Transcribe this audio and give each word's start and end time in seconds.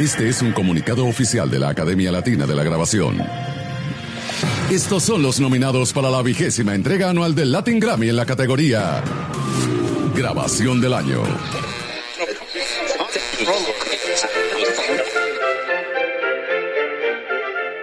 Este 0.00 0.28
es 0.28 0.42
un 0.42 0.52
comunicado 0.52 1.06
oficial 1.06 1.50
de 1.50 1.58
la 1.58 1.70
Academia 1.70 2.10
Latina 2.12 2.46
de 2.46 2.54
la 2.54 2.62
Grabación. 2.62 3.18
Estos 4.70 5.02
son 5.02 5.22
los 5.22 5.40
nominados 5.40 5.92
para 5.92 6.10
la 6.10 6.22
vigésima 6.22 6.74
entrega 6.74 7.10
anual 7.10 7.34
del 7.34 7.52
Latin 7.52 7.80
Grammy 7.80 8.08
en 8.08 8.16
la 8.16 8.26
categoría 8.26 9.02
Grabación 10.14 10.80
del 10.80 10.94
Año. 10.94 11.22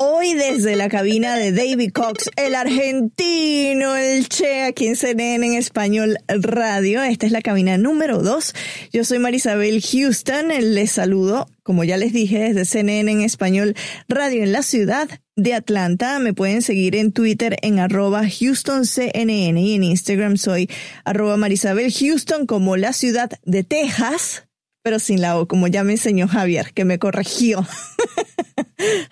Hoy 0.00 0.34
desde 0.34 0.76
la 0.76 0.88
cabina 0.88 1.34
de 1.34 1.50
David 1.50 1.90
Cox, 1.92 2.30
el 2.36 2.54
argentino, 2.54 3.96
el 3.96 4.28
Che, 4.28 4.62
aquí 4.62 4.86
en 4.86 4.94
CNN 4.94 5.44
en 5.44 5.54
Español 5.54 6.18
Radio. 6.28 7.02
Esta 7.02 7.26
es 7.26 7.32
la 7.32 7.42
cabina 7.42 7.78
número 7.78 8.22
2. 8.22 8.54
Yo 8.92 9.02
soy 9.02 9.18
Marisabel 9.18 9.82
Houston. 9.82 10.50
Les 10.56 10.92
saludo, 10.92 11.48
como 11.64 11.82
ya 11.82 11.96
les 11.96 12.12
dije, 12.12 12.38
desde 12.38 12.64
CNN 12.64 13.10
en 13.10 13.22
Español 13.22 13.74
Radio 14.08 14.44
en 14.44 14.52
la 14.52 14.62
ciudad 14.62 15.08
de 15.34 15.54
Atlanta. 15.54 16.20
Me 16.20 16.32
pueden 16.32 16.62
seguir 16.62 16.94
en 16.94 17.10
Twitter 17.10 17.56
en 17.62 17.80
arroba 17.80 18.22
HoustonCNN 18.22 19.58
y 19.58 19.74
en 19.74 19.82
Instagram 19.82 20.36
soy 20.36 20.70
arroba 21.04 21.36
Marisabel 21.36 21.92
Houston 21.92 22.46
como 22.46 22.76
la 22.76 22.92
ciudad 22.92 23.30
de 23.44 23.64
Texas 23.64 24.44
pero 24.80 25.00
sin 25.00 25.20
la 25.20 25.38
O, 25.38 25.46
como 25.46 25.66
ya 25.66 25.84
me 25.84 25.92
enseñó 25.92 26.28
Javier, 26.28 26.72
que 26.72 26.86
me 26.86 26.98
corrigió. 26.98 27.66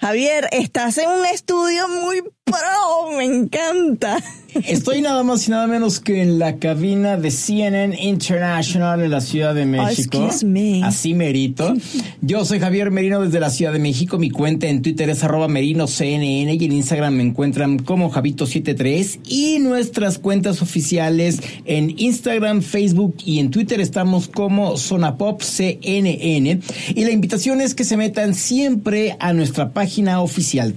Javier, 0.00 0.48
estás 0.52 0.98
en 0.98 1.10
un 1.10 1.26
estudio 1.26 1.88
muy 1.88 2.22
pro, 2.46 3.16
me 3.16 3.24
encanta. 3.24 4.22
Estoy 4.64 5.02
nada 5.02 5.22
más 5.22 5.46
y 5.46 5.50
nada 5.50 5.66
menos 5.66 6.00
que 6.00 6.22
en 6.22 6.38
la 6.38 6.56
cabina 6.56 7.18
de 7.18 7.30
CNN 7.30 8.02
International 8.02 9.02
en 9.02 9.10
la 9.10 9.20
Ciudad 9.20 9.54
de 9.54 9.66
México. 9.66 10.24
excuse 10.24 10.46
me. 10.46 10.82
Así 10.82 11.12
merito. 11.12 11.74
Yo 12.22 12.44
soy 12.44 12.58
Javier 12.58 12.90
Merino 12.90 13.20
desde 13.20 13.38
la 13.38 13.50
Ciudad 13.50 13.72
de 13.72 13.78
México. 13.80 14.18
Mi 14.18 14.30
cuenta 14.30 14.66
en 14.66 14.80
Twitter 14.80 15.10
es 15.10 15.22
arroba 15.22 15.48
merinoCNN 15.48 16.22
y 16.22 16.64
en 16.64 16.72
Instagram 16.72 17.14
me 17.14 17.22
encuentran 17.24 17.78
como 17.78 18.10
Javito73 18.10 19.20
y 19.28 19.58
nuestras 19.58 20.18
cuentas 20.18 20.62
oficiales 20.62 21.40
en 21.66 21.94
Instagram, 21.98 22.62
Facebook 22.62 23.16
y 23.24 23.40
en 23.40 23.50
Twitter 23.50 23.80
estamos 23.80 24.28
como 24.28 24.78
Zona 24.78 25.16
Pop 25.18 25.42
CNN. 25.42 26.60
Y 26.94 27.04
la 27.04 27.10
invitación 27.10 27.60
es 27.60 27.74
que 27.74 27.84
se 27.84 27.98
metan 27.98 28.34
siempre 28.34 29.16
a 29.20 29.34
nuestra 29.34 29.72
página 29.72 30.22
oficial 30.22 30.72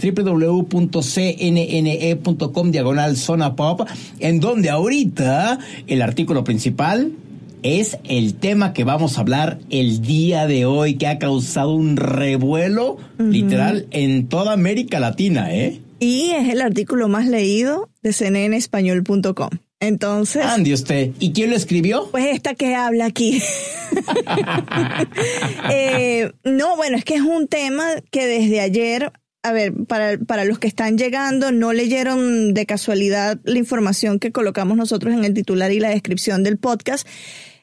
www.cnne.com 1.59 2.71
diagonal 2.71 3.17
Zona 3.17 3.55
Pop, 3.55 3.81
en 4.19 4.39
donde 4.39 4.69
ahorita 4.69 5.59
el 5.87 6.01
artículo 6.01 6.43
principal 6.43 7.13
es 7.61 7.97
el 8.05 8.35
tema 8.35 8.73
que 8.73 8.83
vamos 8.83 9.17
a 9.17 9.21
hablar 9.21 9.59
el 9.69 10.01
día 10.01 10.47
de 10.47 10.65
hoy, 10.65 10.95
que 10.95 11.07
ha 11.07 11.19
causado 11.19 11.73
un 11.73 11.97
revuelo 11.97 12.97
literal 13.17 13.87
en 13.91 14.27
toda 14.27 14.53
América 14.53 14.99
Latina, 14.99 15.53
¿eh? 15.53 15.81
Y 15.99 16.29
es 16.29 16.47
el 16.47 16.61
artículo 16.61 17.09
más 17.09 17.27
leído 17.27 17.89
de 18.01 18.13
cnnespañol.com. 18.13 19.49
Entonces, 19.81 20.45
Ande 20.45 20.73
usted. 20.73 21.11
¿Y 21.19 21.31
quién 21.31 21.49
lo 21.49 21.55
escribió? 21.55 22.09
pues 22.11 22.27
esta 22.27 22.53
que 22.53 22.75
habla 22.75 23.05
aquí. 23.05 23.41
Eh, 25.71 26.31
no, 26.43 26.75
bueno, 26.75 26.97
es 26.97 27.05
que 27.05 27.15
es 27.15 27.21
un 27.21 27.47
tema 27.47 27.85
que 28.11 28.25
desde 28.25 28.59
ayer, 28.61 29.11
a 29.43 29.51
ver, 29.51 29.73
para, 29.87 30.17
para 30.17 30.45
los 30.45 30.59
que 30.59 30.67
están 30.67 30.97
llegando, 30.97 31.51
no 31.51 31.73
leyeron 31.73 32.53
de 32.53 32.65
casualidad 32.65 33.39
la 33.43 33.57
información 33.57 34.19
que 34.19 34.31
colocamos 34.31 34.77
nosotros 34.77 35.13
en 35.13 35.23
el 35.23 35.33
titular 35.33 35.71
y 35.71 35.79
la 35.79 35.89
descripción 35.89 36.43
del 36.43 36.57
podcast. 36.57 37.07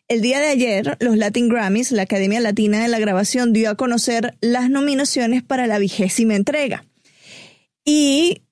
El 0.08 0.20
día 0.22 0.38
de 0.40 0.46
ayer, 0.46 0.96
los 1.00 1.16
Latin 1.16 1.48
Grammys, 1.48 1.92
la 1.92 2.02
Academia 2.02 2.40
Latina 2.40 2.80
de 2.80 2.88
la 2.88 2.98
Grabación, 2.98 3.52
dio 3.52 3.70
a 3.70 3.74
conocer 3.74 4.36
las 4.40 4.70
nominaciones 4.70 5.42
para 5.42 5.66
la 5.66 5.78
vigésima 5.78 6.34
entrega. 6.34 6.84
Y 7.84 8.42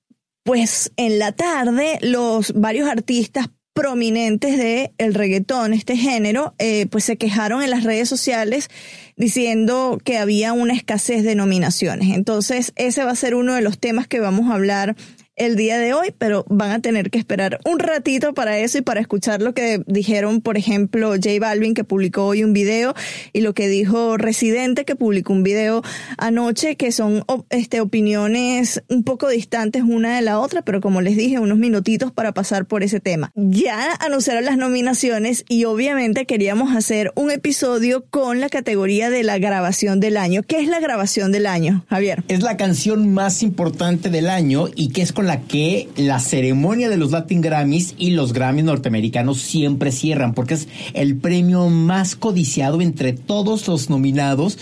pues 0.43 0.91
en 0.97 1.17
la 1.17 1.31
tarde, 1.31 1.97
los 2.01 2.53
varios 2.53 2.87
artistas 2.87 3.49
prominentes 3.75 4.57
de 4.57 4.93
el 4.97 5.13
reggaetón, 5.13 5.73
este 5.73 5.97
género, 5.97 6.55
eh, 6.59 6.87
pues 6.89 7.03
se 7.03 7.17
quejaron 7.17 7.61
en 7.61 7.69
las 7.69 7.83
redes 7.83 8.07
sociales 8.07 8.69
diciendo 9.17 9.99
que 10.01 10.17
había 10.17 10.53
una 10.53 10.73
escasez 10.73 11.23
de 11.23 11.35
nominaciones. 11.35 12.15
Entonces, 12.15 12.71
ese 12.77 13.03
va 13.03 13.11
a 13.11 13.15
ser 13.15 13.35
uno 13.35 13.53
de 13.53 13.61
los 13.61 13.77
temas 13.77 14.07
que 14.07 14.21
vamos 14.21 14.49
a 14.49 14.53
hablar 14.53 14.95
el 15.35 15.55
día 15.55 15.77
de 15.77 15.93
hoy, 15.93 16.13
pero 16.17 16.45
van 16.49 16.71
a 16.71 16.79
tener 16.79 17.09
que 17.09 17.17
esperar 17.17 17.59
un 17.65 17.79
ratito 17.79 18.33
para 18.33 18.57
eso 18.57 18.77
y 18.77 18.81
para 18.81 19.01
escuchar 19.01 19.41
lo 19.41 19.53
que 19.53 19.81
dijeron, 19.85 20.41
por 20.41 20.57
ejemplo, 20.57 21.09
J 21.11 21.29
Balvin, 21.39 21.73
que 21.73 21.83
publicó 21.83 22.25
hoy 22.25 22.43
un 22.43 22.53
video, 22.53 22.93
y 23.33 23.41
lo 23.41 23.53
que 23.53 23.67
dijo 23.67 24.17
Residente, 24.17 24.85
que 24.85 24.95
publicó 24.95 25.33
un 25.33 25.43
video 25.43 25.81
anoche, 26.17 26.75
que 26.75 26.91
son 26.91 27.25
este, 27.49 27.81
opiniones 27.81 28.83
un 28.87 29.03
poco 29.03 29.27
distantes 29.27 29.83
una 29.83 30.15
de 30.15 30.21
la 30.21 30.39
otra, 30.39 30.61
pero 30.61 30.79
como 30.81 31.01
les 31.01 31.17
dije, 31.17 31.39
unos 31.39 31.57
minutitos 31.57 32.11
para 32.11 32.33
pasar 32.33 32.65
por 32.65 32.83
ese 32.83 32.99
tema. 32.99 33.31
Ya 33.35 33.93
anunciaron 33.99 34.45
las 34.45 34.57
nominaciones 34.57 35.43
y 35.49 35.65
obviamente 35.65 36.25
queríamos 36.25 36.75
hacer 36.75 37.11
un 37.15 37.31
episodio 37.31 38.05
con 38.09 38.39
la 38.39 38.49
categoría 38.49 39.09
de 39.09 39.23
la 39.23 39.37
grabación 39.37 39.99
del 39.99 40.17
año. 40.17 40.43
¿Qué 40.43 40.59
es 40.59 40.67
la 40.67 40.79
grabación 40.79 41.31
del 41.31 41.45
año, 41.45 41.85
Javier? 41.89 42.23
Es 42.27 42.41
la 42.41 42.57
canción 42.57 43.13
más 43.13 43.43
importante 43.43 44.09
del 44.09 44.29
año 44.29 44.67
y 44.73 44.89
que 44.89 45.01
es 45.01 45.11
con 45.11 45.24
la 45.25 45.41
que 45.41 45.89
la 45.97 46.19
ceremonia 46.19 46.89
de 46.89 46.97
los 46.97 47.11
Latin 47.11 47.41
Grammys 47.41 47.95
y 47.97 48.11
los 48.11 48.33
Grammys 48.33 48.65
norteamericanos 48.65 49.39
siempre 49.41 49.91
cierran, 49.91 50.33
porque 50.33 50.53
es 50.53 50.67
el 50.93 51.15
premio 51.17 51.69
más 51.69 52.15
codiciado 52.15 52.81
entre 52.81 53.13
todos 53.13 53.67
los 53.67 53.89
nominados. 53.89 54.59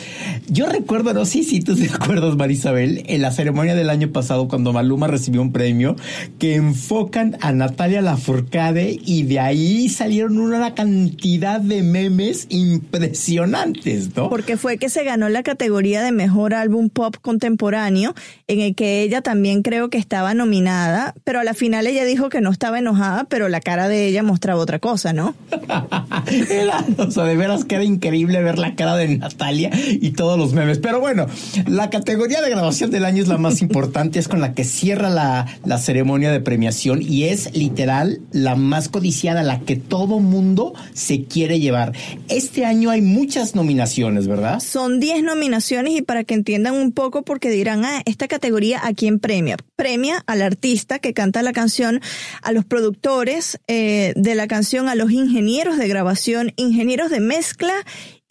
Yo 0.48 0.68
recuerdo, 0.68 1.14
no 1.14 1.26
sé 1.26 1.44
si 1.44 1.60
tú 1.60 1.76
te 1.76 1.90
acuerdas, 1.94 2.36
Marisabel, 2.36 3.04
en 3.08 3.22
la 3.22 3.32
ceremonia 3.32 3.76
del 3.76 3.90
año 3.90 4.12
pasado 4.12 4.48
cuando 4.48 4.74
Maluma 4.74 5.08
recibió 5.08 5.42
un 5.42 5.52
premio, 5.52 5.96
que 6.40 6.56
enfocan 6.56 7.38
a 7.42 7.52
Natalia 7.52 8.02
Lafourcade 8.02 8.98
y 9.06 9.24
de 9.24 9.40
ahí 9.40 9.90
salieron 9.90 10.38
una 10.38 10.74
cantidad 10.76 11.60
de 11.60 11.84
memes 11.84 12.48
impresionantes, 12.50 14.16
¿no? 14.16 14.30
Porque 14.30 14.58
fue 14.58 14.78
que 14.78 14.90
se 14.90 15.04
ganó 15.04 15.30
la 15.30 15.44
categoría 15.44 16.02
de 16.02 16.12
mejor 16.12 16.54
álbum 16.54 16.90
pop 16.90 17.16
contemporáneo, 17.22 18.16
en 18.48 18.62
el 18.62 18.76
que 18.76 19.02
ella 19.02 19.22
también 19.22 19.62
creo 19.62 19.90
que 19.90 19.98
estaba 19.98 20.34
nominada 20.34 20.53
nominada, 20.54 21.16
pero 21.24 21.40
a 21.40 21.44
la 21.44 21.56
final 21.56 21.88
ella 21.88 22.06
dijo 22.06 22.30
que 22.30 22.40
no 22.40 22.52
estaba 22.52 22.78
enojada, 22.78 23.24
pero 23.24 23.50
la 23.50 23.60
cara 23.60 23.88
de 23.88 24.06
ella 24.06 24.22
mostraba 24.22 24.62
otra 24.62 24.78
cosa, 24.78 25.12
¿no? 25.12 25.34
o 26.98 27.12
sea, 27.12 27.24
de 27.24 27.36
veras 27.36 27.66
queda 27.66 27.84
increíble 27.84 28.44
ver 28.44 28.60
la 28.60 28.76
cara 28.76 28.96
de 28.96 29.18
Natalia 29.18 29.72
y 29.90 30.12
todos 30.12 30.38
los 30.38 30.54
memes. 30.54 30.78
Pero 30.78 31.00
bueno, 31.00 31.26
la 31.66 31.90
categoría 31.90 32.42
de 32.44 32.52
grabación 32.52 32.92
del 32.92 33.06
año 33.06 33.24
es 33.24 33.30
la 33.30 33.40
más 33.40 33.64
importante, 33.64 34.20
es 34.20 34.28
con 34.28 34.42
la 34.42 34.54
que 34.54 34.64
cierra 34.64 35.10
la, 35.10 35.48
la 35.66 35.80
ceremonia 35.80 36.32
de 36.32 36.40
premiación 36.40 37.02
y 37.02 37.24
es 37.24 37.56
literal 37.56 38.22
la 38.32 38.56
más 38.56 38.90
codiciada, 38.90 39.42
la 39.42 39.62
que 39.62 39.76
todo 39.76 40.20
mundo 40.20 40.76
se 40.94 41.24
quiere 41.24 41.60
llevar. 41.60 41.94
Este 42.30 42.66
año 42.66 42.92
hay 42.92 43.02
muchas 43.02 43.56
nominaciones, 43.56 44.28
¿verdad? 44.28 44.60
Son 44.60 45.00
10 45.00 45.24
nominaciones 45.24 45.96
y 45.96 46.04
para 46.04 46.24
que 46.24 46.36
entiendan 46.36 46.76
un 46.76 46.92
poco, 46.92 47.24
porque 47.24 47.50
dirán, 47.50 47.86
ah, 47.86 48.04
esta 48.06 48.28
categoría 48.28 48.86
a 48.86 48.94
quién 48.94 49.18
premia. 49.18 49.58
Premia 49.76 50.24
al 50.28 50.43
artista 50.44 51.00
que 51.00 51.14
canta 51.14 51.42
la 51.42 51.54
canción, 51.54 52.02
a 52.42 52.52
los 52.52 52.66
productores 52.66 53.60
eh, 53.68 54.14
de 54.16 54.36
la 54.36 54.48
canción, 54.48 54.90
a 54.90 54.96
los 54.96 55.12
ingenieros 55.12 55.78
de 55.78 55.88
grabación, 55.88 56.54
ingenieros 56.56 57.10
de 57.10 57.20
mezcla 57.20 57.74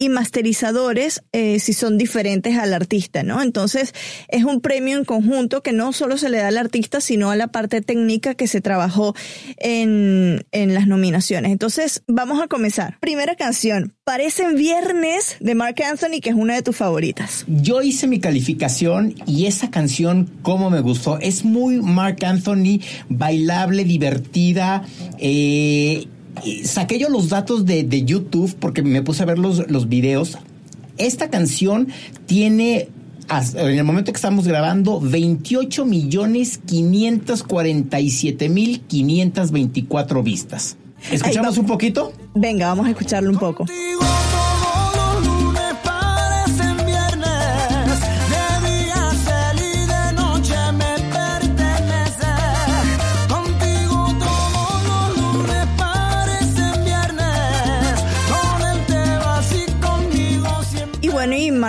y 0.03 0.09
masterizadores 0.09 1.23
eh, 1.31 1.59
si 1.59 1.73
son 1.73 1.97
diferentes 1.97 2.57
al 2.57 2.73
artista, 2.73 3.23
¿no? 3.23 3.41
Entonces 3.41 3.93
es 4.27 4.43
un 4.43 4.59
premio 4.59 4.97
en 4.97 5.05
conjunto 5.05 5.63
que 5.63 5.71
no 5.71 5.93
solo 5.93 6.17
se 6.17 6.29
le 6.29 6.39
da 6.39 6.49
al 6.49 6.57
artista, 6.57 6.99
sino 6.99 7.31
a 7.31 7.35
la 7.35 7.47
parte 7.47 7.81
técnica 7.81 8.35
que 8.35 8.47
se 8.47 8.61
trabajó 8.61 9.15
en, 9.57 10.45
en 10.51 10.73
las 10.73 10.87
nominaciones. 10.87 11.51
Entonces 11.51 12.03
vamos 12.07 12.41
a 12.41 12.47
comenzar. 12.47 12.99
Primera 12.99 13.35
canción, 13.35 13.93
Parecen 14.03 14.55
Viernes 14.55 15.37
de 15.39 15.55
Mark 15.55 15.81
Anthony, 15.81 16.19
que 16.21 16.29
es 16.29 16.35
una 16.35 16.55
de 16.55 16.61
tus 16.61 16.75
favoritas. 16.75 17.45
Yo 17.47 17.81
hice 17.81 18.05
mi 18.07 18.19
calificación 18.19 19.15
y 19.25 19.45
esa 19.45 19.71
canción, 19.71 20.29
como 20.41 20.69
me 20.69 20.81
gustó, 20.81 21.19
es 21.19 21.45
muy 21.45 21.81
Mark 21.81 22.17
Anthony, 22.25 22.81
bailable, 23.07 23.85
divertida. 23.85 24.83
Eh, 25.19 26.07
saqué 26.63 26.99
yo 26.99 27.09
los 27.09 27.29
datos 27.29 27.65
de, 27.65 27.83
de, 27.83 28.03
YouTube 28.03 28.55
porque 28.59 28.81
me 28.81 29.01
puse 29.01 29.23
a 29.23 29.25
ver 29.25 29.39
los, 29.39 29.69
los 29.69 29.89
videos. 29.89 30.37
Esta 30.97 31.29
canción 31.29 31.87
tiene 32.25 32.89
en 33.55 33.77
el 33.77 33.83
momento 33.83 34.11
que 34.11 34.17
estamos 34.17 34.47
grabando, 34.47 34.99
28 34.99 35.85
millones 35.85 36.59
547 36.65 38.49
mil 38.49 38.81
524 38.81 40.23
vistas. 40.23 40.77
¿Escuchamos 41.11 41.57
un 41.57 41.65
poquito? 41.65 42.13
Venga, 42.35 42.67
vamos 42.67 42.87
a 42.87 42.91
escucharlo 42.91 43.29
un 43.29 43.37
poco. 43.37 43.65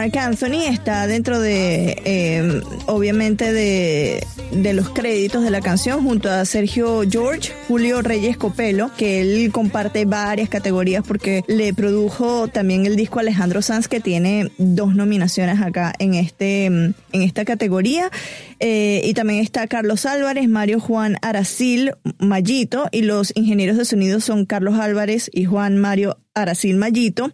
Mark 0.04 0.18
Anthony 0.18 0.66
está 0.68 1.06
dentro 1.06 1.40
de, 1.40 1.96
eh, 2.04 2.60
obviamente, 2.84 3.54
de, 3.54 4.22
los 4.74 4.90
créditos 4.90 5.42
de 5.42 5.50
la 5.50 5.62
canción 5.62 6.02
junto 6.04 6.30
a 6.30 6.44
Sergio 6.44 7.04
George, 7.10 7.52
Julio 7.68 8.02
Reyes 8.02 8.36
Copelo, 8.36 8.90
que 8.98 9.22
él 9.22 9.50
comparte 9.50 10.04
varias 10.04 10.50
categorías 10.50 11.02
porque 11.08 11.42
le 11.48 11.72
produjo 11.72 12.48
también 12.48 12.84
el 12.84 12.96
disco 12.96 13.18
Alejandro 13.18 13.62
Sanz, 13.62 13.88
que 13.88 14.00
tiene 14.00 14.52
dos 14.58 14.94
nominaciones 14.94 15.62
acá 15.62 15.94
en, 15.98 16.12
este, 16.12 16.66
en 16.66 16.94
esta 17.12 17.46
categoría. 17.46 18.10
Eh, 18.66 19.02
y 19.04 19.12
también 19.12 19.40
está 19.40 19.66
Carlos 19.66 20.06
Álvarez, 20.06 20.48
Mario 20.48 20.80
Juan 20.80 21.18
Aracil 21.20 21.92
Mayito, 22.18 22.88
y 22.92 23.02
los 23.02 23.30
ingenieros 23.36 23.76
de 23.76 23.84
sonido 23.84 24.20
son 24.20 24.46
Carlos 24.46 24.78
Álvarez 24.78 25.28
y 25.34 25.44
Juan 25.44 25.76
Mario 25.76 26.16
Aracil 26.32 26.78
Mayito, 26.78 27.30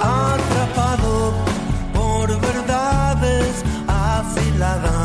Atrapado 0.02 1.34
por 1.94 2.42
verdades 2.42 3.64
afiladas 3.88 5.01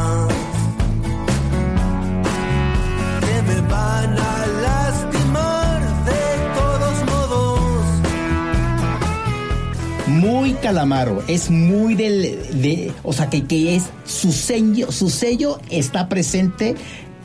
muy 10.36 10.52
calamaro, 10.52 11.22
es 11.28 11.50
muy 11.50 11.94
del, 11.94 12.60
de, 12.60 12.92
o 13.02 13.14
sea, 13.14 13.30
que, 13.30 13.44
que 13.44 13.74
es 13.74 13.84
su 14.04 14.32
sello, 14.32 14.92
su 14.92 15.08
sello 15.08 15.58
está 15.70 16.10
presente 16.10 16.74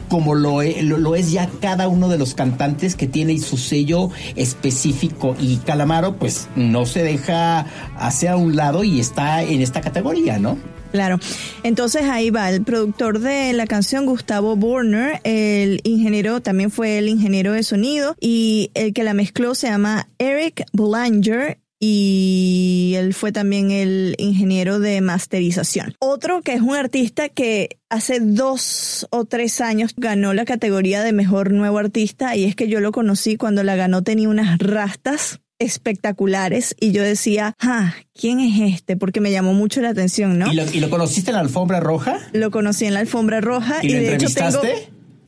como 0.07 0.33
lo, 0.33 0.61
lo, 0.61 1.15
es 1.15 1.31
ya 1.31 1.49
cada 1.61 1.87
uno 1.87 2.07
de 2.09 2.18
los 2.18 2.33
cantantes 2.33 2.95
que 2.95 3.07
tiene 3.07 3.37
su 3.39 3.57
sello 3.57 4.09
específico 4.35 5.35
y 5.39 5.57
Calamaro 5.57 6.18
pues 6.18 6.49
no 6.57 6.85
se 6.85 7.01
deja 7.01 7.65
hacia 7.97 8.35
un 8.35 8.57
lado 8.57 8.83
y 8.83 8.99
está 8.99 9.41
en 9.41 9.61
esta 9.61 9.80
categoría, 9.80 10.37
¿no? 10.37 10.57
Claro. 10.91 11.18
Entonces 11.63 12.03
ahí 12.03 12.30
va 12.30 12.49
el 12.49 12.63
productor 12.63 13.19
de 13.19 13.53
la 13.53 13.65
canción, 13.68 14.06
Gustavo 14.06 14.57
Borner, 14.57 15.21
el 15.23 15.80
ingeniero, 15.85 16.41
también 16.41 16.71
fue 16.71 16.97
el 16.97 17.07
ingeniero 17.07 17.53
de 17.53 17.63
sonido 17.63 18.15
y 18.19 18.71
el 18.73 18.94
que 18.94 19.03
la 19.03 19.13
mezcló 19.13 19.56
se 19.56 19.68
llama 19.68 20.09
Eric 20.19 20.65
Belanger 20.73 21.60
y 21.83 22.94
él 22.95 23.16
fue 23.16 23.31
también 23.31 23.71
el 23.71 24.14
ingeniero 24.19 24.80
de 24.80 25.02
masterización. 25.02 25.95
Otro 25.97 26.44
que 26.44 26.54
es 26.54 26.61
un 26.61 26.76
artista 26.76 27.28
que 27.28 27.80
hace 27.90 28.19
dos 28.21 29.07
o 29.09 29.26
tres 29.26 29.61
años 29.61 29.94
ganó 29.97 30.35
la 30.35 30.45
categoría 30.45 31.02
de 31.02 31.11
mejor 31.11 31.52
nuevo 31.52 31.80
artista 31.80 32.35
y 32.35 32.44
es 32.45 32.56
que 32.56 32.68
yo 32.68 32.80
lo 32.81 32.92
conocí 32.92 33.35
cuando 33.35 33.64
la 33.64 33.76
ganó 33.76 34.04
tenía 34.04 34.30
unas 34.30 34.59
rastas 34.59 35.40
espectaculares 35.57 36.76
y 36.80 36.92
yo 36.92 37.02
decía, 37.02 37.56
ah, 37.59 37.95
¿quién 38.14 38.40
es 38.40 38.76
este? 38.76 38.95
Porque 38.95 39.19
me 39.19 39.31
llamó 39.31 39.54
mucho 39.54 39.81
la 39.81 39.90
atención, 39.90 40.38
¿no? 40.38 40.52
¿Y 40.54 40.80
lo, 40.80 40.90
conociste 40.92 41.31
en 41.31 41.35
la 41.35 41.42
alfombra 41.42 41.80
roja? 41.80 42.19
Lo 42.31 42.52
conocí 42.52 42.85
en 42.85 42.94
la 42.94 43.00
alfombra 43.00 43.42
roja 43.42 43.80
y, 43.81 43.92
de 43.92 44.16
hecho 44.16 44.28
tengo 44.30 44.61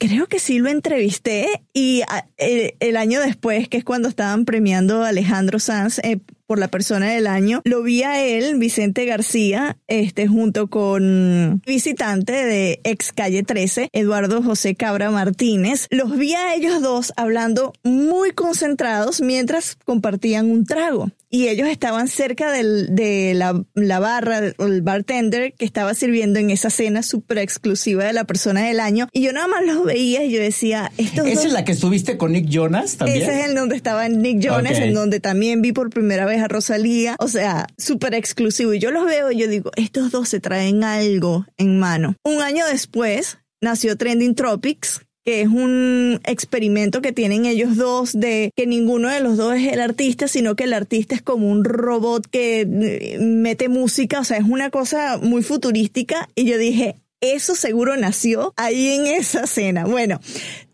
creo 0.08 0.28
que 0.28 0.40
sí 0.40 0.60
lo 0.60 0.70
entrevisté 0.70 1.48
y 1.74 2.02
ah, 2.10 2.26
el, 2.38 2.98
año 2.98 3.22
después, 3.22 3.70
que 3.70 3.78
es 3.78 3.86
cuando 3.86 4.10
estaban 4.10 4.44
premiando 4.44 5.04
a 5.04 5.10
Alejandro 5.10 5.60
Sanz 5.60 6.00
eh, 6.00 6.20
por 6.46 6.60
la 6.60 6.68
persona 6.68 7.10
del 7.10 7.26
año, 7.26 7.62
lo 7.64 7.84
vi 7.84 8.04
a 8.04 8.22
él, 8.22 8.60
Vicente 8.60 9.06
García, 9.06 9.78
este, 9.88 10.28
junto 10.28 10.68
con 10.68 11.62
visitante 11.66 12.34
de 12.34 12.82
ex 12.84 13.14
calle 13.14 13.44
13, 13.44 13.90
Eduardo 13.94 14.44
José 14.44 14.76
Cabra 14.76 15.10
Martínez. 15.10 15.88
Los 15.90 16.18
vi 16.18 16.34
a 16.34 16.54
ellos 16.54 16.82
dos 16.82 17.14
hablando 17.16 17.72
muy 17.84 18.32
concentrados 18.32 19.22
mientras 19.22 19.78
compartían 19.86 20.52
un 20.52 20.66
trago 20.66 21.12
y 21.34 21.48
ellos 21.48 21.68
estaban 21.68 22.08
cerca 22.08 22.52
del, 22.52 22.96
de 22.96 23.34
la, 23.34 23.66
la 23.74 23.98
barra, 23.98 24.54
el 24.56 24.82
bartender 24.84 25.56
que 25.56 25.66
estaba 25.66 25.96
sirviendo 25.96 26.38
en 26.38 26.52
esa 26.52 26.70
cena 26.70 27.02
súper 27.02 27.40
exclusiva 27.40 28.04
de 28.04 28.14
la 28.14 28.26
persona 28.26 28.62
del 28.68 28.80
año. 28.80 29.08
Y 29.12 29.24
yo 29.24 29.34
nada 29.34 29.48
más 29.48 29.66
los 29.66 29.84
veía 29.84 30.24
y 30.24 30.32
yo 30.32 30.40
decía, 30.40 30.92
esto 31.00 31.26
¿Esa 31.26 31.48
es 31.48 31.54
la 31.54 31.66
que 31.66 31.72
estuviste 31.72 32.18
con 32.18 32.34
Nick 32.34 32.50
Jonas 32.50 32.98
también? 32.98 33.24
Esa 33.24 33.40
es 33.40 33.50
en 33.50 33.56
donde 33.56 33.76
estaba 33.76 34.08
Nick 34.10 34.42
Jonas, 34.42 34.78
en 34.78 34.94
donde 34.94 35.20
también 35.20 35.64
vi 35.64 35.72
por 35.72 35.90
primera 35.90 36.28
vez 36.28 36.40
a 36.40 36.48
Rosalía. 36.48 37.16
O 37.18 37.28
sea, 37.28 37.66
súper 37.80 38.14
exclusivo. 38.14 38.76
Y 38.76 38.80
yo 38.80 38.92
los 38.92 39.04
veo 39.08 39.32
y 39.32 39.38
yo 39.38 39.48
digo, 39.48 39.72
estos 39.76 40.12
dos 40.12 40.30
se 40.30 40.40
traen 40.40 40.84
algo 40.84 41.48
en 41.58 41.80
mano. 41.80 42.16
Un 42.24 42.44
año 42.44 42.64
después 42.68 43.40
nació 43.60 43.98
Trending 43.98 44.36
Tropics, 44.36 45.02
que 45.24 45.42
es 45.42 45.48
un 45.48 46.20
experimento 46.26 47.02
que 47.02 47.12
tienen 47.12 47.46
ellos 47.46 47.78
dos 47.78 48.12
de 48.14 48.52
que 48.56 48.68
ninguno 48.68 49.10
de 49.10 49.22
los 49.22 49.38
dos 49.38 49.56
es 49.56 49.72
el 49.72 49.82
artista, 49.82 50.28
sino 50.28 50.56
que 50.56 50.66
el 50.66 50.74
artista 50.74 51.16
es 51.16 51.22
como 51.22 51.50
un 51.50 51.64
robot 51.64 52.28
que 52.28 52.62
eh, 52.62 53.18
mete 53.20 53.70
música, 53.70 54.20
o 54.20 54.24
sea, 54.24 54.38
es 54.38 54.46
una 54.46 54.70
cosa 54.70 55.18
muy 55.22 55.44
futurística. 55.44 56.30
Y 56.36 56.46
yo 56.46 56.58
dije, 56.58 56.98
eso 57.24 57.56
seguro 57.56 57.96
nació 57.96 58.54
ahí 58.58 58.90
en 58.90 59.08
esa 59.08 59.48
cena. 59.48 59.86
Bueno, 59.86 60.20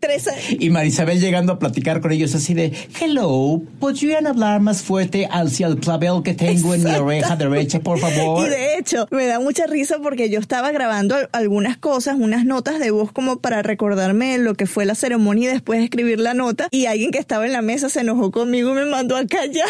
tres. 0.00 0.28
Y 0.58 0.68
Marisabel 0.70 1.20
llegando 1.20 1.52
a 1.52 1.58
platicar 1.60 2.00
con 2.00 2.10
ellos 2.10 2.34
así 2.34 2.54
de, 2.54 2.72
hello, 3.00 3.62
¿podrían 3.78 4.26
hablar 4.26 4.58
más 4.58 4.82
fuerte 4.82 5.28
hacia 5.30 5.68
el 5.68 5.78
clavel 5.78 6.24
que 6.24 6.34
tengo 6.34 6.74
en 6.74 6.82
mi 6.82 6.90
oreja 6.90 7.36
derecha, 7.36 7.78
por 7.78 8.00
favor? 8.00 8.44
Y 8.46 8.50
de 8.50 8.78
hecho, 8.78 9.06
me 9.12 9.26
da 9.26 9.38
mucha 9.38 9.68
risa 9.68 9.98
porque 10.02 10.28
yo 10.28 10.40
estaba 10.40 10.72
grabando 10.72 11.14
algunas 11.30 11.76
cosas, 11.76 12.16
unas 12.18 12.44
notas 12.44 12.80
de 12.80 12.90
voz 12.90 13.12
como 13.12 13.38
para 13.38 13.62
recordarme 13.62 14.36
lo 14.38 14.54
que 14.54 14.66
fue 14.66 14.86
la 14.86 14.96
ceremonia 14.96 15.50
y 15.50 15.52
después 15.52 15.80
escribir 15.80 16.18
la 16.18 16.34
nota. 16.34 16.66
Y 16.72 16.86
alguien 16.86 17.12
que 17.12 17.18
estaba 17.18 17.46
en 17.46 17.52
la 17.52 17.62
mesa 17.62 17.88
se 17.88 18.00
enojó 18.00 18.32
conmigo 18.32 18.72
y 18.72 18.74
me 18.74 18.86
mandó 18.86 19.16
a 19.16 19.24
callar. 19.24 19.68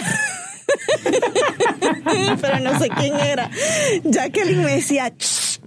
Pero 2.41 2.61
no 2.61 2.79
sé 2.79 2.89
quién 2.89 3.15
era. 3.21 3.51
Jacqueline 4.05 4.65
me 4.65 4.77
decía, 4.77 5.13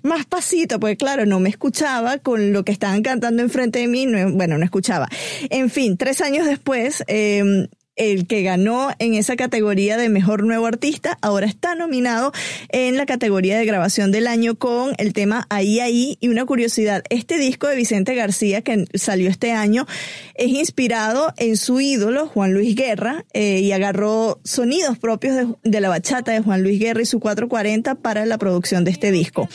más 0.04 0.26
pasito, 0.26 0.80
porque 0.80 0.98
claro, 0.98 1.26
no 1.26 1.40
me 1.40 1.50
escuchaba 1.50 2.20
con 2.20 2.54
lo 2.54 2.64
que 2.64 2.72
estaban 2.72 3.02
cantando 3.02 3.42
enfrente 3.42 3.80
de 3.80 3.88
mí, 3.88 4.06
no, 4.06 4.32
bueno, 4.34 4.58
no 4.58 4.66
escuchaba. 4.66 5.10
En 5.50 5.70
fin, 5.70 5.98
tres 5.98 6.22
años 6.22 6.46
después, 6.46 7.04
em, 7.08 7.68
el 7.96 8.26
que 8.28 8.42
ganó 8.42 8.92
en 9.00 9.14
esa 9.14 9.36
categoría 9.36 9.98
de 9.98 10.10
mejor 10.10 10.44
nuevo 10.44 10.66
artista, 10.66 11.18
ahora 11.22 11.46
está 11.46 11.76
nominado 11.76 12.32
en 12.70 12.98
la 12.98 13.06
categoría 13.06 13.58
de 13.58 13.66
grabación 13.66 14.12
del 14.12 14.28
año 14.28 14.56
con 14.56 14.94
el 14.98 15.14
tema 15.14 15.46
Ahí 15.50 15.80
Ahí. 15.80 16.18
Y 16.20 16.30
una 16.30 16.46
curiosidad, 16.46 17.04
este 17.10 17.38
disco 17.38 17.68
de 17.68 17.76
Vicente 17.76 18.16
García 18.16 18.62
que 18.62 18.86
salió 18.96 19.30
este 19.30 19.52
año 19.52 19.86
es 20.36 20.48
inspirado 20.48 21.34
en 21.38 21.58
su 21.58 21.80
ídolo 21.80 22.28
Juan 22.28 22.54
Luis 22.54 22.76
Guerra 22.76 23.26
eh, 23.34 23.60
y 23.60 23.72
agarró 23.72 24.40
sonidos 24.44 24.98
propios 24.98 25.56
de 25.64 25.82
la 25.82 25.90
bachata 25.90 26.32
de 26.32 26.42
Juan 26.42 26.64
Luis 26.64 26.80
Guerra 26.80 27.02
y 27.02 27.06
su 27.06 27.20
440 27.20 27.96
para 27.96 28.26
la 28.26 28.38
producción 28.38 28.84
de 28.84 28.92
este 28.92 29.12
disco. 29.12 29.48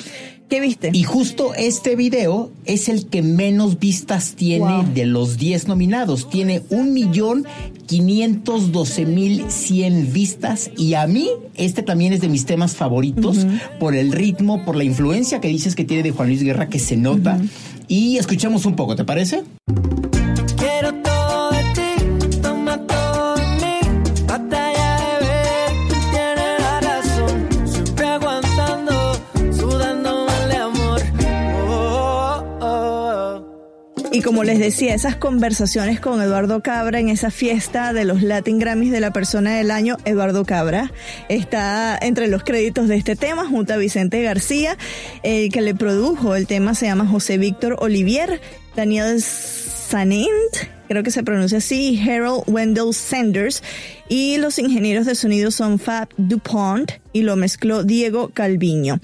¿Qué 0.48 0.60
viste? 0.60 0.90
Y 0.94 1.02
justo 1.02 1.52
este 1.54 1.94
video 1.94 2.50
es 2.64 2.88
el 2.88 3.04
que 3.06 3.20
menos 3.20 3.78
vistas 3.78 4.32
tiene 4.34 4.82
de 4.94 5.04
los 5.04 5.36
10 5.36 5.68
nominados. 5.68 6.30
Tiene 6.30 6.62
un 6.70 6.94
millón 6.94 7.44
512.100 7.86 10.10
vistas 10.10 10.70
y 10.76 10.94
a 10.94 11.06
mí 11.06 11.28
este 11.54 11.82
también 11.82 12.14
es 12.14 12.22
de 12.22 12.30
mis 12.30 12.46
temas 12.46 12.76
favoritos 12.76 13.46
por 13.78 13.94
el 13.94 14.10
ritmo, 14.10 14.64
por 14.64 14.76
la 14.76 14.84
influencia 14.84 15.42
que 15.42 15.48
dices 15.48 15.74
que 15.74 15.84
tiene 15.84 16.02
de 16.02 16.12
Juan 16.12 16.28
Luis 16.28 16.42
Guerra 16.42 16.70
que 16.70 16.78
se 16.78 16.96
nota 16.96 17.38
y 17.86 18.16
escuchamos 18.16 18.64
un 18.64 18.74
poco, 18.74 18.96
¿te 18.96 19.04
parece? 19.04 19.44
como 34.28 34.44
les 34.44 34.58
decía, 34.58 34.94
esas 34.94 35.16
conversaciones 35.16 36.00
con 36.00 36.20
Eduardo 36.20 36.62
Cabra 36.62 37.00
en 37.00 37.08
esa 37.08 37.30
fiesta 37.30 37.94
de 37.94 38.04
los 38.04 38.22
Latin 38.22 38.58
Grammys 38.58 38.92
de 38.92 39.00
la 39.00 39.10
persona 39.10 39.56
del 39.56 39.70
año, 39.70 39.96
Eduardo 40.04 40.44
Cabra, 40.44 40.92
está 41.30 41.98
entre 41.98 42.28
los 42.28 42.44
créditos 42.44 42.88
de 42.88 42.96
este 42.96 43.16
tema 43.16 43.46
junto 43.46 43.72
a 43.72 43.78
Vicente 43.78 44.22
García, 44.22 44.76
el 45.22 45.50
que 45.50 45.62
le 45.62 45.74
produjo 45.74 46.34
el 46.34 46.46
tema 46.46 46.74
se 46.74 46.84
llama 46.84 47.06
José 47.06 47.38
Víctor 47.38 47.76
Olivier, 47.78 48.42
Daniel 48.76 49.22
Sanint, 49.22 50.28
creo 50.88 51.02
que 51.02 51.10
se 51.10 51.22
pronuncia 51.22 51.56
así, 51.56 51.98
Harold 51.98 52.42
Wendell 52.48 52.92
Sanders, 52.92 53.62
y 54.10 54.36
los 54.36 54.58
ingenieros 54.58 55.06
de 55.06 55.14
sonido 55.14 55.50
son 55.50 55.78
Fab 55.78 56.10
DuPont 56.18 56.92
y 57.14 57.22
lo 57.22 57.34
mezcló 57.36 57.82
Diego 57.82 58.28
Calviño. 58.34 59.00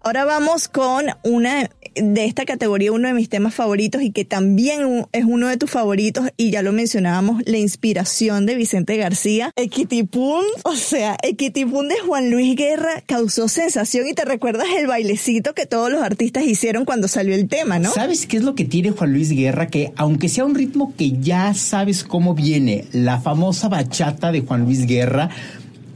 Ahora 0.00 0.24
vamos 0.24 0.68
con 0.68 1.06
una 1.22 1.70
de 1.94 2.24
esta 2.24 2.44
categoría 2.44 2.92
uno 2.92 3.08
de 3.08 3.14
mis 3.14 3.28
temas 3.28 3.54
favoritos 3.54 4.02
y 4.02 4.10
que 4.10 4.24
también 4.24 5.06
es 5.12 5.24
uno 5.24 5.48
de 5.48 5.56
tus 5.56 5.70
favoritos 5.70 6.28
y 6.36 6.50
ya 6.50 6.62
lo 6.62 6.72
mencionábamos, 6.72 7.42
la 7.46 7.58
inspiración 7.58 8.46
de 8.46 8.56
Vicente 8.56 8.96
García. 8.96 9.52
Equitipun, 9.56 10.44
o 10.64 10.76
sea, 10.76 11.16
Equitipun 11.22 11.88
de 11.88 11.98
Juan 12.00 12.30
Luis 12.30 12.56
Guerra 12.56 13.02
causó 13.06 13.48
sensación 13.48 14.06
y 14.08 14.14
te 14.14 14.24
recuerdas 14.24 14.66
el 14.78 14.86
bailecito 14.86 15.54
que 15.54 15.66
todos 15.66 15.90
los 15.90 16.02
artistas 16.02 16.44
hicieron 16.44 16.84
cuando 16.84 17.08
salió 17.08 17.34
el 17.34 17.48
tema, 17.48 17.78
¿no? 17.78 17.92
¿Sabes 17.92 18.26
qué 18.26 18.36
es 18.36 18.42
lo 18.42 18.54
que 18.54 18.64
tiene 18.64 18.90
Juan 18.90 19.12
Luis 19.12 19.30
Guerra? 19.30 19.68
Que 19.68 19.92
aunque 19.96 20.28
sea 20.28 20.44
un 20.44 20.54
ritmo 20.54 20.94
que 20.96 21.18
ya 21.20 21.54
sabes 21.54 22.04
cómo 22.04 22.34
viene, 22.34 22.84
la 22.92 23.20
famosa 23.20 23.68
bachata 23.68 24.32
de 24.32 24.40
Juan 24.40 24.64
Luis 24.64 24.86
Guerra, 24.86 25.30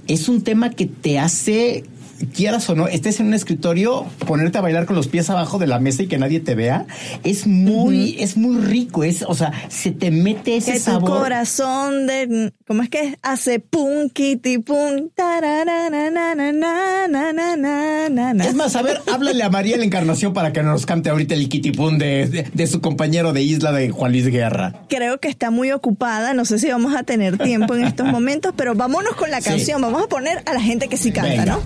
es 0.08 0.28
un 0.28 0.42
tema 0.42 0.70
que 0.70 0.86
te 0.86 1.18
hace 1.18 1.84
quieras 2.26 2.68
o 2.70 2.74
no, 2.74 2.88
estés 2.88 3.20
en 3.20 3.26
un 3.26 3.34
escritorio, 3.34 4.06
ponerte 4.26 4.58
a 4.58 4.60
bailar 4.60 4.86
con 4.86 4.96
los 4.96 5.08
pies 5.08 5.30
abajo 5.30 5.58
de 5.58 5.66
la 5.66 5.78
mesa 5.78 6.02
y 6.02 6.06
que 6.06 6.18
nadie 6.18 6.40
te 6.40 6.54
vea, 6.54 6.86
es 7.24 7.46
muy, 7.46 8.16
es 8.18 8.36
muy 8.36 8.60
rico, 8.60 9.04
es, 9.04 9.22
o 9.22 9.34
sea, 9.34 9.52
se 9.68 9.90
te 9.90 10.10
mete 10.10 10.56
ese 10.56 10.72
que 10.72 10.80
sabor. 10.80 11.10
Tu 11.10 11.18
corazón 11.18 12.06
de, 12.06 12.52
¿cómo 12.66 12.82
es 12.82 12.88
que 12.88 13.18
hace 13.22 13.60
pum, 13.60 14.08
kitty, 14.10 14.58
Es 18.40 18.54
más, 18.54 18.76
a 18.76 18.82
ver, 18.82 19.00
háblale 19.12 19.42
a 19.42 19.50
María 19.50 19.76
la 19.76 19.84
Encarnación 19.84 20.32
para 20.32 20.52
que 20.52 20.62
nos 20.62 20.86
cante 20.86 21.10
ahorita 21.10 21.34
el 21.34 21.48
kitty 21.48 21.72
pum 21.72 21.98
de, 21.98 22.48
de, 22.52 22.66
su 22.66 22.80
compañero 22.80 23.32
de 23.32 23.42
isla 23.42 23.72
de 23.72 23.90
Juan 23.90 24.12
Luis 24.12 24.26
Guerra. 24.26 24.84
Creo 24.88 25.18
que 25.18 25.28
está 25.28 25.50
muy 25.50 25.72
ocupada, 25.72 26.34
no 26.34 26.44
sé 26.44 26.58
si 26.58 26.70
vamos 26.70 26.94
a 26.94 27.02
tener 27.02 27.38
tiempo 27.38 27.74
en 27.74 27.84
estos 27.84 28.06
momentos, 28.06 28.52
pero 28.56 28.74
vámonos 28.74 29.14
con 29.16 29.30
la 29.30 29.40
canción, 29.40 29.80
vamos 29.82 30.02
a 30.02 30.08
poner 30.08 30.42
a 30.46 30.54
la 30.54 30.60
gente 30.60 30.88
que 30.88 30.96
sí 30.96 31.12
canta, 31.12 31.44
¿no? 31.44 31.60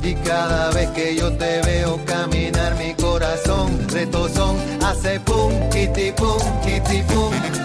Cada 0.49 0.71
vez 0.71 0.89
que 0.91 1.17
yo 1.17 1.33
te 1.33 1.61
veo 1.63 1.99
caminar, 2.05 2.77
mi 2.77 2.95
corazón 2.95 3.89
retozón 3.89 4.57
hace 4.81 5.19
pum, 5.19 5.53
kiti 5.71 6.13
pum, 6.13 6.39
pum. 7.09 7.33
Pum, 7.33 7.56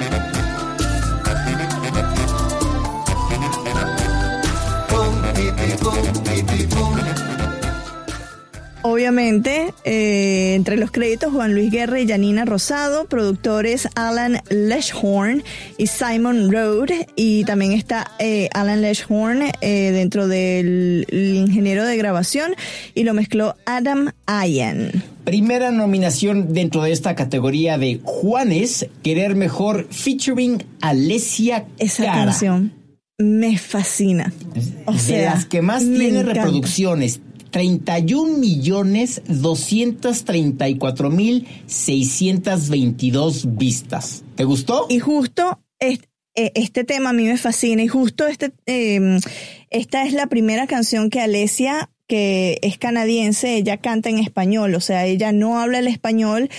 Obviamente, 9.02 9.74
eh, 9.84 10.54
entre 10.54 10.78
los 10.78 10.92
créditos 10.92 11.34
Juan 11.34 11.56
Luis 11.56 11.72
Guerra 11.72 12.00
y 12.00 12.08
Janina 12.08 12.46
Rosado, 12.46 13.06
productores 13.06 13.88
Alan 13.96 14.44
Leshorn 14.52 15.42
y 15.80 15.88
Simon 15.88 16.52
Road, 16.52 16.90
y 17.16 17.44
también 17.46 17.72
está 17.72 18.12
eh, 18.20 18.48
Alan 18.54 18.84
Leshorn 18.84 19.42
eh, 19.62 19.90
dentro 19.92 20.28
del 20.28 21.08
el 21.10 21.36
ingeniero 21.36 21.84
de 21.84 21.98
grabación 21.98 22.54
y 22.94 23.04
lo 23.04 23.16
mezcló 23.16 23.56
Adam 23.66 24.12
Ayen. 24.28 25.04
Primera 25.24 25.72
nominación 25.72 26.54
dentro 26.54 26.84
de 26.84 26.92
esta 26.92 27.16
categoría 27.16 27.80
de 27.80 28.02
Juanes, 28.04 28.86
Querer 29.02 29.34
Mejor, 29.34 29.88
featuring 29.90 30.64
Alessia 30.80 31.66
Esa 31.80 32.04
Cara. 32.06 32.26
canción 32.26 32.82
me 33.18 33.58
fascina. 33.58 34.34
O 34.86 34.94
de 34.94 35.00
sea, 35.00 35.36
las 35.36 35.46
que 35.46 35.62
más 35.62 35.84
tiene 35.84 36.22
encanta. 36.22 36.34
reproducciones. 36.34 37.22
31 37.52 38.38
millones 38.38 39.22
234 39.28 41.10
mil 41.10 41.48
622 41.68 43.56
vistas. 43.58 44.24
¿Te 44.36 44.44
gustó? 44.44 44.88
Y 44.90 45.00
justo 45.00 45.60
eh, 45.80 46.00
este 46.34 46.84
tema 46.84 47.10
a 47.10 47.14
mí 47.14 47.26
me 47.26 47.38
fascina 47.38 47.84
y 47.84 47.88
justo 47.88 48.26
este 48.26 48.54
eh, 48.66 49.20
esta 49.70 50.04
es 50.06 50.14
la 50.14 50.28
primera 50.28 50.66
canción 50.66 51.10
que 51.10 51.20
Alesia 51.20 51.90
que 52.12 52.60
es 52.62 52.78
canadiense, 52.78 53.56
ella 53.56 53.78
canta 53.78 54.10
en 54.10 54.20
español, 54.20 54.76
o 54.76 54.82
sea, 54.82 55.06
ella 55.06 55.32
no 55.32 55.62
habla 55.62 55.80
el 55.80 55.88
español 55.88 56.50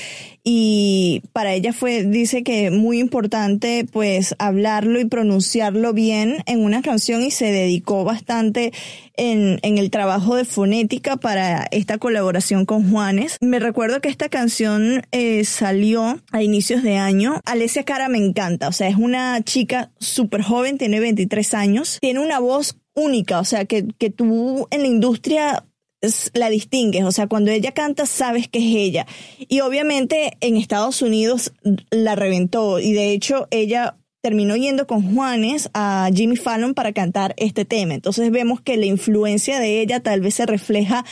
y 0.42 1.21
para 1.35 1.52
ella 1.52 1.75
fue, 1.75 2.04
dice 2.04 2.42
que 2.42 2.71
muy 2.71 2.99
importante 2.99 3.85
pues 3.92 4.35
hablarlo 4.38 4.99
y 4.99 5.04
pronunciarlo 5.04 5.92
bien 5.92 6.38
en 6.47 6.64
una 6.64 6.80
canción 6.80 7.23
y 7.23 7.30
se 7.30 7.52
dedicó 7.52 8.02
bastante 8.02 8.73
en, 9.18 9.59
en 9.62 9.76
el 9.76 9.90
trabajo 9.90 10.37
de 10.37 10.47
fonética 10.47 11.18
para 11.18 11.68
esta 11.71 11.99
colaboración 11.99 12.64
con 12.64 12.90
Juanes. 12.90 13.37
Me 13.42 13.59
recuerdo 13.59 14.00
que 14.00 14.09
esta 14.09 14.30
canción 14.30 15.02
eh, 15.12 15.44
salió 15.44 16.18
a 16.32 16.42
inicios 16.42 16.82
de 16.82 16.97
año. 16.97 17.42
Alesia 17.44 17.85
Cara 17.85 18.09
me 18.09 18.16
encanta, 18.16 18.68
o 18.68 18.73
sea, 18.73 18.88
es 18.88 18.97
una 18.97 19.38
chica 19.44 19.90
súper 19.99 20.40
joven, 20.40 20.78
tiene 20.78 20.99
23 20.99 21.52
años, 21.52 21.99
tiene 22.00 22.21
una 22.21 22.38
voz 22.38 22.78
única, 22.95 23.41
o 23.41 23.45
sea, 23.45 23.65
que, 23.65 23.87
que 23.99 24.11
tú 24.11 24.67
en 24.71 24.83
la 24.83 24.89
industria 24.89 25.65
la 26.35 26.51
distingues, 26.51 27.05
o 27.05 27.13
sea, 27.13 27.29
cuando 27.29 27.51
ella 27.51 27.73
canta 27.73 28.07
sabes 28.07 28.49
que 28.49 28.59
es 28.59 28.77
ella. 28.77 29.07
Y 29.39 29.61
obviamente 29.61 30.37
en 30.41 30.57
Estados 30.57 31.01
Unidos 31.01 31.53
la 31.91 32.17
reventó 32.17 32.81
y 32.81 32.93
de 32.93 33.13
hecho 33.13 33.47
ella 33.51 33.97
terminó 34.21 34.57
yendo 34.57 34.87
con 34.87 35.15
Juanes 35.15 35.71
a 35.75 36.09
Jimmy 36.15 36.37
Fallon 36.37 36.75
para 36.75 36.93
cantar 36.93 37.35
este 37.37 37.65
tema. 37.65 37.95
Entonces 37.95 38.31
vemos 38.31 38.61
que 38.61 38.77
la 38.77 38.87
influencia 38.87 39.61
de 39.61 39.81
ella 39.81 40.01
tal 40.01 40.21
vez 40.21 40.35
se 40.35 40.47
refleja 40.47 41.05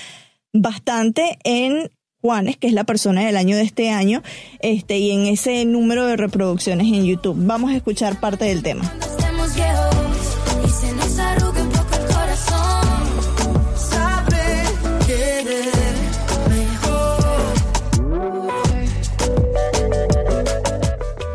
bastante 0.53 1.39
en 1.45 1.91
Juanes, 2.21 2.57
que 2.57 2.67
es 2.67 2.73
la 2.73 2.85
persona 2.85 3.25
del 3.25 3.37
año 3.37 3.57
de 3.57 3.63
este 3.63 3.91
año, 3.91 4.23
este, 4.61 4.99
y 4.99 5.11
en 5.11 5.27
ese 5.27 5.65
número 5.65 6.07
de 6.07 6.17
reproducciones 6.17 6.87
en 6.87 7.07
YouTube. 7.07 7.37
Vamos 7.39 7.73
a 7.73 7.77
escuchar 7.77 8.21
parte 8.21 8.45
del 8.45 8.63
tema. 8.63 8.93
Estemos 9.19 9.55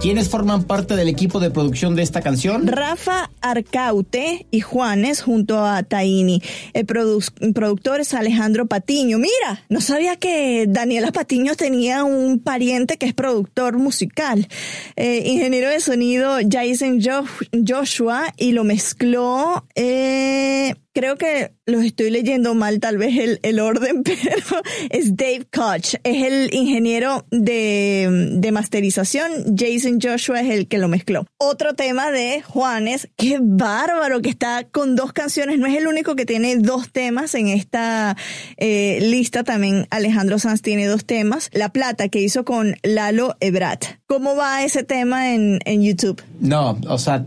¿Quiénes 0.05 0.29
forman 0.29 0.65
parte 0.65 0.95
del 0.95 1.07
equipo 1.07 1.39
de 1.39 1.49
producción 1.49 1.95
de 1.95 2.03
esta 2.03 2.21
canción? 2.21 2.67
Rafa 2.67 3.31
Arcaute 3.41 4.45
y 4.51 4.59
Juanes 4.61 5.23
junto 5.23 5.65
a 5.65 5.81
Taini. 5.81 6.43
El 6.73 6.85
produ- 6.85 7.53
productor 7.55 8.01
es 8.01 8.13
Alejandro 8.13 8.67
Patiño. 8.67 9.17
Mira, 9.17 9.65
no 9.67 9.81
sabía 9.81 10.15
que 10.15 10.65
Daniela 10.67 11.11
Patiño 11.11 11.55
tenía 11.55 12.03
un 12.03 12.37
pariente 12.37 12.97
que 12.97 13.07
es 13.07 13.15
productor 13.15 13.79
musical. 13.79 14.47
Eh, 14.95 15.23
ingeniero 15.25 15.69
de 15.71 15.79
sonido 15.79 16.37
Jason 16.51 17.01
Jo- 17.01 17.25
Joshua 17.67 18.31
y 18.37 18.51
lo 18.51 18.63
mezcló. 18.63 19.65
eh, 19.73 20.75
creo 20.93 21.17
que 21.17 21.51
los 21.65 21.83
estoy 21.83 22.11
leyendo 22.11 22.53
mal, 22.53 22.79
tal 22.79 22.97
vez 22.97 23.17
el, 23.17 23.39
el 23.43 23.59
orden, 23.59 24.03
pero 24.03 24.61
es 24.89 25.15
Dave 25.15 25.47
Koch. 25.51 25.95
Es 26.03 26.23
el 26.23 26.53
ingeniero 26.53 27.25
de, 27.31 28.31
de 28.33 28.51
masterización. 28.51 29.55
Jason 29.57 29.99
Joshua 30.01 30.41
es 30.41 30.49
el 30.51 30.67
que 30.67 30.77
lo 30.77 30.87
mezcló. 30.87 31.25
Otro 31.37 31.73
tema 31.73 32.11
de 32.11 32.41
Juanes. 32.41 33.09
Qué 33.17 33.39
bárbaro 33.41 34.21
que 34.21 34.29
está 34.29 34.65
con 34.65 34.95
dos 34.95 35.13
canciones. 35.13 35.57
No 35.57 35.67
es 35.67 35.75
el 35.75 35.87
único 35.87 36.15
que 36.15 36.25
tiene 36.25 36.55
dos 36.57 36.91
temas 36.91 37.33
en 37.35 37.47
esta 37.47 38.15
eh, 38.57 38.99
lista. 39.01 39.43
También 39.43 39.87
Alejandro 39.89 40.39
Sanz 40.39 40.61
tiene 40.61 40.85
dos 40.85 41.05
temas. 41.05 41.49
La 41.53 41.69
Plata 41.69 42.09
que 42.09 42.21
hizo 42.21 42.45
con 42.45 42.75
Lalo 42.83 43.35
Ebrat. 43.39 43.85
¿Cómo 44.07 44.35
va 44.35 44.63
ese 44.63 44.83
tema 44.83 45.33
en, 45.33 45.59
en 45.65 45.81
YouTube? 45.81 46.21
No, 46.39 46.79
o 46.87 46.97
sea, 46.97 47.25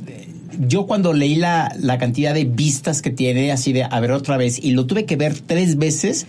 yo 0.60 0.86
cuando 0.86 1.12
leí 1.12 1.34
la, 1.36 1.74
la 1.80 1.98
cantidad 1.98 2.34
de 2.34 2.44
vistas 2.44 3.02
que 3.02 3.10
tiene, 3.10 3.52
así 3.52 3.72
de 3.72 3.84
a 3.84 4.00
ver 4.00 4.12
otra 4.12 4.36
vez, 4.36 4.62
y 4.62 4.72
lo 4.72 4.86
tuve 4.86 5.04
que 5.04 5.16
ver 5.16 5.38
tres 5.38 5.76
veces 5.76 6.26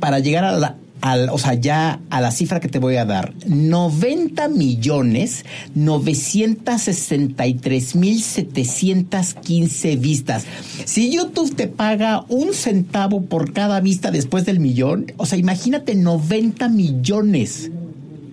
para 0.00 0.18
llegar 0.18 0.44
a 0.44 0.52
la. 0.52 0.76
al- 1.00 1.28
o 1.30 1.38
sea, 1.38 1.54
ya 1.54 2.00
a 2.10 2.20
la 2.20 2.30
cifra 2.30 2.60
que 2.60 2.68
te 2.68 2.78
voy 2.78 2.96
a 2.96 3.04
dar, 3.04 3.32
90 3.46 4.48
millones 4.48 5.44
963 5.74 7.94
mil 7.96 8.22
715 8.22 9.96
vistas. 9.96 10.44
Si 10.84 11.10
YouTube 11.10 11.54
te 11.54 11.68
paga 11.68 12.24
un 12.28 12.54
centavo 12.54 13.22
por 13.22 13.52
cada 13.52 13.80
vista 13.80 14.10
después 14.10 14.44
del 14.46 14.60
millón, 14.60 15.12
o 15.16 15.26
sea, 15.26 15.38
imagínate 15.38 15.94
90 15.94 16.68
millones. 16.68 17.70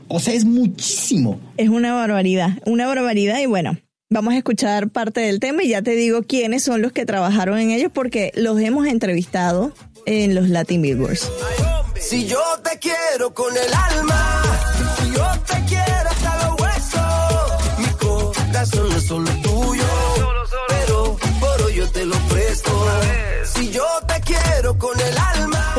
O 0.08 0.20
sea, 0.20 0.34
es 0.34 0.46
muchísimo. 0.46 1.40
Es 1.58 1.70
una 1.70 1.94
barbaridad, 1.94 2.58
una 2.66 2.88
barbaridad 2.88 3.40
y 3.40 3.46
bueno. 3.46 3.78
Vamos 4.14 4.36
a 4.36 4.38
escuchar 4.38 4.90
parte 4.90 5.22
del 5.22 5.40
tema 5.40 5.64
y 5.64 5.70
ya 5.70 5.82
te 5.82 5.96
digo 5.96 6.22
quiénes 6.22 6.64
son 6.64 6.84
los 6.84 6.92
que 6.92 7.04
trabajaron 7.04 7.58
en 7.58 7.72
ellos 7.72 7.92
porque 7.92 8.32
los 8.36 8.60
hemos 8.60 8.86
entrevistado 8.86 9.74
en 10.06 10.36
los 10.36 10.50
Latin 10.50 10.84
Billboards. 10.84 11.28
Si 12.00 12.28
yo 12.28 12.40
te 12.64 12.78
quiero 12.78 13.34
con 13.34 13.52
el 13.58 13.74
alma, 13.74 14.44
si 15.00 15.16
yo 15.16 15.26
te 15.48 15.66
quiero 15.66 16.10
hasta 16.12 16.48
los 16.48 16.62
huesos, 16.62 17.80
mi 17.80 17.88
corazón 17.98 19.02
solo 19.02 19.33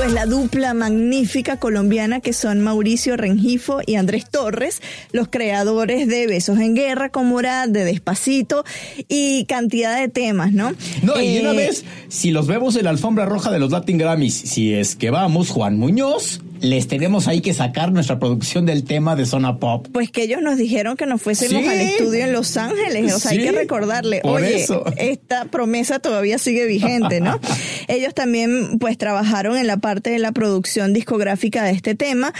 Pues 0.04 0.12
la 0.12 0.26
dupla 0.26 0.74
magnífica 0.74 1.56
colombiana 1.58 2.20
que 2.20 2.34
son 2.34 2.60
Mauricio 2.60 3.16
Rengifo 3.16 3.80
y 3.86 3.94
Andrés 3.94 4.28
Torres, 4.30 4.82
los 5.12 5.28
creadores 5.28 6.06
de 6.06 6.26
Besos 6.26 6.58
en 6.58 6.74
Guerra, 6.74 7.08
Comorad, 7.08 7.70
de 7.70 7.84
Despacito 7.86 8.64
y 9.08 9.46
cantidad 9.46 9.98
de 9.98 10.08
temas, 10.08 10.52
¿no? 10.52 10.72
No, 11.02 11.18
y 11.18 11.38
una 11.38 11.52
Eh, 11.52 11.56
vez, 11.56 11.86
si 12.08 12.32
los 12.32 12.46
vemos 12.46 12.76
en 12.76 12.84
la 12.84 12.90
alfombra 12.90 13.24
roja 13.24 13.50
de 13.50 13.58
los 13.58 13.70
Latin 13.70 13.96
Grammys, 13.96 14.34
si 14.34 14.74
es 14.74 14.94
que 14.94 15.08
vamos, 15.08 15.48
Juan 15.48 15.78
Muñoz, 15.78 16.42
les 16.64 16.88
tenemos 16.88 17.28
ahí 17.28 17.40
que 17.40 17.54
sacar 17.54 17.92
nuestra 17.92 18.18
producción 18.18 18.66
del 18.66 18.84
tema 18.84 19.14
de 19.16 19.26
Zona 19.26 19.58
Pop. 19.58 19.86
Pues 19.92 20.10
que 20.10 20.22
ellos 20.24 20.42
nos 20.42 20.56
dijeron 20.56 20.96
que 20.96 21.06
nos 21.06 21.22
fuésemos 21.22 21.62
Sí. 21.62 21.68
al 21.68 21.80
estudio 21.80 22.24
en 22.24 22.32
Los 22.32 22.56
Ángeles, 22.56 23.12
o 23.12 23.18
sea, 23.20 23.30
hay 23.32 23.38
que 23.38 23.52
recordarle, 23.52 24.20
por 24.22 24.40
oye, 24.40 24.62
eso. 24.62 24.84
esta 24.96 25.44
promesa 25.46 25.98
todavía 25.98 26.38
sigue 26.38 26.66
vigente, 26.66 27.20
¿no? 27.20 27.38
ellos 27.88 28.14
también 28.14 28.78
pues 28.78 28.98
trabajaron 28.98 29.56
en 29.56 29.66
la 29.66 29.76
parte 29.76 30.10
de 30.10 30.18
la 30.18 30.32
producción 30.32 30.92
discográfica 30.92 31.62
de 31.64 31.72
este 31.72 31.94
tema. 31.94 32.32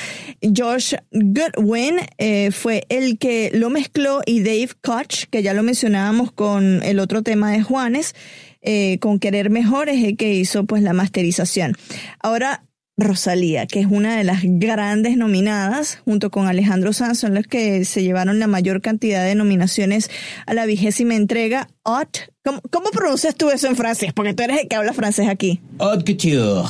Josh 0.43 0.95
Goodwin 1.13 1.97
eh, 2.19 2.51
fue 2.51 2.85
el 2.89 3.19
que 3.19 3.51
lo 3.55 3.71
mezcló 3.71 4.23
y 4.27 4.41
Dave 4.43 4.71
Koch, 4.83 5.25
que 5.31 5.43
ya 5.43 5.55
lo 5.55 5.63
mencionábamos 5.63 6.33
con 6.33 6.83
el 6.83 6.99
otro 6.99 7.23
tema 7.23 7.53
de 7.53 7.63
Juanes, 7.63 8.15
eh, 8.63 8.99
con 9.01 9.19
Querer 9.19 9.51
Mejor, 9.51 9.89
es 9.91 10.03
el 10.03 10.17
que 10.17 10.33
hizo 10.35 10.65
pues 10.65 10.83
la 10.83 10.95
masterización. 10.95 11.77
Ahora, 12.21 12.65
Rosalía, 12.97 13.67
que 13.67 13.81
es 13.81 13.87
una 13.91 14.17
de 14.17 14.25
las 14.25 14.41
grandes 14.43 15.17
nominadas, 15.17 15.99
junto 16.05 16.31
con 16.31 16.47
Alejandro 16.47 16.93
Sanz, 16.93 17.19
son 17.19 17.35
los 17.35 17.47
que 17.47 17.85
se 17.85 18.03
llevaron 18.03 18.39
la 18.39 18.47
mayor 18.47 18.81
cantidad 18.81 19.25
de 19.25 19.35
nominaciones 19.35 20.11
a 20.47 20.55
la 20.55 20.65
vigésima 20.65 21.17
entrega. 21.17 21.69
Haute. 21.85 22.21
¿Cómo, 22.45 22.61
cómo 22.71 22.91
pronuncias 22.91 23.35
tú 23.35 23.51
eso 23.51 23.67
en 23.67 23.77
francés? 23.77 24.13
Porque 24.13 24.35
tú 24.35 24.45
eres 24.45 24.61
el 24.61 24.69
que 24.69 24.77
habla 24.77 24.93
francés 24.93 25.29
aquí. 25.29 25.61
Haute 25.79 26.05
couture. 26.05 26.69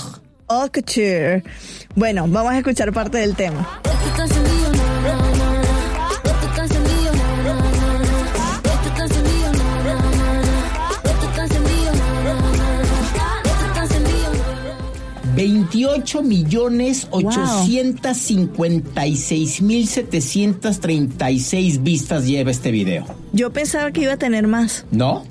Haute 0.48 0.80
couture. 0.80 1.42
Bueno, 1.94 2.26
vamos 2.28 2.52
a 2.52 2.58
escuchar 2.58 2.92
parte 2.92 3.18
del 3.18 3.36
tema. 3.36 3.80
28 15.34 16.22
millones 16.22 17.08
856 17.10 19.62
mil 19.62 19.86
736 19.88 21.82
vistas 21.82 22.26
lleva 22.26 22.50
este 22.50 22.70
video. 22.70 23.04
Yo 23.32 23.52
pensaba 23.52 23.90
que 23.92 24.02
iba 24.02 24.12
a 24.12 24.18
tener 24.18 24.46
más. 24.46 24.84
¿No? 24.90 25.24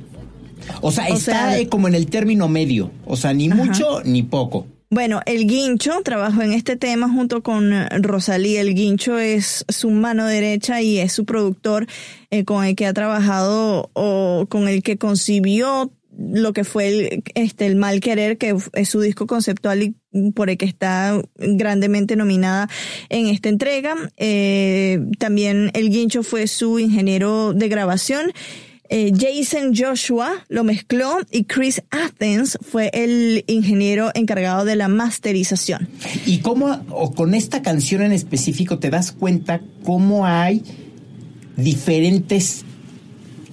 O 0.82 0.92
sea, 0.92 1.08
O 1.10 1.14
está 1.16 1.32
sea- 1.52 1.60
eh, 1.60 1.68
como 1.68 1.88
en 1.88 1.96
el 1.96 2.08
término 2.08 2.48
medio. 2.48 2.92
O 3.06 3.18
sea, 3.18 3.34
ni 3.34 3.50
Ajá. 3.52 3.64
mucho 3.64 4.02
ni 4.04 4.24
poco. 4.24 4.68
Bueno, 4.90 5.22
el 5.26 5.48
Guincho 5.48 6.02
trabajó 6.04 6.44
en 6.44 6.54
este 6.54 6.76
tema 6.76 7.10
junto 7.10 7.42
con 7.42 7.74
eh, 7.74 7.88
Rosalía. 8.00 8.62
El 8.62 8.76
Guincho 8.76 9.18
es 9.18 9.66
su 9.68 9.90
mano 9.90 10.28
derecha 10.28 10.82
y 10.82 11.00
es 11.00 11.12
su 11.14 11.26
productor 11.26 11.88
eh, 12.30 12.44
con 12.46 12.64
el 12.64 12.76
que 12.76 12.86
ha 12.86 12.94
trabajado 12.94 13.90
o 13.94 14.46
con 14.50 14.68
el 14.68 14.84
que 14.84 14.98
concibió 14.98 15.92
lo 16.18 16.54
que 16.54 16.64
fue 16.64 16.88
el, 16.88 17.24
este, 17.36 17.66
el 17.66 17.76
Mal 17.76 18.00
Querer, 18.00 18.38
que 18.38 18.56
es 18.74 18.90
su 18.90 19.02
disco 19.02 19.28
conceptual 19.28 19.84
y 19.84 19.96
por 20.36 20.50
el 20.50 20.58
que 20.58 20.66
está 20.66 21.20
grandemente 21.38 22.16
nominada 22.16 22.70
en 23.10 23.28
esta 23.28 23.50
entrega. 23.50 23.96
Eh, 24.18 25.00
también 25.18 25.72
el 25.74 25.90
Guincho 25.90 26.24
fue 26.24 26.48
su 26.48 26.80
ingeniero 26.80 27.54
de 27.54 27.68
grabación. 27.68 28.32
Eh, 28.90 29.12
Jason 29.18 29.74
Joshua 29.76 30.46
lo 30.50 30.64
mezcló 30.64 31.18
y 31.32 31.46
Chris 31.46 31.82
Athens 31.90 32.60
fue 32.62 32.92
el 32.94 33.44
ingeniero 33.48 34.12
encargado 34.14 34.66
de 34.66 34.76
la 34.76 34.88
masterización. 34.88 35.88
¿Y 36.28 36.40
cómo, 36.40 36.84
o 36.90 37.12
con 37.14 37.34
esta 37.34 37.62
canción 37.64 38.04
en 38.04 38.12
específico, 38.12 38.78
te 38.78 38.92
das 38.92 39.12
cuenta 39.12 39.62
cómo 39.84 40.28
hay 40.28 40.62
diferentes 41.56 42.66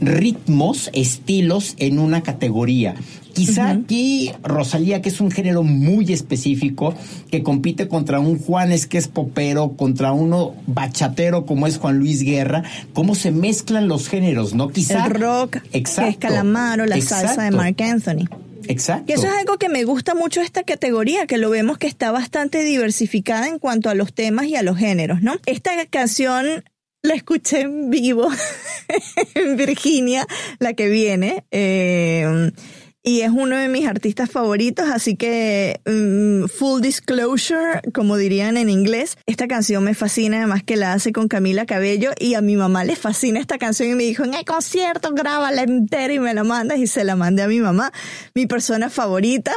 ritmos, 0.00 0.90
estilos 0.92 1.74
en 1.78 1.98
una 1.98 2.22
categoría? 2.22 2.94
Quizá 3.32 3.70
aquí 3.70 4.32
Rosalía, 4.42 5.02
que 5.02 5.08
es 5.08 5.20
un 5.20 5.30
género 5.30 5.62
muy 5.62 6.12
específico, 6.12 6.94
que 7.30 7.42
compite 7.42 7.88
contra 7.88 8.20
un 8.20 8.38
Juanes 8.38 8.86
que 8.86 8.98
es 8.98 9.08
popero, 9.08 9.76
contra 9.76 10.12
uno 10.12 10.54
bachatero 10.66 11.46
como 11.46 11.66
es 11.66 11.78
Juan 11.78 11.98
Luis 11.98 12.22
Guerra, 12.22 12.64
cómo 12.92 13.14
se 13.14 13.30
mezclan 13.30 13.88
los 13.88 14.08
géneros, 14.08 14.54
¿no? 14.54 14.68
Quizá. 14.68 15.06
el 15.06 15.14
rock, 15.14 15.58
Exacto. 15.72 16.02
que 16.02 16.10
es 16.10 16.16
Calamaro, 16.18 16.86
la 16.86 17.00
salsa 17.00 17.44
de. 17.44 17.50
Mark 17.50 17.80
Anthony. 17.80 18.28
Exacto. 18.68 19.06
Que 19.06 19.14
eso 19.14 19.26
es 19.26 19.34
algo 19.34 19.58
que 19.58 19.68
me 19.68 19.84
gusta 19.84 20.14
mucho 20.14 20.40
esta 20.40 20.62
categoría, 20.62 21.26
que 21.26 21.38
lo 21.38 21.50
vemos 21.50 21.78
que 21.78 21.86
está 21.86 22.10
bastante 22.12 22.62
diversificada 22.62 23.48
en 23.48 23.58
cuanto 23.58 23.90
a 23.90 23.94
los 23.94 24.12
temas 24.12 24.46
y 24.46 24.56
a 24.56 24.62
los 24.62 24.76
géneros, 24.76 25.22
¿no? 25.22 25.34
Esta 25.46 25.72
canción 25.86 26.64
la 27.02 27.14
escuché 27.14 27.60
en 27.62 27.90
vivo 27.90 28.28
en 29.34 29.56
Virginia, 29.56 30.26
la 30.58 30.74
que 30.74 30.88
viene. 30.88 31.44
eh, 31.50 32.50
y 33.02 33.22
es 33.22 33.30
uno 33.30 33.56
de 33.56 33.68
mis 33.68 33.86
artistas 33.86 34.30
favoritos, 34.30 34.88
así 34.90 35.16
que 35.16 35.80
mm, 35.86 36.48
full 36.48 36.82
disclosure, 36.82 37.80
como 37.94 38.16
dirían 38.16 38.56
en 38.58 38.68
inglés, 38.68 39.16
esta 39.26 39.48
canción 39.48 39.82
me 39.84 39.94
fascina, 39.94 40.38
además 40.38 40.62
que 40.62 40.76
la 40.76 40.92
hace 40.92 41.12
con 41.12 41.26
Camila 41.26 41.64
Cabello 41.64 42.10
y 42.18 42.34
a 42.34 42.42
mi 42.42 42.56
mamá 42.56 42.84
le 42.84 42.96
fascina 42.96 43.40
esta 43.40 43.56
canción 43.56 43.90
y 43.90 43.94
me 43.94 44.02
dijo, 44.02 44.24
en 44.24 44.34
el 44.34 44.44
concierto 44.44 45.12
grábala 45.14 45.62
entera 45.62 46.12
y 46.12 46.18
me 46.18 46.34
la 46.34 46.44
mandas 46.44 46.78
y 46.78 46.86
se 46.86 47.04
la 47.04 47.16
mandé 47.16 47.42
a 47.42 47.48
mi 47.48 47.60
mamá, 47.60 47.90
mi 48.34 48.46
persona 48.46 48.90
favorita 48.90 49.52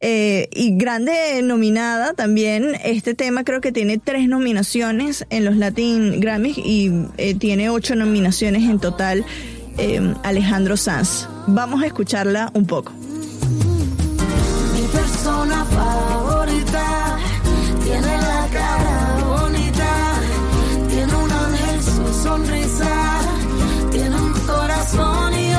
eh, 0.00 0.48
y 0.52 0.76
grande 0.76 1.40
nominada 1.42 2.14
también. 2.14 2.74
Este 2.84 3.14
tema 3.14 3.44
creo 3.44 3.60
que 3.60 3.70
tiene 3.70 3.98
tres 3.98 4.28
nominaciones 4.28 5.24
en 5.30 5.44
los 5.44 5.56
Latin 5.56 6.20
Grammys 6.20 6.58
y 6.58 6.90
eh, 7.16 7.34
tiene 7.34 7.70
ocho 7.70 7.94
nominaciones 7.94 8.64
en 8.64 8.80
total. 8.80 9.24
Eh, 9.78 10.14
Alejandro 10.22 10.76
Sanz. 10.76 11.26
Vamos 11.46 11.82
a 11.82 11.86
escucharla 11.86 12.50
un 12.54 12.66
poco. 12.66 12.92
Mi 14.74 14.82
persona 14.92 15.64
favorita 15.64 17.16
tiene 17.82 18.18
la 18.18 18.46
cara 18.52 19.16
bonita, 19.24 20.12
tiene 20.88 21.14
un 21.14 21.30
ángel 21.30 21.82
su 21.82 22.12
sonrisa, 22.22 23.20
tiene 23.90 24.14
un 24.16 24.32
corazón 24.46 25.32
y 25.34 25.48
yo 25.48 25.58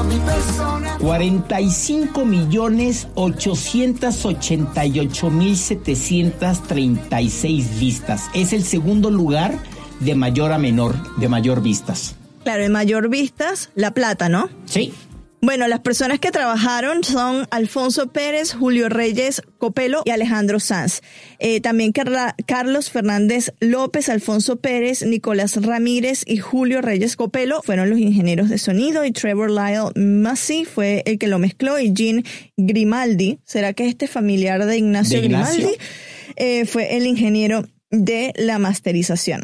a 0.00 0.02
mi 0.04 0.18
persona 0.18 0.96
45 1.00 2.24
millones 2.24 3.08
888 3.14 5.30
mil 5.30 5.56
736 5.56 7.78
vistas. 7.78 8.28
Es 8.34 8.52
el 8.52 8.64
segundo 8.64 9.10
lugar 9.10 9.58
de 10.00 10.14
mayor 10.14 10.52
a 10.52 10.58
menor, 10.58 10.94
de 11.16 11.28
mayor 11.28 11.62
vistas. 11.62 12.16
Claro, 12.44 12.64
en 12.64 12.72
mayor 12.72 13.08
vistas, 13.08 13.70
La 13.74 13.92
Plata, 13.94 14.28
¿no? 14.28 14.48
Sí. 14.64 14.92
Bueno, 15.44 15.66
las 15.66 15.80
personas 15.80 16.20
que 16.20 16.30
trabajaron 16.30 17.02
son 17.02 17.48
Alfonso 17.50 18.12
Pérez, 18.12 18.52
Julio 18.54 18.88
Reyes 18.88 19.42
Copelo 19.58 20.02
y 20.04 20.10
Alejandro 20.10 20.60
Sanz. 20.60 21.00
Eh, 21.40 21.60
también 21.60 21.90
Carla- 21.90 22.36
Carlos 22.46 22.90
Fernández 22.90 23.52
López, 23.58 24.08
Alfonso 24.08 24.56
Pérez, 24.60 25.02
Nicolás 25.04 25.60
Ramírez 25.60 26.22
y 26.26 26.36
Julio 26.36 26.80
Reyes 26.80 27.16
Copelo 27.16 27.60
fueron 27.62 27.90
los 27.90 27.98
ingenieros 27.98 28.50
de 28.50 28.58
sonido 28.58 29.04
y 29.04 29.10
Trevor 29.10 29.50
Lyle 29.50 29.90
Massey 29.96 30.64
fue 30.64 31.02
el 31.06 31.18
que 31.18 31.26
lo 31.26 31.40
mezcló 31.40 31.76
y 31.80 31.92
Jean 31.92 32.22
Grimaldi, 32.56 33.40
¿será 33.44 33.72
que 33.72 33.88
este 33.88 34.06
familiar 34.06 34.64
de 34.64 34.78
Ignacio, 34.78 35.18
¿De 35.20 35.26
Ignacio? 35.26 35.54
Grimaldi? 35.56 35.76
Eh, 36.36 36.66
fue 36.66 36.96
el 36.96 37.04
ingeniero 37.04 37.66
de 37.90 38.32
la 38.36 38.60
masterización. 38.60 39.42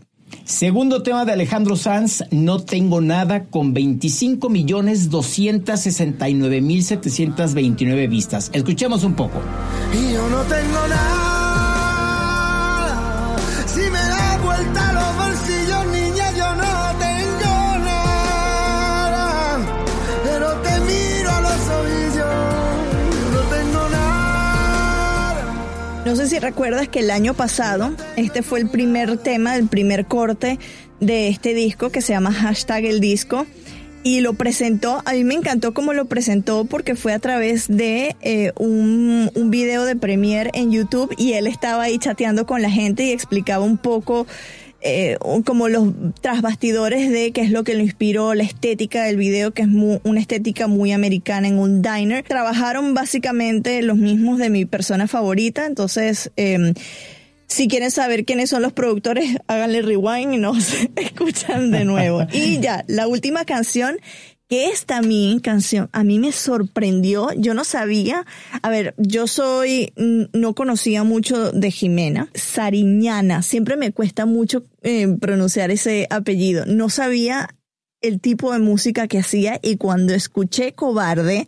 Segundo 0.49 1.03
tema 1.03 1.27
de 1.27 1.33
Alejandro 1.33 1.77
Sanz, 1.77 2.25
No 2.31 2.59
tengo 2.59 3.03
nada, 3.03 3.45
con 3.45 3.75
25 3.75 4.49
millones 4.49 5.11
269 5.11 6.63
mil 6.63 6.83
729 6.83 8.07
vistas. 8.07 8.49
Escuchemos 8.55 9.05
un 9.05 9.13
poco. 9.13 9.43
Y 9.93 10.15
yo 10.15 10.27
no 10.31 10.41
tengo 10.45 10.89
nada. 10.89 11.28
Sé 26.19 26.29
si 26.29 26.39
recuerdas 26.41 26.89
que 26.89 26.99
el 26.99 27.13
año 27.13 27.35
pasado 27.35 27.93
este 28.17 28.43
fue 28.43 28.59
el 28.59 28.69
primer 28.69 29.19
tema, 29.19 29.55
el 29.55 29.69
primer 29.69 30.07
corte 30.07 30.59
de 30.99 31.29
este 31.29 31.55
disco 31.55 31.91
que 31.91 32.03
se 32.03 32.13
llama 32.13 32.33
hashtag 32.33 32.87
el 32.87 32.99
disco 32.99 33.47
y 34.03 34.21
lo 34.21 34.35
presentó, 34.35 35.01
a 35.05 35.13
mí 35.13 35.23
me 35.23 35.35
encantó 35.35 35.75
cómo 35.75 35.93
lo 35.93 36.07
presentó 36.07 36.65
porque 36.65 36.97
fue 36.97 37.13
a 37.13 37.21
través 37.21 37.69
de 37.69 38.17
eh, 38.21 38.53
un, 38.59 39.31
un 39.33 39.51
video 39.51 39.85
de 39.85 39.95
Premiere 39.95 40.51
en 40.55 40.73
YouTube 40.73 41.15
y 41.17 41.35
él 41.35 41.47
estaba 41.47 41.85
ahí 41.85 41.99
chateando 41.99 42.47
con 42.47 42.63
la 42.63 42.71
gente 42.71 43.05
y 43.05 43.13
explicaba 43.13 43.65
un 43.65 43.77
poco 43.79 44.27
eh, 44.81 45.19
como 45.45 45.69
los 45.69 45.93
trasbastidores 46.21 47.11
de 47.11 47.33
qué 47.33 47.43
es 47.43 47.51
lo 47.51 47.65
que 47.65 47.75
lo 47.75 47.83
inspiró, 47.83 48.35
la 48.35 48.45
estética 48.45 49.05
del 49.05 49.17
video, 49.17 49.53
que 49.53 49.63
es 49.63 49.69
una 49.69 50.21
estética 50.21 50.67
muy 50.67 50.93
americana 50.93 51.49
en 51.49 51.59
un 51.59 51.83
diner. 51.83 52.25
Trabajaron 52.25 52.95
básicamente 52.95 53.83
los 53.83 53.97
mismos 53.97 54.39
de 54.39 54.51
mi 54.51 54.65
persona 54.65 55.09
favorita, 55.09 55.67
entonces... 55.67 56.31
eh, 56.37 56.75
si 57.49 57.67
quieren 57.67 57.91
saber 57.91 58.27
quiénes 58.27 58.51
son 58.51 58.61
los 58.63 58.75
productores, 58.75 59.39
háganle 59.47 59.81
rewind 59.83 60.35
y 60.35 60.37
nos 60.37 60.75
escuchan 60.97 61.71
de 61.71 61.85
nuevo. 61.85 62.27
Y 62.31 62.61
ya, 62.61 62.85
la 62.87 63.09
última 63.09 63.45
canción, 63.47 63.97
que 64.49 64.71
esta 64.71 65.03
mí, 65.03 65.41
canción, 65.43 65.91
a 65.93 66.05
mí 66.05 66.19
me 66.19 66.33
sorprendió. 66.33 67.31
Yo 67.37 67.53
no 67.53 67.65
sabía. 67.65 68.25
A 68.63 68.71
ver, 68.71 68.95
yo 68.97 69.27
soy, 69.27 69.93
mm, 69.97 70.39
no 70.39 70.55
conocía 70.55 71.05
mucho 71.05 71.53
de 71.53 71.71
Jimena. 71.71 72.31
Sariñana. 72.35 73.43
Siempre 73.43 73.77
me 73.77 73.93
cuesta 73.93 74.25
mucho 74.25 74.65
eh, 74.83 75.07
pronunciar 75.21 75.71
ese 75.71 76.07
apellido. 76.11 76.65
No 76.65 76.89
sabía 76.89 77.55
el 78.01 78.21
tipo 78.21 78.53
de 78.53 78.59
música 78.59 79.07
que 79.07 79.19
hacía 79.19 79.61
y 79.63 79.77
cuando 79.77 80.15
escuché 80.15 80.73
Cobarde, 80.73 81.47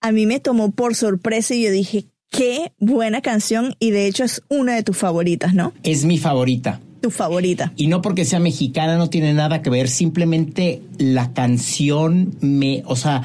a 0.00 0.12
mí 0.12 0.26
me 0.26 0.38
tomó 0.38 0.70
por 0.70 0.94
sorpresa 0.94 1.54
y 1.54 1.64
yo 1.64 1.70
dije, 1.70 2.06
qué 2.30 2.72
buena 2.78 3.22
canción 3.22 3.74
y 3.80 3.90
de 3.90 4.06
hecho 4.06 4.24
es 4.24 4.42
una 4.48 4.74
de 4.74 4.82
tus 4.82 4.96
favoritas, 4.96 5.54
¿no? 5.54 5.72
Es 5.82 6.04
mi 6.04 6.18
favorita. 6.18 6.80
Tu 7.06 7.10
favorita. 7.12 7.72
Y 7.76 7.86
no 7.86 8.02
porque 8.02 8.24
sea 8.24 8.40
mexicana, 8.40 8.96
no 8.96 9.08
tiene 9.08 9.32
nada 9.32 9.62
que 9.62 9.70
ver, 9.70 9.86
simplemente 9.88 10.82
la 10.98 11.32
canción 11.32 12.34
me, 12.40 12.82
o 12.84 12.96
sea, 12.96 13.22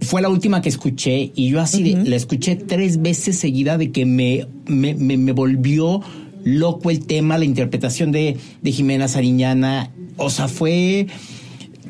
fue 0.00 0.22
la 0.22 0.30
última 0.30 0.62
que 0.62 0.70
escuché 0.70 1.30
y 1.34 1.50
yo 1.50 1.60
así 1.60 1.82
de- 1.82 2.08
la 2.08 2.16
escuché 2.16 2.56
tres 2.56 3.02
veces 3.02 3.38
seguida 3.38 3.76
de 3.76 3.90
que 3.92 4.06
me, 4.06 4.46
me, 4.66 4.94
me- 4.94 5.18
me 5.18 5.32
volvió 5.32 6.00
loco 6.42 6.90
el 6.90 7.04
tema, 7.04 7.36
la 7.36 7.44
interpretación 7.44 8.12
de, 8.12 8.38
de 8.62 8.72
Jimena 8.72 9.08
Sariñana, 9.08 9.90
o 10.16 10.30
sea, 10.30 10.48
fue... 10.48 11.06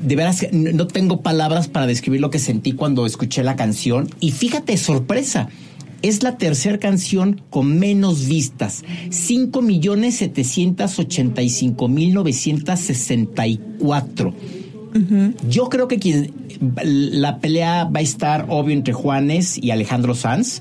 De 0.03 0.17
veras, 0.17 0.45
no 0.53 0.89
tengo 0.89 1.21
palabras 1.23 1.69
para 1.69 1.87
describir 1.87 2.21
lo 2.21 2.31
que 2.31 2.41
sentí 2.41 2.73
cuando 2.73 3.07
escuché 3.07 3.45
la 3.45 3.55
canción. 3.55 4.11
Y 4.19 4.33
fíjate, 4.33 4.77
sorpresa, 4.77 5.49
es 6.03 6.23
la 6.23 6.37
tercera 6.37 6.79
canción 6.79 7.41
con 7.51 7.79
menos 7.79 8.27
vistas. 8.27 8.85
5 9.11 9.63
millones 9.63 10.17
785 10.17 11.89
mil 11.89 12.15
964. 12.15 14.35
Yo 15.49 15.71
creo 15.71 15.89
que 15.89 15.99
quien 15.99 16.35
la 16.77 17.39
pelea 17.39 17.85
va 17.85 18.01
a 18.01 18.03
estar 18.03 18.45
obvio 18.51 18.75
entre 18.75 18.93
Juanes 18.93 19.57
y 19.57 19.71
Alejandro 19.71 20.15
Sanz. 20.15 20.61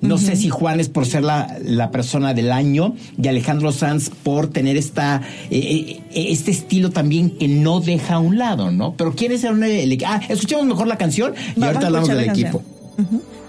No 0.00 0.18
sé 0.18 0.36
si 0.36 0.50
Juanes 0.50 0.90
por 0.90 1.06
ser 1.06 1.24
la, 1.24 1.56
la 1.64 1.90
persona 1.90 2.34
del 2.34 2.52
año 2.52 2.94
y 3.20 3.26
Alejandro 3.26 3.72
Sanz 3.72 4.10
por 4.10 4.48
tener 4.48 4.76
esta 4.76 5.22
eh, 5.50 6.02
eh, 6.12 6.26
este 6.30 6.50
estilo 6.50 6.90
también 6.90 7.30
que 7.30 7.48
no 7.48 7.80
deja 7.80 8.16
a 8.16 8.18
un 8.18 8.36
lado, 8.36 8.70
¿no? 8.70 8.94
Pero 8.98 9.14
quiere 9.14 9.38
ser 9.38 9.52
un 9.52 9.64
el, 9.64 9.98
ah, 10.06 10.20
escuchemos 10.28 10.66
mejor 10.66 10.88
la 10.88 10.98
canción 10.98 11.32
y 11.56 11.64
ahorita 11.64 11.86
hablamos 11.86 12.08
del 12.08 12.28
equipo. 12.28 12.62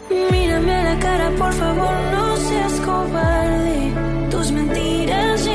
Mírame 0.09 0.73
a 0.73 0.83
la 0.83 0.99
cara, 0.99 1.29
por 1.31 1.53
favor, 1.53 1.95
no 2.13 2.37
seas 2.37 2.73
cobarde. 2.81 3.93
Tus 4.29 4.51
mentiras 4.51 5.47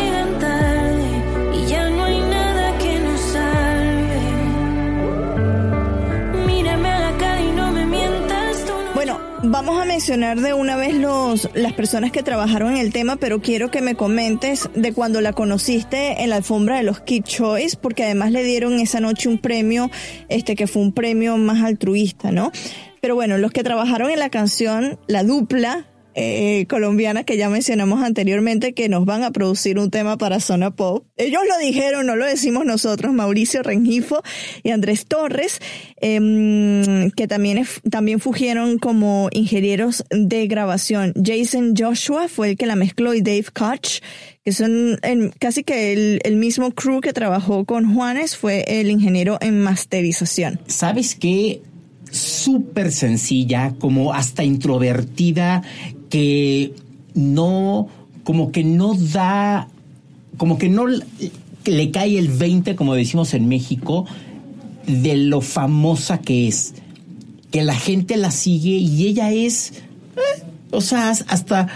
vamos 9.51 9.81
a 9.81 9.85
mencionar 9.85 10.41
de 10.41 10.55
una 10.55 10.77
vez 10.77 10.95
los, 10.95 11.51
las 11.55 11.73
personas 11.73 12.13
que 12.13 12.23
trabajaron 12.23 12.73
en 12.73 12.79
el 12.79 12.93
tema, 12.93 13.17
pero 13.17 13.43
quiero 13.43 13.69
que 13.71 13.83
me 13.83 13.97
comentes 13.97 14.71
de 14.75 14.93
cuando 14.93 15.21
la 15.21 15.33
conociste 15.33 16.23
en 16.23 16.31
la 16.31 16.37
alfombra 16.37 16.77
de 16.77 16.85
los 16.85 17.01
Kid 17.01 17.25
Choice, 17.25 17.77
porque 17.77 18.05
además 18.05 18.31
le 18.31 18.45
dieron 18.45 18.79
esa 18.79 19.01
noche 19.01 19.29
un 19.29 19.39
premio, 19.39 19.91
este 20.29 20.55
que 20.55 20.69
fue 20.69 20.83
un 20.83 20.93
premio 20.93 21.37
más 21.37 21.65
altruista, 21.65 22.31
¿no? 22.31 22.53
Pero 23.01 23.17
bueno, 23.17 23.39
los 23.39 23.51
que 23.51 23.65
trabajaron 23.65 24.11
en 24.11 24.21
la 24.21 24.31
canción, 24.31 25.01
la 25.09 25.25
dupla 25.25 25.90
eh, 26.15 26.67
colombiana 26.69 27.25
que 27.25 27.37
ya 27.37 27.49
mencionamos 27.49 28.03
anteriormente, 28.03 28.75
que 28.75 28.89
nos 28.89 29.05
van 29.05 29.23
a 29.23 29.31
producir 29.31 29.79
un 29.79 29.91
tema 29.91 30.19
para 30.19 30.41
Zona 30.41 30.71
Pop. 30.75 31.05
Ellos 31.17 31.43
lo 31.49 31.59
dijeron, 31.65 32.07
no 32.07 32.17
lo 32.17 32.25
decimos 32.27 32.65
nosotros, 32.65 33.13
Mauricio 33.13 33.63
Rengifo 33.63 34.23
y 34.63 34.71
Andrés 34.71 35.07
Torres, 35.07 35.61
em, 36.01 37.11
que 37.13 37.27
también, 37.29 37.65
también 37.91 38.21
fugieron 38.21 38.79
como 38.79 39.29
ingenieros 39.33 40.05
de 40.11 40.47
grabación. 40.47 41.13
Jason 41.25 41.75
Joshua 41.77 42.29
fue 42.29 42.51
el 42.51 42.57
que 42.57 42.67
la 42.67 42.77
mezcló 42.77 43.15
y 43.15 43.21
Dave 43.23 43.47
Koch, 43.55 44.01
que 44.45 44.53
son 44.53 44.99
el- 45.03 45.33
casi 45.39 45.63
que 45.65 45.93
el, 45.93 46.21
el 46.25 46.37
mismo 46.37 46.73
crew 46.73 47.01
que 47.01 47.13
trabajó 47.13 47.65
con 47.65 47.95
Juanes, 47.95 48.37
fue 48.37 48.65
el 48.81 48.91
ingeniero 48.91 49.39
en 49.41 49.61
masterización. 49.61 50.61
¿Sabes 50.67 51.15
qué? 51.15 51.63
Súper 52.11 52.91
sencilla, 52.91 53.75
como 53.79 54.13
hasta 54.13 54.43
introvertida, 54.43 55.63
que 56.11 56.75
no, 57.15 57.89
como 58.25 58.53
que 58.53 58.63
no 58.65 58.95
da, 58.95 59.69
como 60.37 60.59
que 60.59 60.69
no 60.69 60.87
le- 60.87 61.91
cae 61.91 62.19
el 62.19 62.29
20, 62.29 62.77
como 62.77 62.95
decimos 62.95 63.33
en 63.35 63.49
México, 63.49 64.05
de 64.87 65.17
lo 65.17 65.41
famosa 65.41 66.19
que 66.19 66.49
es. 66.49 66.75
que 67.51 67.63
la 67.65 67.75
gente 67.75 68.17
la 68.17 68.31
sigue 68.31 68.77
y 68.77 69.07
ella 69.09 69.33
es, 69.33 69.73
eh, 70.17 70.45
o 70.71 70.81
sea, 70.81 71.11
hasta, 71.11 71.67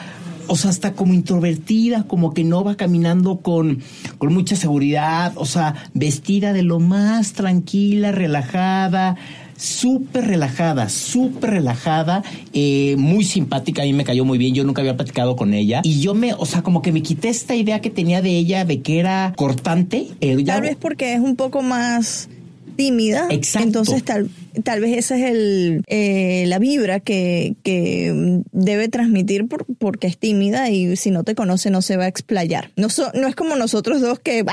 o 0.46 0.56
sea, 0.56 0.70
hasta 0.70 0.92
como 0.92 1.14
introvertida, 1.14 2.04
como 2.04 2.32
que 2.32 2.44
no 2.44 2.62
va 2.62 2.76
caminando 2.76 3.38
con, 3.38 3.80
con 4.18 4.32
mucha 4.32 4.54
seguridad, 4.54 5.32
o 5.36 5.46
sea, 5.46 5.74
vestida 5.92 6.52
de 6.52 6.62
lo 6.62 6.78
más 6.78 7.32
tranquila, 7.32 8.12
relajada, 8.12 9.16
súper 9.56 10.26
relajada, 10.26 10.88
súper 10.88 11.50
relajada, 11.50 12.22
eh, 12.52 12.96
muy 12.98 13.24
simpática, 13.24 13.82
a 13.82 13.84
mí 13.84 13.92
me 13.92 14.04
cayó 14.04 14.24
muy 14.24 14.38
bien, 14.38 14.54
yo 14.54 14.64
nunca 14.64 14.80
había 14.82 14.96
platicado 14.96 15.36
con 15.36 15.54
ella 15.54 15.80
y 15.84 16.00
yo 16.00 16.14
me, 16.14 16.34
o 16.34 16.44
sea, 16.46 16.62
como 16.62 16.82
que 16.82 16.92
me 16.92 17.02
quité 17.02 17.28
esta 17.28 17.54
idea 17.54 17.80
que 17.80 17.90
tenía 17.90 18.20
de 18.22 18.30
ella 18.36 18.64
de 18.64 18.80
que 18.82 18.98
era 18.98 19.32
cortante. 19.36 20.08
eh, 20.20 20.36
ya- 20.42 20.54
Tal 20.54 20.62
vez 20.62 20.76
porque 20.78 21.14
es 21.14 21.20
un 21.20 21.36
poco 21.36 21.62
más 21.62 22.28
tímida. 22.76 23.26
Exacto. 23.30 23.66
Entonces 23.68 24.02
tal, 24.04 24.28
tal 24.62 24.80
vez 24.80 24.96
esa 24.96 25.16
es 25.16 25.30
el, 25.30 25.82
eh, 25.88 26.44
la 26.46 26.58
vibra 26.58 27.00
que, 27.00 27.56
que 27.62 28.40
debe 28.52 28.88
transmitir 28.88 29.48
por- 29.48 29.66
porque 29.78 30.06
es 30.06 30.18
tímida 30.18 30.70
y 30.70 30.96
si 30.96 31.10
no 31.10 31.24
te 31.24 31.34
conoce 31.34 31.70
no 31.70 31.82
se 31.82 31.96
va 31.96 32.04
a 32.04 32.08
explayar. 32.08 32.70
No, 32.76 32.88
so- 32.88 33.10
no 33.14 33.26
es 33.26 33.34
como 33.34 33.56
nosotros 33.56 34.00
dos 34.00 34.18
que 34.20 34.44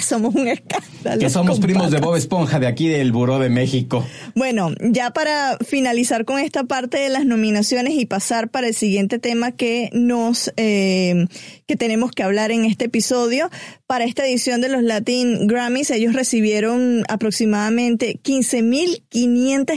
somos 0.00 0.34
un 0.34 0.48
escándalo. 0.48 1.20
que 1.20 1.30
somos 1.30 1.60
primos 1.60 1.90
de. 1.90 1.98
Bob 2.00 2.16
Esponja 2.16 2.58
de 2.58 2.66
aquí 2.66 2.88
del 2.88 3.12
Buró 3.12 3.38
de 3.38 3.48
México. 3.50 4.06
Bueno, 4.34 4.72
ya 4.80 5.10
para 5.10 5.58
finalizar 5.66 6.24
con 6.24 6.38
esta 6.38 6.64
parte 6.64 6.98
de 6.98 7.08
las 7.08 7.26
nominaciones 7.26 7.94
y 7.94 8.06
pasar 8.06 8.48
para 8.50 8.68
el 8.68 8.74
siguiente 8.74 9.18
tema 9.18 9.52
que 9.52 9.90
nos 9.92 10.52
eh, 10.56 11.26
que 11.66 11.76
tenemos 11.76 12.12
que 12.12 12.22
hablar 12.22 12.50
en 12.50 12.64
este 12.64 12.86
episodio, 12.86 13.50
para 13.86 14.04
esta 14.04 14.26
edición 14.26 14.60
de 14.60 14.68
los 14.68 14.82
Latin 14.82 15.46
Grammys 15.46 15.90
ellos 15.90 16.14
recibieron 16.14 17.02
aproximadamente 17.08 18.18
15.500 18.22 19.27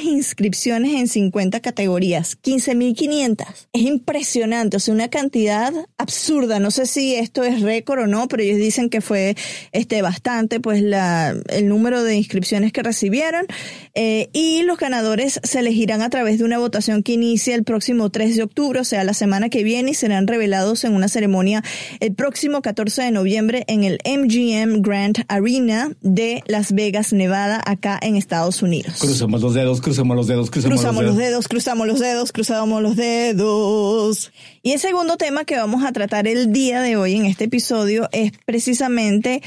inscripciones 0.03 0.93
en 0.93 1.07
50 1.07 1.59
categorías. 1.59 2.37
15.500. 2.41 3.45
Es 3.73 3.81
impresionante, 3.81 4.77
o 4.77 4.79
sea, 4.79 4.93
una 4.93 5.09
cantidad 5.09 5.73
absurda. 5.97 6.59
No 6.59 6.71
sé 6.71 6.85
si 6.85 7.15
esto 7.15 7.43
es 7.43 7.61
récord 7.61 8.03
o 8.03 8.07
no, 8.07 8.27
pero 8.27 8.43
ellos 8.43 8.57
dicen 8.57 8.89
que 8.89 9.01
fue 9.01 9.35
este 9.71 10.01
bastante, 10.01 10.59
pues 10.59 10.81
la 10.81 11.35
el 11.49 11.67
número 11.67 12.03
de 12.03 12.15
inscripciones 12.15 12.71
que 12.71 12.83
recibieron 12.83 13.45
eh, 13.93 14.29
y 14.33 14.63
los 14.63 14.77
ganadores 14.77 15.39
se 15.43 15.59
elegirán 15.59 16.01
a 16.01 16.09
través 16.09 16.39
de 16.39 16.45
una 16.45 16.57
votación 16.57 17.03
que 17.03 17.13
inicia 17.13 17.55
el 17.55 17.63
próximo 17.63 18.09
3 18.09 18.37
de 18.37 18.43
octubre, 18.43 18.79
o 18.79 18.83
sea, 18.83 19.03
la 19.03 19.13
semana 19.13 19.49
que 19.49 19.63
viene, 19.63 19.91
y 19.91 19.93
serán 19.93 20.27
revelados 20.27 20.83
en 20.83 20.95
una 20.95 21.07
ceremonia 21.07 21.63
el 21.99 22.13
próximo 22.13 22.61
14 22.61 23.03
de 23.03 23.11
noviembre 23.11 23.63
en 23.67 23.83
el 23.83 23.99
MGM 24.05 24.81
Grand 24.81 25.25
Arena 25.27 25.91
de 26.01 26.43
Las 26.47 26.73
Vegas, 26.73 27.13
Nevada, 27.13 27.61
acá 27.65 27.99
en 28.01 28.15
Estados 28.15 28.61
Unidos. 28.61 28.95
Crucemos 28.99 29.41
los 29.41 29.53
dedos, 29.53 29.81
crucemos 29.81 30.15
los 30.15 30.27
dedos, 30.27 30.49
Cruzamos 30.49 31.03
los 31.03 31.05
los 31.05 31.17
dedos. 31.17 31.17
dedos, 31.17 31.47
cruzamos 31.47 31.87
los 31.87 31.99
dedos, 31.99 32.31
cruzamos 32.31 32.81
los 32.81 32.95
dedos. 32.95 34.31
Y 34.63 34.71
el 34.71 34.79
segundo 34.79 35.17
tema 35.17 35.45
que 35.45 35.57
vamos 35.57 35.83
a 35.83 35.91
tratar 35.91 36.27
el 36.27 36.51
día 36.53 36.81
de 36.81 36.95
hoy 36.95 37.15
en 37.15 37.25
este 37.25 37.45
episodio 37.45 38.07
es 38.11 38.31
precisamente 38.45 39.41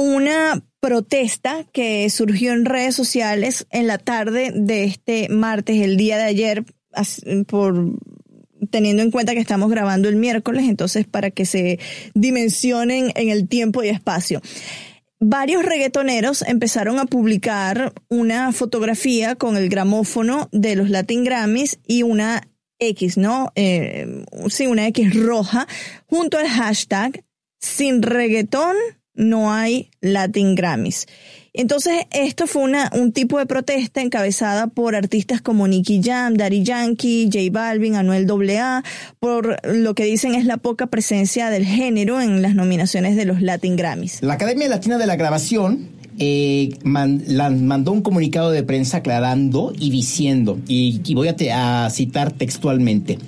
una 0.00 0.64
protesta 0.80 1.64
que 1.72 2.08
surgió 2.08 2.52
en 2.52 2.64
redes 2.64 2.94
sociales 2.94 3.66
en 3.70 3.86
la 3.86 3.98
tarde 3.98 4.52
de 4.54 4.84
este 4.84 5.28
martes, 5.28 5.80
el 5.80 5.96
día 5.96 6.16
de 6.16 6.24
ayer, 6.24 6.64
por 7.46 7.98
teniendo 8.70 9.02
en 9.02 9.10
cuenta 9.10 9.34
que 9.34 9.40
estamos 9.40 9.70
grabando 9.70 10.08
el 10.08 10.16
miércoles, 10.16 10.64
entonces 10.68 11.06
para 11.06 11.30
que 11.30 11.44
se 11.44 11.78
dimensionen 12.14 13.12
en 13.14 13.28
el 13.30 13.48
tiempo 13.48 13.82
y 13.82 13.88
espacio 13.88 14.42
varios 15.20 15.64
reggaetoneros 15.64 16.42
empezaron 16.42 16.98
a 16.98 17.04
publicar 17.04 17.92
una 18.08 18.52
fotografía 18.52 19.36
con 19.36 19.56
el 19.56 19.68
gramófono 19.68 20.48
de 20.50 20.76
los 20.76 20.88
Latin 20.88 21.24
Grammys 21.24 21.78
y 21.86 22.02
una 22.02 22.48
X, 22.78 23.18
¿no? 23.18 23.52
Eh, 23.54 24.24
sí, 24.48 24.66
una 24.66 24.86
X 24.88 25.14
roja, 25.14 25.68
junto 26.06 26.38
al 26.38 26.48
hashtag 26.48 27.22
sin 27.60 28.00
reggaetón 28.00 28.74
no 29.20 29.52
hay 29.52 29.90
Latin 30.00 30.54
Grammys. 30.54 31.06
Entonces, 31.52 32.04
esto 32.12 32.46
fue 32.46 32.62
una, 32.62 32.90
un 32.94 33.10
tipo 33.12 33.36
de 33.38 33.44
protesta 33.46 34.00
encabezada 34.00 34.68
por 34.68 34.94
artistas 34.94 35.40
como 35.40 35.66
Nicky 35.66 36.00
Jam, 36.02 36.34
Daddy 36.34 36.62
Yankee, 36.62 37.24
J 37.32 37.38
Balvin, 37.50 37.96
Anuel 37.96 38.26
AA, 38.58 38.84
por 39.18 39.56
lo 39.66 39.94
que 39.96 40.04
dicen 40.04 40.34
es 40.36 40.44
la 40.44 40.58
poca 40.58 40.86
presencia 40.86 41.50
del 41.50 41.64
género 41.66 42.20
en 42.20 42.40
las 42.40 42.54
nominaciones 42.54 43.16
de 43.16 43.24
los 43.24 43.42
Latin 43.42 43.74
Grammys. 43.76 44.22
La 44.22 44.34
Academia 44.34 44.68
Latina 44.68 44.96
de 44.96 45.06
la 45.08 45.16
Grabación 45.16 45.88
eh, 46.20 46.70
mandó 46.84 47.90
un 47.92 48.02
comunicado 48.02 48.52
de 48.52 48.62
prensa 48.62 48.98
aclarando 48.98 49.72
y 49.76 49.90
diciendo, 49.90 50.58
y, 50.68 51.00
y 51.04 51.14
voy 51.14 51.26
a, 51.28 51.34
te- 51.36 51.50
a 51.50 51.88
citar 51.90 52.30
textualmente. 52.30 53.18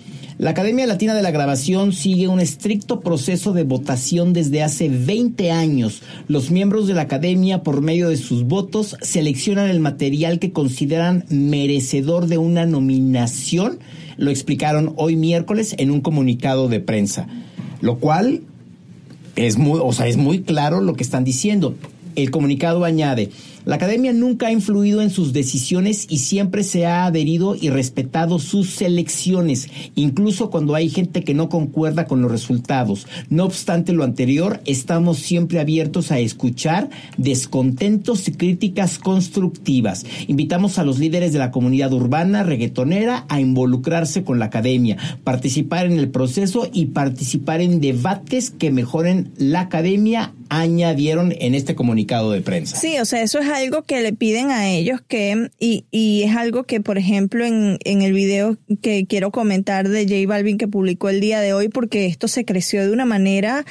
La 0.42 0.50
Academia 0.50 0.88
Latina 0.88 1.14
de 1.14 1.22
la 1.22 1.30
Grabación 1.30 1.92
sigue 1.92 2.26
un 2.26 2.40
estricto 2.40 2.98
proceso 2.98 3.52
de 3.52 3.62
votación 3.62 4.32
desde 4.32 4.64
hace 4.64 4.88
20 4.88 5.52
años. 5.52 6.02
Los 6.26 6.50
miembros 6.50 6.88
de 6.88 6.94
la 6.94 7.02
Academia, 7.02 7.62
por 7.62 7.80
medio 7.80 8.08
de 8.08 8.16
sus 8.16 8.42
votos, 8.42 8.96
seleccionan 9.02 9.70
el 9.70 9.78
material 9.78 10.40
que 10.40 10.50
consideran 10.50 11.26
merecedor 11.28 12.26
de 12.26 12.38
una 12.38 12.66
nominación. 12.66 13.78
Lo 14.16 14.32
explicaron 14.32 14.94
hoy 14.96 15.14
miércoles 15.14 15.76
en 15.78 15.92
un 15.92 16.00
comunicado 16.00 16.66
de 16.66 16.80
prensa. 16.80 17.28
Lo 17.80 17.98
cual 18.00 18.42
es 19.36 19.58
muy, 19.58 19.78
o 19.80 19.92
sea, 19.92 20.08
es 20.08 20.16
muy 20.16 20.42
claro 20.42 20.80
lo 20.80 20.94
que 20.94 21.04
están 21.04 21.22
diciendo. 21.22 21.76
El 22.16 22.32
comunicado 22.32 22.84
añade, 22.84 23.30
la 23.64 23.76
academia 23.76 24.12
nunca 24.12 24.48
ha 24.48 24.52
influido 24.52 25.02
en 25.02 25.10
sus 25.10 25.32
decisiones 25.32 26.06
y 26.08 26.18
siempre 26.18 26.64
se 26.64 26.86
ha 26.86 27.06
adherido 27.06 27.54
y 27.54 27.70
respetado 27.70 28.38
sus 28.38 28.70
selecciones, 28.70 29.68
incluso 29.94 30.50
cuando 30.50 30.74
hay 30.74 30.88
gente 30.88 31.24
que 31.24 31.34
no 31.34 31.48
concuerda 31.48 32.06
con 32.06 32.22
los 32.22 32.30
resultados. 32.30 33.06
No 33.30 33.44
obstante 33.44 33.92
lo 33.92 34.04
anterior, 34.04 34.60
estamos 34.64 35.18
siempre 35.18 35.60
abiertos 35.60 36.10
a 36.10 36.18
escuchar 36.18 36.90
descontentos 37.16 38.28
y 38.28 38.32
críticas 38.32 38.98
constructivas. 38.98 40.04
Invitamos 40.26 40.78
a 40.78 40.84
los 40.84 40.98
líderes 40.98 41.32
de 41.32 41.38
la 41.38 41.50
comunidad 41.50 41.92
urbana 41.92 42.42
reggaetonera 42.42 43.26
a 43.28 43.40
involucrarse 43.40 44.24
con 44.24 44.38
la 44.38 44.46
academia, 44.46 44.96
participar 45.24 45.86
en 45.86 45.98
el 45.98 46.08
proceso 46.08 46.68
y 46.72 46.86
participar 46.86 47.60
en 47.60 47.80
debates 47.80 48.50
que 48.50 48.70
mejoren 48.70 49.30
la 49.36 49.60
academia, 49.60 50.32
añadieron 50.48 51.34
en 51.38 51.54
este 51.54 51.74
comunicado 51.74 52.30
de 52.32 52.42
prensa. 52.42 52.76
Sí, 52.76 52.98
o 52.98 53.06
sea, 53.06 53.22
eso 53.22 53.38
es 53.38 53.48
algo 53.52 53.82
que 53.82 54.02
le 54.02 54.12
piden 54.12 54.50
a 54.50 54.68
ellos 54.68 55.00
que, 55.06 55.50
y, 55.58 55.86
y 55.90 56.24
es 56.24 56.36
algo 56.36 56.64
que, 56.64 56.80
por 56.80 56.98
ejemplo, 56.98 57.44
en, 57.44 57.78
en 57.84 58.02
el 58.02 58.12
video 58.12 58.58
que 58.82 59.06
quiero 59.06 59.30
comentar 59.30 59.88
de 59.88 60.02
J 60.04 60.26
Balvin 60.26 60.58
que 60.58 60.68
publicó 60.68 61.08
el 61.08 61.20
día 61.20 61.40
de 61.40 61.52
hoy, 61.52 61.68
porque 61.68 62.06
esto 62.06 62.28
se 62.28 62.44
creció 62.44 62.82
de 62.82 62.92
una 62.92 63.04
manera 63.04 63.64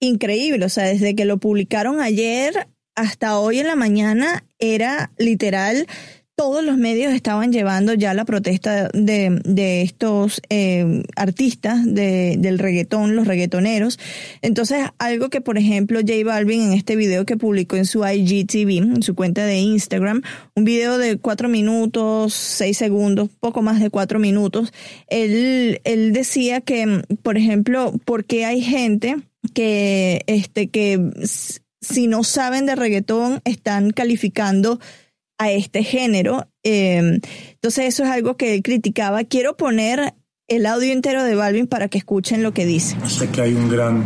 increíble, 0.00 0.64
o 0.64 0.68
sea, 0.68 0.84
desde 0.84 1.14
que 1.14 1.24
lo 1.24 1.38
publicaron 1.38 2.00
ayer 2.00 2.68
hasta 2.94 3.38
hoy 3.38 3.60
en 3.60 3.66
la 3.66 3.76
mañana 3.76 4.44
era 4.58 5.12
literal 5.16 5.86
todos 6.34 6.64
los 6.64 6.76
medios 6.76 7.12
estaban 7.12 7.52
llevando 7.52 7.94
ya 7.94 8.14
la 8.14 8.24
protesta 8.24 8.88
de, 8.92 9.82
estos 9.82 10.40
eh, 10.48 11.02
artistas 11.14 11.84
de, 11.84 12.36
del 12.38 12.58
reggaetón, 12.58 13.14
los 13.16 13.26
reggaetoneros. 13.26 13.98
Entonces, 14.40 14.86
algo 14.98 15.28
que, 15.28 15.40
por 15.40 15.58
ejemplo, 15.58 16.00
J 16.00 16.24
Balvin 16.24 16.62
en 16.62 16.72
este 16.72 16.96
video 16.96 17.26
que 17.26 17.36
publicó 17.36 17.76
en 17.76 17.86
su 17.86 18.04
IGTV, 18.06 18.94
en 18.94 19.02
su 19.02 19.14
cuenta 19.14 19.44
de 19.44 19.58
Instagram, 19.58 20.22
un 20.54 20.64
video 20.64 20.98
de 20.98 21.18
cuatro 21.18 21.48
minutos, 21.48 22.32
seis 22.34 22.78
segundos, 22.78 23.28
poco 23.40 23.62
más 23.62 23.80
de 23.80 23.90
cuatro 23.90 24.18
minutos, 24.18 24.72
él, 25.08 25.80
él 25.84 26.12
decía 26.12 26.60
que, 26.60 27.02
por 27.22 27.36
ejemplo, 27.36 27.92
porque 28.04 28.46
hay 28.46 28.62
gente 28.62 29.16
que, 29.54 30.22
este, 30.26 30.68
que 30.68 30.98
si 31.82 32.06
no 32.06 32.22
saben 32.24 32.64
de 32.64 32.76
reggaetón 32.76 33.40
están 33.44 33.90
calificando 33.90 34.78
a 35.42 35.50
este 35.50 35.82
género. 35.84 36.46
Eh, 36.62 37.20
entonces 37.54 37.86
eso 37.86 38.04
es 38.04 38.10
algo 38.10 38.36
que 38.36 38.54
él 38.54 38.62
criticaba. 38.62 39.24
Quiero 39.24 39.56
poner 39.56 40.14
el 40.48 40.66
audio 40.66 40.92
entero 40.92 41.24
de 41.24 41.34
Balvin 41.34 41.66
para 41.66 41.88
que 41.88 41.98
escuchen 41.98 42.42
lo 42.42 42.52
que 42.52 42.66
dice. 42.66 42.96
Sé 43.06 43.28
que 43.30 43.40
hay 43.42 43.54
un 43.54 43.68
gran 43.68 44.04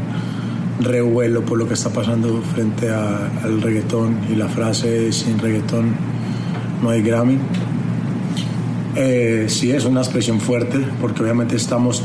revuelo 0.81 1.44
por 1.44 1.59
lo 1.59 1.66
que 1.66 1.75
está 1.75 1.90
pasando 1.90 2.42
frente 2.55 2.90
a- 2.90 3.31
al 3.42 3.62
reggaetón 3.62 4.18
y 4.31 4.37
la 4.37 4.49
frase 4.49 5.11
sin 5.12 5.38
reggaetón 5.38 5.94
no 6.83 6.90
hay 6.90 7.03
Grammy. 7.03 7.38
Eh, 8.94 9.46
sí, 9.49 9.70
es 9.72 9.85
una 9.85 10.01
expresión 10.01 10.40
fuerte 10.40 10.79
porque 11.01 11.22
obviamente 11.22 11.57
estamos 11.57 12.03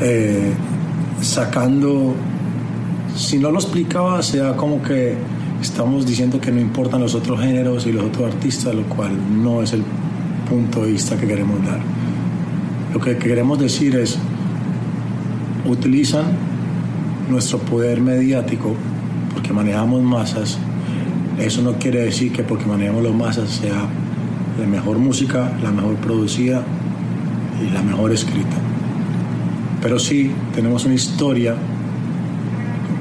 eh, 0.00 0.52
sacando, 1.20 2.14
si 3.16 3.38
no 3.38 3.50
lo 3.50 3.58
explicaba, 3.58 4.22
sea 4.22 4.56
como 4.56 4.82
que 4.82 5.14
estamos 5.60 6.06
diciendo 6.06 6.40
que 6.40 6.50
no 6.50 6.60
importan 6.60 7.00
los 7.00 7.14
otros 7.14 7.40
géneros 7.40 7.86
y 7.86 7.92
los 7.92 8.04
otros 8.04 8.32
artistas, 8.32 8.74
lo 8.74 8.82
cual 8.84 9.12
no 9.42 9.62
es 9.62 9.72
el 9.72 9.82
punto 10.48 10.84
de 10.84 10.92
vista 10.92 11.16
que 11.16 11.26
queremos 11.26 11.64
dar. 11.64 11.80
Lo 12.92 13.00
que 13.00 13.16
queremos 13.16 13.58
decir 13.58 13.94
es, 13.96 14.18
utilizan 15.64 16.24
nuestro 17.28 17.58
poder 17.58 18.00
mediático 18.00 18.74
porque 19.32 19.52
manejamos 19.52 20.02
masas. 20.02 20.58
Eso 21.38 21.62
no 21.62 21.74
quiere 21.74 22.00
decir 22.04 22.32
que 22.32 22.42
porque 22.42 22.66
manejamos 22.66 23.04
las 23.04 23.14
masas 23.14 23.50
sea 23.50 23.88
la 24.58 24.66
mejor 24.66 24.98
música, 24.98 25.52
la 25.62 25.70
mejor 25.70 25.94
producida 25.96 26.62
y 27.64 27.72
la 27.72 27.82
mejor 27.82 28.12
escrita. 28.12 28.56
Pero 29.80 29.98
sí, 29.98 30.30
tenemos 30.54 30.84
una 30.84 30.94
historia 30.94 31.54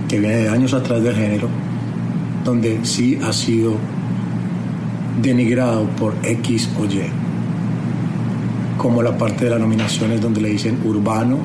que 0.07 0.19
viene 0.19 0.37
de 0.37 0.49
años 0.49 0.73
atrás 0.73 1.03
del 1.03 1.15
género, 1.15 1.49
donde 2.49 2.79
sí 2.83 3.17
ha 3.23 3.31
sido 3.33 3.73
denigrado 5.21 5.85
por 5.99 6.13
X 6.23 6.69
o 6.79 6.85
Y. 6.85 7.01
Como 8.77 9.01
la 9.03 9.17
parte 9.17 9.45
de 9.45 9.51
las 9.51 9.59
nominaciones 9.59 10.21
donde 10.21 10.41
le 10.41 10.49
dicen 10.49 10.77
urbano 10.85 11.37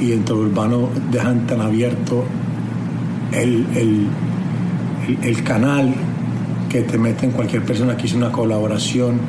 y, 0.00 0.06
dentro 0.06 0.36
de 0.36 0.42
urbano 0.46 0.88
dejan 1.10 1.46
tan 1.46 1.60
abierto 1.60 2.24
el, 3.32 3.66
el- 3.74 4.06
el- 5.08 5.18
el 5.22 5.42
canal 5.42 5.94
que 6.68 6.82
te 6.82 6.98
meten 6.98 7.30
cualquier 7.30 7.62
persona 7.64 7.96
que 7.96 8.06
hizo 8.06 8.16
una 8.16 8.32
colaboración 8.32 9.20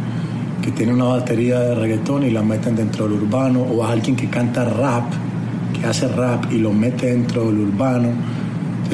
que 0.62 0.72
tiene 0.72 0.94
una 0.94 1.06
batería 1.06 1.60
de 1.60 1.76
reggaetón 1.76 2.24
y 2.24 2.32
la 2.32 2.42
meten 2.42 2.76
dentro 2.76 3.08
del 3.08 3.22
urbano 3.22 3.62
o 3.62 3.84
a 3.86 3.92
alguien 3.92 4.16
que 4.16 4.28
canta 4.28 4.66
rap 4.66 5.06
que 5.80 5.86
hace 5.86 6.08
rap 6.08 6.52
y 6.52 6.58
lo 6.58 6.74
mete 6.74 7.08
dentro 7.08 7.46
del 7.46 7.60
urbano 7.60 8.10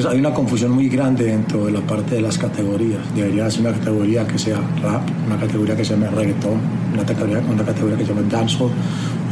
hay 0.08 0.18
una 0.18 0.34
confusión 0.34 0.72
muy 0.72 0.88
grande 0.88 1.24
dentro 1.24 1.66
de 1.66 1.72
la 1.72 1.80
parte 1.80 2.16
de 2.16 2.20
las 2.20 2.36
categorías 2.36 3.00
debería 3.14 3.50
ser 3.50 3.62
una 3.62 3.72
categoría 3.72 4.26
que 4.26 4.38
sea 4.38 4.58
rap 4.82 5.02
una 5.26 5.38
categoría 5.38 5.76
que 5.76 5.84
se 5.84 5.94
llame 5.94 6.08
reggaetón 6.10 6.60
una 6.92 7.04
categoría, 7.04 7.42
una 7.50 7.64
categoría 7.64 7.96
que 7.96 8.04
se 8.04 8.14
llame 8.14 8.28
dancehall 8.28 8.70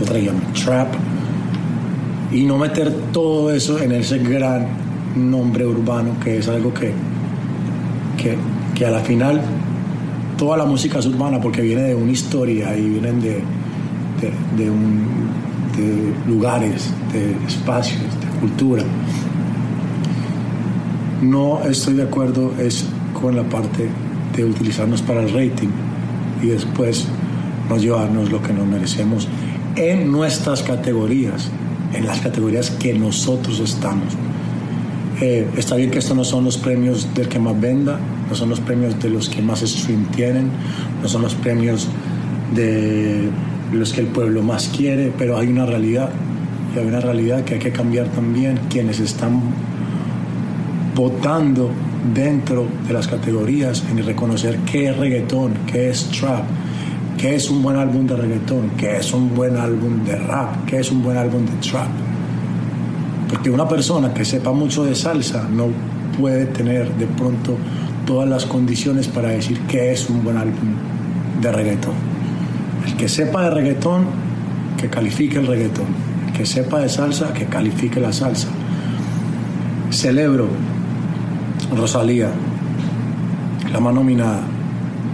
otra 0.01 0.15
que 0.15 0.21
se 0.21 0.27
llame 0.27 0.41
trap 0.65 0.95
y 2.33 2.45
no 2.45 2.59
meter 2.59 2.93
todo 3.13 3.53
eso 3.53 3.79
en 3.81 3.93
ese 3.93 4.19
gran 4.19 4.67
nombre 5.17 5.67
urbano 5.67 6.17
que 6.23 6.39
es 6.39 6.49
algo 6.49 6.73
que, 6.73 6.93
que, 8.17 8.37
que 8.75 8.87
a 8.87 8.91
la 8.91 9.01
final 9.01 9.43
toda 10.37 10.57
la 10.57 10.65
música 10.65 10.99
es 10.99 11.07
urbana 11.07 11.41
porque 11.41 11.63
viene 11.63 11.83
de 11.83 11.95
una 11.95 12.13
historia 12.13 12.77
y 12.77 12.89
vienen 12.89 13.21
de, 13.21 13.43
de, 14.21 14.33
de 14.57 14.73
lugares, 16.27 16.93
de 17.13 17.33
espacios, 17.47 18.01
de 18.01 18.41
cultura. 18.41 18.83
No 21.23 21.63
estoy 21.63 21.95
de 21.95 22.03
acuerdo 22.03 22.53
es 22.59 22.85
con 23.13 23.37
la 23.37 23.45
parte 23.45 23.89
de 24.35 24.45
utilizarnos 24.45 25.03
para 25.03 25.23
el 25.23 25.29
rating 25.33 25.69
y 26.43 26.49
después 26.49 27.07
no 27.69 27.77
llevarnos 27.77 28.33
lo 28.33 28.43
que 28.43 28.53
nos 28.53 28.67
merecemos 28.67 29.29
en 29.77 30.11
nuestras 30.11 30.65
categorías, 30.65 31.49
en 31.95 32.07
las 32.07 32.21
categorías 32.21 32.73
que 32.73 32.93
nosotros 32.95 33.61
estamos. 33.61 34.15
Eh, 35.21 35.49
está 35.57 35.77
bien 35.77 35.93
que 35.93 36.01
estos 36.01 36.17
no 36.17 36.25
son 36.25 36.43
los 36.43 36.57
premios 36.57 37.15
del 37.15 37.29
que 37.29 37.39
más 37.39 37.59
venda, 37.61 38.01
no 38.29 38.35
son 38.35 38.49
los 38.49 38.59
premios 38.59 39.01
de 39.01 39.09
los 39.09 39.29
que 39.29 39.41
más 39.43 39.61
stream 39.61 40.07
tienen, 40.07 40.51
no 41.01 41.09
son 41.09 41.23
los 41.23 41.37
premios 41.37 41.87
de 42.53 43.29
los 43.73 43.93
que 43.93 44.01
el 44.01 44.09
pueblo 44.09 44.43
más 44.43 44.69
quiere, 44.77 45.13
pero 45.17 45.39
hay 45.39 45.47
una 45.47 45.67
realidad, 45.67 46.11
y 46.75 46.81
hay 46.81 46.87
una 46.87 46.99
realidad 46.99 47.45
que 47.45 47.55
hay 47.55 47.61
que 47.61 47.71
cambiar 47.71 48.09
también 48.09 48.59
quienes 48.69 48.99
están 48.99 49.41
votando 50.95 51.71
dentro 52.15 52.67
de 52.87 52.93
las 52.93 53.07
categorías 53.07 53.83
en 53.91 54.05
reconocer 54.05 54.59
qué 54.71 54.91
es 54.91 54.97
reggaetón, 54.97 55.55
qué 55.67 55.91
es 55.91 56.11
trap, 56.11 56.45
qué 57.17 57.35
es 57.35 57.49
un 57.51 57.63
buen 57.63 57.77
álbum 57.77 58.07
de 58.07 58.17
reggaetón, 58.17 58.71
qué 58.77 58.97
es 58.97 59.13
un 59.13 59.35
buen 59.35 59.57
álbum 59.57 60.05
de 60.05 60.17
rap, 60.17 60.67
qué 60.67 60.81
es 60.81 60.91
un 60.91 61.03
buen 61.03 61.17
álbum 61.17 61.47
de 61.47 61.53
trap. 61.69 61.89
Porque 63.29 63.51
una 63.51 63.67
persona 63.67 64.13
que 64.13 64.25
sepa 64.25 64.53
mucho 64.53 64.85
de 64.85 64.95
salsa 64.95 65.49
no 65.51 65.69
puede 66.19 66.47
tener 66.47 66.93
de 66.97 67.07
pronto 67.07 67.57
todas 68.07 68.29
las 68.29 68.45
condiciones 68.45 69.09
para 69.09 69.31
decir 69.31 69.61
qué 69.61 69.93
es 69.93 70.11
un 70.11 70.23
buen 70.23 70.37
álbum 70.37 70.75
de 71.41 71.53
reggaetón. 71.53 71.95
El 72.87 72.97
que 72.97 73.09
sepa 73.09 73.45
de 73.45 73.51
reggaetón, 73.51 74.07
que 74.77 74.89
califique 74.91 75.39
el 75.39 75.47
reggaetón. 75.47 75.87
El 76.27 76.33
que 76.33 76.45
sepa 76.45 76.81
de 76.81 76.89
salsa, 76.89 77.33
que 77.33 77.47
califique 77.47 78.01
la 78.01 78.13
salsa. 78.13 78.49
Celebro 79.91 80.49
Rosalía, 81.77 82.29
la 83.73 83.81
más 83.81 83.95
nominada, 83.95 84.41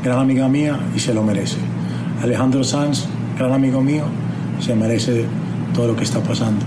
gran 0.03 0.18
amiga 0.18 0.49
mía 0.49 0.79
y 0.94 0.99
se 0.99 1.14
lo 1.14 1.23
merece. 1.23 1.59
Alejandro 2.23 2.64
Sanz, 2.64 3.07
gran 3.38 3.53
amigo 3.53 3.81
mío, 3.81 4.05
se 4.61 4.75
merece 4.75 5.25
todo 5.75 5.88
lo 5.88 5.97
que 5.97 6.05
está 6.05 6.21
pasando. 6.21 6.64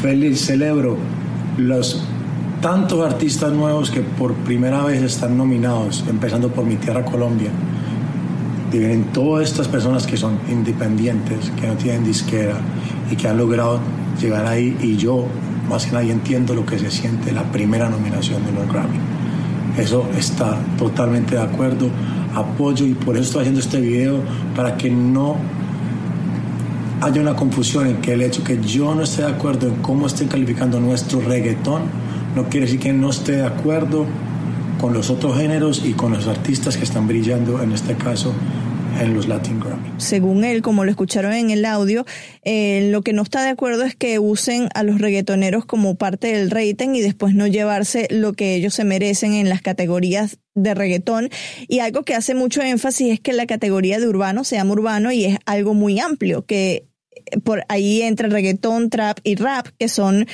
Feliz 0.00 0.44
celebro 0.44 0.96
los 1.56 2.04
tantos 2.60 3.04
artistas 3.04 3.52
nuevos 3.52 3.90
que 3.90 4.00
por 4.00 4.34
primera 4.34 4.82
vez 4.84 5.02
están 5.02 5.36
nominados, 5.36 6.04
empezando 6.08 6.48
por 6.48 6.64
mi 6.64 6.76
tierra 6.76 7.04
Colombia. 7.04 7.50
Y 8.72 8.78
vienen 8.78 9.04
todas 9.12 9.48
estas 9.48 9.68
personas 9.68 10.06
que 10.06 10.16
son 10.16 10.38
independientes, 10.48 11.50
que 11.60 11.66
no 11.66 11.74
tienen 11.74 12.04
disquera 12.04 12.56
y 13.10 13.16
que 13.16 13.28
han 13.28 13.38
logrado 13.38 13.80
llegar 14.20 14.46
ahí. 14.46 14.76
Y 14.80 14.96
yo, 14.96 15.26
más 15.68 15.86
que 15.86 15.92
nadie, 15.92 16.12
entiendo 16.12 16.54
lo 16.54 16.64
que 16.66 16.78
se 16.78 16.90
siente 16.90 17.32
la 17.32 17.44
primera 17.44 17.88
nominación 17.88 18.44
de 18.44 18.52
los 18.52 18.66
Grammy. 18.72 19.13
Eso 19.76 20.08
está 20.16 20.56
totalmente 20.78 21.34
de 21.34 21.42
acuerdo, 21.42 21.88
apoyo 22.34 22.86
y 22.86 22.94
por 22.94 23.16
eso 23.16 23.24
estoy 23.24 23.40
haciendo 23.40 23.60
este 23.60 23.80
video 23.80 24.20
para 24.54 24.76
que 24.76 24.90
no 24.90 25.36
haya 27.00 27.20
una 27.20 27.34
confusión 27.34 27.86
en 27.88 27.96
que 27.96 28.12
el 28.12 28.22
hecho 28.22 28.42
que 28.44 28.60
yo 28.60 28.94
no 28.94 29.02
esté 29.02 29.22
de 29.22 29.28
acuerdo 29.28 29.68
en 29.68 29.76
cómo 29.76 30.06
estén 30.06 30.28
calificando 30.28 30.80
nuestro 30.80 31.20
reggaetón 31.20 31.82
no 32.34 32.44
quiere 32.44 32.66
decir 32.66 32.80
que 32.80 32.92
no 32.92 33.10
esté 33.10 33.32
de 33.32 33.46
acuerdo 33.46 34.06
con 34.80 34.94
los 34.94 35.10
otros 35.10 35.36
géneros 35.36 35.84
y 35.84 35.92
con 35.92 36.12
los 36.12 36.26
artistas 36.26 36.76
que 36.76 36.84
están 36.84 37.06
brillando 37.06 37.62
en 37.62 37.72
este 37.72 37.94
caso 37.94 38.32
en 39.00 39.14
los 39.14 39.28
Latin 39.28 39.60
Grammy. 39.60 39.88
según 39.98 40.44
él, 40.44 40.62
como 40.62 40.84
lo 40.84 40.90
escucharon 40.90 41.32
en 41.32 41.50
el 41.50 41.64
audio, 41.64 42.04
eh, 42.42 42.88
lo 42.90 43.02
que 43.02 43.12
no 43.12 43.22
está 43.22 43.42
de 43.42 43.50
acuerdo 43.50 43.84
es 43.84 43.96
que 43.96 44.18
usen 44.18 44.68
a 44.74 44.82
los 44.82 45.00
reggaetoneros 45.00 45.64
como 45.64 45.96
parte 45.96 46.28
del 46.28 46.50
rating 46.50 46.94
y 46.94 47.00
después 47.00 47.34
no 47.34 47.46
llevarse 47.46 48.06
lo 48.10 48.32
que 48.32 48.54
ellos 48.54 48.74
se 48.74 48.84
merecen 48.84 49.34
en 49.34 49.48
las 49.48 49.62
categorías 49.62 50.38
de 50.54 50.74
reggaetón. 50.74 51.30
Y 51.68 51.80
algo 51.80 52.02
que 52.02 52.14
hace 52.14 52.34
mucho 52.34 52.62
énfasis 52.62 53.12
es 53.12 53.20
que 53.20 53.32
la 53.32 53.46
categoría 53.46 53.98
de 53.98 54.08
urbano 54.08 54.44
se 54.44 54.56
llama 54.56 54.72
urbano 54.72 55.12
y 55.12 55.24
es 55.24 55.38
algo 55.46 55.74
muy 55.74 56.00
amplio, 56.00 56.44
que 56.44 56.86
por 57.42 57.64
ahí 57.68 58.02
entra 58.02 58.28
reggaetón, 58.28 58.90
trap 58.90 59.18
y 59.24 59.36
rap, 59.36 59.68
que 59.78 59.88
son 59.88 60.26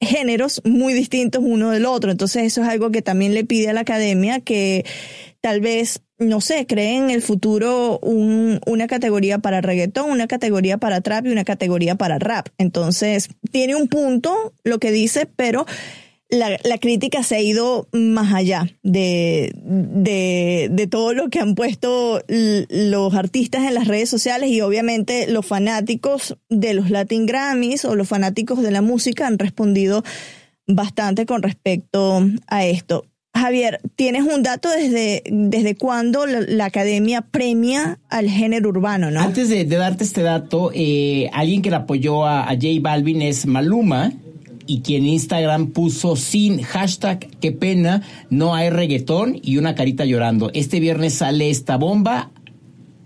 géneros 0.00 0.62
muy 0.64 0.92
distintos 0.92 1.42
uno 1.44 1.70
del 1.70 1.86
otro. 1.86 2.10
Entonces 2.10 2.44
eso 2.44 2.62
es 2.62 2.68
algo 2.68 2.90
que 2.90 3.02
también 3.02 3.34
le 3.34 3.44
pide 3.44 3.70
a 3.70 3.72
la 3.72 3.80
academia 3.80 4.40
que 4.40 4.84
tal 5.40 5.60
vez, 5.60 6.00
no 6.18 6.40
sé, 6.40 6.66
cree 6.66 6.96
en 6.96 7.10
el 7.10 7.22
futuro 7.22 7.98
un- 8.00 8.60
una 8.66 8.86
categoría 8.86 9.38
para 9.38 9.60
reggaetón, 9.60 10.10
una 10.10 10.26
categoría 10.26 10.78
para 10.78 11.00
trap 11.00 11.26
y 11.26 11.30
una 11.30 11.44
categoría 11.44 11.94
para 11.94 12.18
rap. 12.18 12.48
Entonces 12.58 13.28
tiene 13.52 13.76
un 13.76 13.88
punto 13.88 14.52
lo 14.64 14.78
que 14.78 14.90
dice, 14.90 15.26
pero 15.26 15.64
la, 16.30 16.58
la 16.62 16.76
crítica 16.78 17.22
se 17.22 17.36
ha 17.36 17.40
ido 17.40 17.88
más 17.92 18.34
allá 18.34 18.68
de, 18.82 19.52
de, 19.64 20.68
de 20.70 20.86
todo 20.86 21.14
lo 21.14 21.30
que 21.30 21.38
han 21.40 21.54
puesto 21.54 22.20
los 22.28 23.14
artistas 23.14 23.62
en 23.64 23.72
las 23.74 23.88
redes 23.88 24.10
sociales 24.10 24.50
y 24.50 24.60
obviamente 24.60 25.26
los 25.26 25.46
fanáticos 25.46 26.36
de 26.50 26.74
los 26.74 26.90
Latin 26.90 27.24
Grammys 27.24 27.86
o 27.86 27.94
los 27.94 28.08
fanáticos 28.08 28.60
de 28.62 28.70
la 28.72 28.82
música 28.82 29.26
han 29.26 29.38
respondido 29.38 30.04
bastante 30.66 31.24
con 31.24 31.42
respecto 31.42 32.22
a 32.46 32.66
esto. 32.66 33.06
Javier, 33.38 33.80
¿tienes 33.96 34.22
un 34.22 34.42
dato 34.42 34.68
desde, 34.68 35.22
desde 35.30 35.74
cuándo 35.76 36.26
la, 36.26 36.64
academia 36.64 37.22
premia 37.22 37.98
al 38.08 38.28
género 38.28 38.68
urbano, 38.68 39.10
no? 39.10 39.20
Antes 39.20 39.48
de, 39.48 39.64
darte 39.64 40.04
este 40.04 40.22
dato, 40.22 40.70
eh, 40.74 41.30
alguien 41.32 41.62
que 41.62 41.70
le 41.70 41.76
apoyó 41.76 42.26
a, 42.26 42.42
a 42.44 42.54
J 42.54 42.66
Balvin 42.80 43.22
es 43.22 43.46
Maluma 43.46 44.12
y 44.66 44.82
quien 44.82 45.04
en 45.04 45.10
Instagram 45.10 45.68
puso 45.68 46.14
sin 46.14 46.60
hashtag 46.62 47.26
qué 47.40 47.52
pena, 47.52 48.02
no 48.28 48.54
hay 48.54 48.70
reggaetón 48.70 49.40
y 49.42 49.56
una 49.56 49.74
carita 49.74 50.04
llorando. 50.04 50.50
Este 50.52 50.78
viernes 50.78 51.14
sale 51.14 51.48
esta 51.48 51.76
bomba 51.76 52.30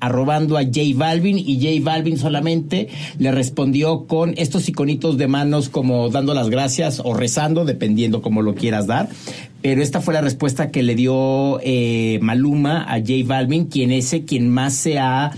arrobando 0.03 0.59
a 0.59 0.65
J 0.65 0.81
Balvin 0.97 1.39
y 1.39 1.61
J 1.61 1.89
Balvin 1.89 2.19
solamente 2.19 2.89
le 3.19 3.31
respondió 3.31 4.07
con 4.09 4.35
estos 4.37 4.69
iconitos 4.69 5.17
de 5.17 5.29
manos 5.29 5.69
como 5.69 6.09
dando 6.09 6.35
las 6.35 6.51
gracias 6.51 7.01
o 7.05 7.15
rezando, 7.15 7.65
dependiendo 7.65 8.21
cómo 8.21 8.43
lo 8.43 8.57
quieras 8.57 8.89
dar. 8.89 9.09
Pero 9.63 9.81
esta 9.81 10.01
fue 10.01 10.13
la 10.13 10.21
respuesta 10.21 10.71
que 10.71 10.83
le 10.83 10.95
dio 10.95 11.61
eh, 11.63 12.19
Maluma 12.21 12.83
a 12.83 12.99
J 12.99 13.13
Balvin, 13.25 13.67
quien 13.67 13.93
es 13.93 14.13
el 14.13 14.25
quien 14.25 14.49
más 14.51 14.75
se 14.75 14.99
ha 14.99 15.31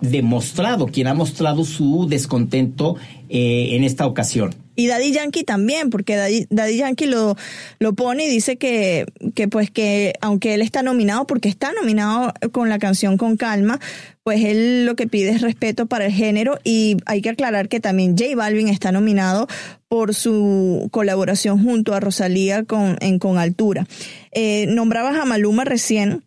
demostrado, 0.00 0.86
quien 0.86 1.06
ha 1.06 1.14
mostrado 1.14 1.64
su 1.64 2.06
descontento 2.08 2.96
eh, 3.28 3.70
en 3.72 3.84
esta 3.84 4.06
ocasión. 4.06 4.54
Y 4.78 4.86
Daddy 4.86 5.10
Yankee 5.10 5.42
también, 5.42 5.90
porque 5.90 6.14
Daddy, 6.14 6.46
Daddy 6.50 6.76
Yankee 6.76 7.06
lo, 7.06 7.36
lo 7.80 7.94
pone 7.94 8.26
y 8.26 8.28
dice 8.28 8.58
que, 8.58 9.06
que 9.34 9.48
pues 9.48 9.72
que 9.72 10.14
aunque 10.20 10.54
él 10.54 10.62
está 10.62 10.84
nominado, 10.84 11.26
porque 11.26 11.48
está 11.48 11.72
nominado 11.72 12.32
con 12.52 12.68
la 12.68 12.78
canción 12.78 13.16
Con 13.16 13.36
Calma, 13.36 13.80
pues 14.22 14.44
él 14.44 14.86
lo 14.86 14.94
que 14.94 15.08
pide 15.08 15.30
es 15.30 15.40
respeto 15.40 15.86
para 15.86 16.06
el 16.06 16.12
género 16.12 16.60
y 16.62 16.96
hay 17.06 17.22
que 17.22 17.30
aclarar 17.30 17.68
que 17.68 17.80
también 17.80 18.16
J 18.16 18.36
Balvin 18.36 18.68
está 18.68 18.92
nominado 18.92 19.48
por 19.88 20.14
su 20.14 20.86
colaboración 20.92 21.60
junto 21.60 21.92
a 21.92 21.98
Rosalía 21.98 22.62
con, 22.62 22.98
en 23.00 23.18
Con 23.18 23.36
Altura. 23.36 23.84
Eh, 24.30 24.66
nombrabas 24.68 25.16
a 25.16 25.24
Maluma 25.24 25.64
recién. 25.64 26.22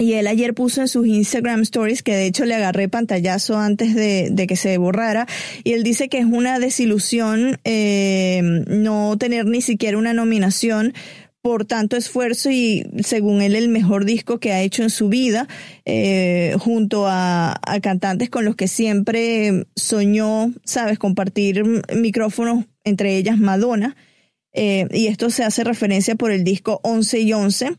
Y 0.00 0.14
él 0.14 0.26
ayer 0.26 0.54
puso 0.54 0.80
en 0.80 0.88
sus 0.88 1.06
Instagram 1.06 1.60
stories, 1.60 2.02
que 2.02 2.14
de 2.14 2.26
hecho 2.26 2.46
le 2.46 2.54
agarré 2.54 2.88
pantallazo 2.88 3.58
antes 3.58 3.94
de, 3.94 4.46
que 4.48 4.56
se 4.56 4.78
borrara, 4.78 5.26
y 5.62 5.74
él 5.74 5.82
dice 5.82 6.08
que 6.08 6.18
es 6.18 6.24
una 6.24 6.58
desilusión 6.58 7.60
eh, 7.64 8.40
no 8.66 9.18
tener 9.18 9.44
ni 9.44 9.60
siquiera 9.60 9.98
una 9.98 10.14
nominación 10.14 10.94
por 11.42 11.66
tanto 11.66 11.96
esfuerzo 11.96 12.50
y 12.50 12.86
según 13.02 13.42
él 13.42 13.54
el 13.54 13.68
mejor 13.68 14.04
disco 14.06 14.40
que 14.40 14.52
ha 14.52 14.62
hecho 14.62 14.82
en 14.82 14.90
su 14.90 15.10
vida, 15.10 15.48
eh, 15.84 16.54
junto 16.58 17.06
a, 17.06 17.60
a 17.62 17.80
cantantes 17.80 18.30
con 18.30 18.46
los 18.46 18.56
que 18.56 18.68
siempre 18.68 19.66
soñó, 19.76 20.52
sabes, 20.64 20.98
compartir 20.98 21.62
micrófonos, 21.94 22.64
entre 22.84 23.16
ellas 23.18 23.38
Madonna. 23.38 23.96
Eh, 24.52 24.86
y 24.92 25.06
esto 25.06 25.30
se 25.30 25.44
hace 25.44 25.62
referencia 25.62 26.14
por 26.16 26.32
el 26.32 26.42
disco 26.42 26.80
11 26.82 27.20
y 27.20 27.32
11. 27.32 27.76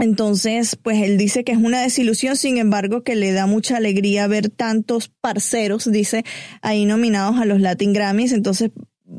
Entonces, 0.00 0.76
pues 0.82 1.02
él 1.02 1.18
dice 1.18 1.44
que 1.44 1.52
es 1.52 1.58
una 1.58 1.82
desilusión, 1.82 2.34
sin 2.34 2.56
embargo, 2.56 3.02
que 3.04 3.16
le 3.16 3.32
da 3.32 3.46
mucha 3.46 3.76
alegría 3.76 4.26
ver 4.26 4.48
tantos 4.48 5.12
parceros, 5.20 5.90
dice, 5.92 6.24
ahí 6.62 6.86
nominados 6.86 7.38
a 7.38 7.44
los 7.44 7.60
Latin 7.60 7.92
Grammys. 7.92 8.32
Entonces, 8.32 8.70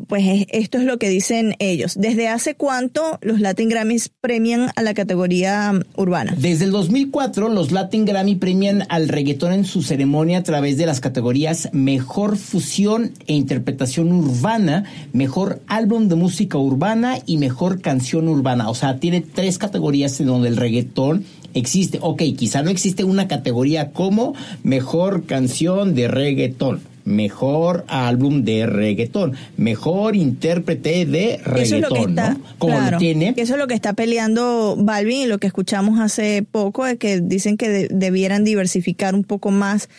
pues 0.07 0.23
es- 0.25 0.47
esto 0.51 0.77
es 0.77 0.85
lo 0.85 0.97
que 0.97 1.09
dicen 1.09 1.55
ellos. 1.59 1.95
¿Desde 1.99 2.27
hace 2.27 2.55
cuánto 2.55 3.19
los 3.21 3.39
Latin 3.39 3.69
Grammys 3.69 4.09
premian 4.09 4.69
a 4.75 4.81
la 4.81 4.93
categoría 4.93 5.71
um, 5.73 5.81
urbana? 6.01 6.33
Desde 6.37 6.65
el 6.65 6.71
2004, 6.71 7.49
los 7.49 7.71
Latin 7.71 8.05
Grammy 8.05 8.35
premian 8.35 8.83
al 8.89 9.09
reggaetón 9.09 9.53
en 9.53 9.65
su 9.65 9.81
ceremonia 9.81 10.39
a 10.39 10.43
través 10.43 10.77
de 10.77 10.85
las 10.85 10.99
categorías 11.01 11.69
Mejor 11.73 12.37
Fusión 12.37 13.11
e 13.27 13.33
Interpretación 13.33 14.11
Urbana, 14.11 14.85
Mejor 15.13 15.61
Álbum 15.67 16.07
de 16.07 16.15
Música 16.15 16.57
Urbana 16.57 17.17
y 17.25 17.37
Mejor 17.37 17.81
Canción 17.81 18.27
Urbana. 18.27 18.69
O 18.69 18.75
sea, 18.75 18.99
tiene 18.99 19.21
tres 19.21 19.57
categorías 19.57 20.19
en 20.19 20.27
donde 20.27 20.47
el 20.47 20.57
reggaetón 20.57 21.25
existe. 21.53 21.99
Ok, 22.01 22.21
quizá 22.37 22.61
no 22.63 22.69
existe 22.69 23.03
una 23.03 23.27
categoría 23.27 23.91
como 23.91 24.33
Mejor 24.63 25.25
Canción 25.25 25.95
de 25.95 26.07
Reggaetón. 26.07 26.79
Mejor 27.05 27.83
álbum 27.87 28.43
de 28.43 28.65
reggaetón, 28.67 29.33
mejor 29.57 30.15
intérprete 30.15 31.05
de 31.05 31.39
reggaetón, 31.43 31.83
es 31.95 32.09
está, 32.09 32.33
¿no? 32.33 32.41
Como 32.57 32.73
claro, 32.77 32.91
lo 32.91 32.97
tiene 32.99 33.33
eso 33.37 33.53
es 33.53 33.59
lo 33.59 33.67
que 33.67 33.73
está 33.73 33.93
peleando 33.93 34.75
Balvin 34.77 35.21
y 35.21 35.25
lo 35.25 35.37
que 35.39 35.47
escuchamos 35.47 35.99
hace 35.99 36.43
poco, 36.49 36.85
es 36.85 36.97
que 36.97 37.19
dicen 37.21 37.57
que 37.57 37.69
de- 37.69 37.87
debieran 37.91 38.43
diversificar 38.43 39.15
un 39.15 39.23
poco 39.23 39.51
más 39.51 39.89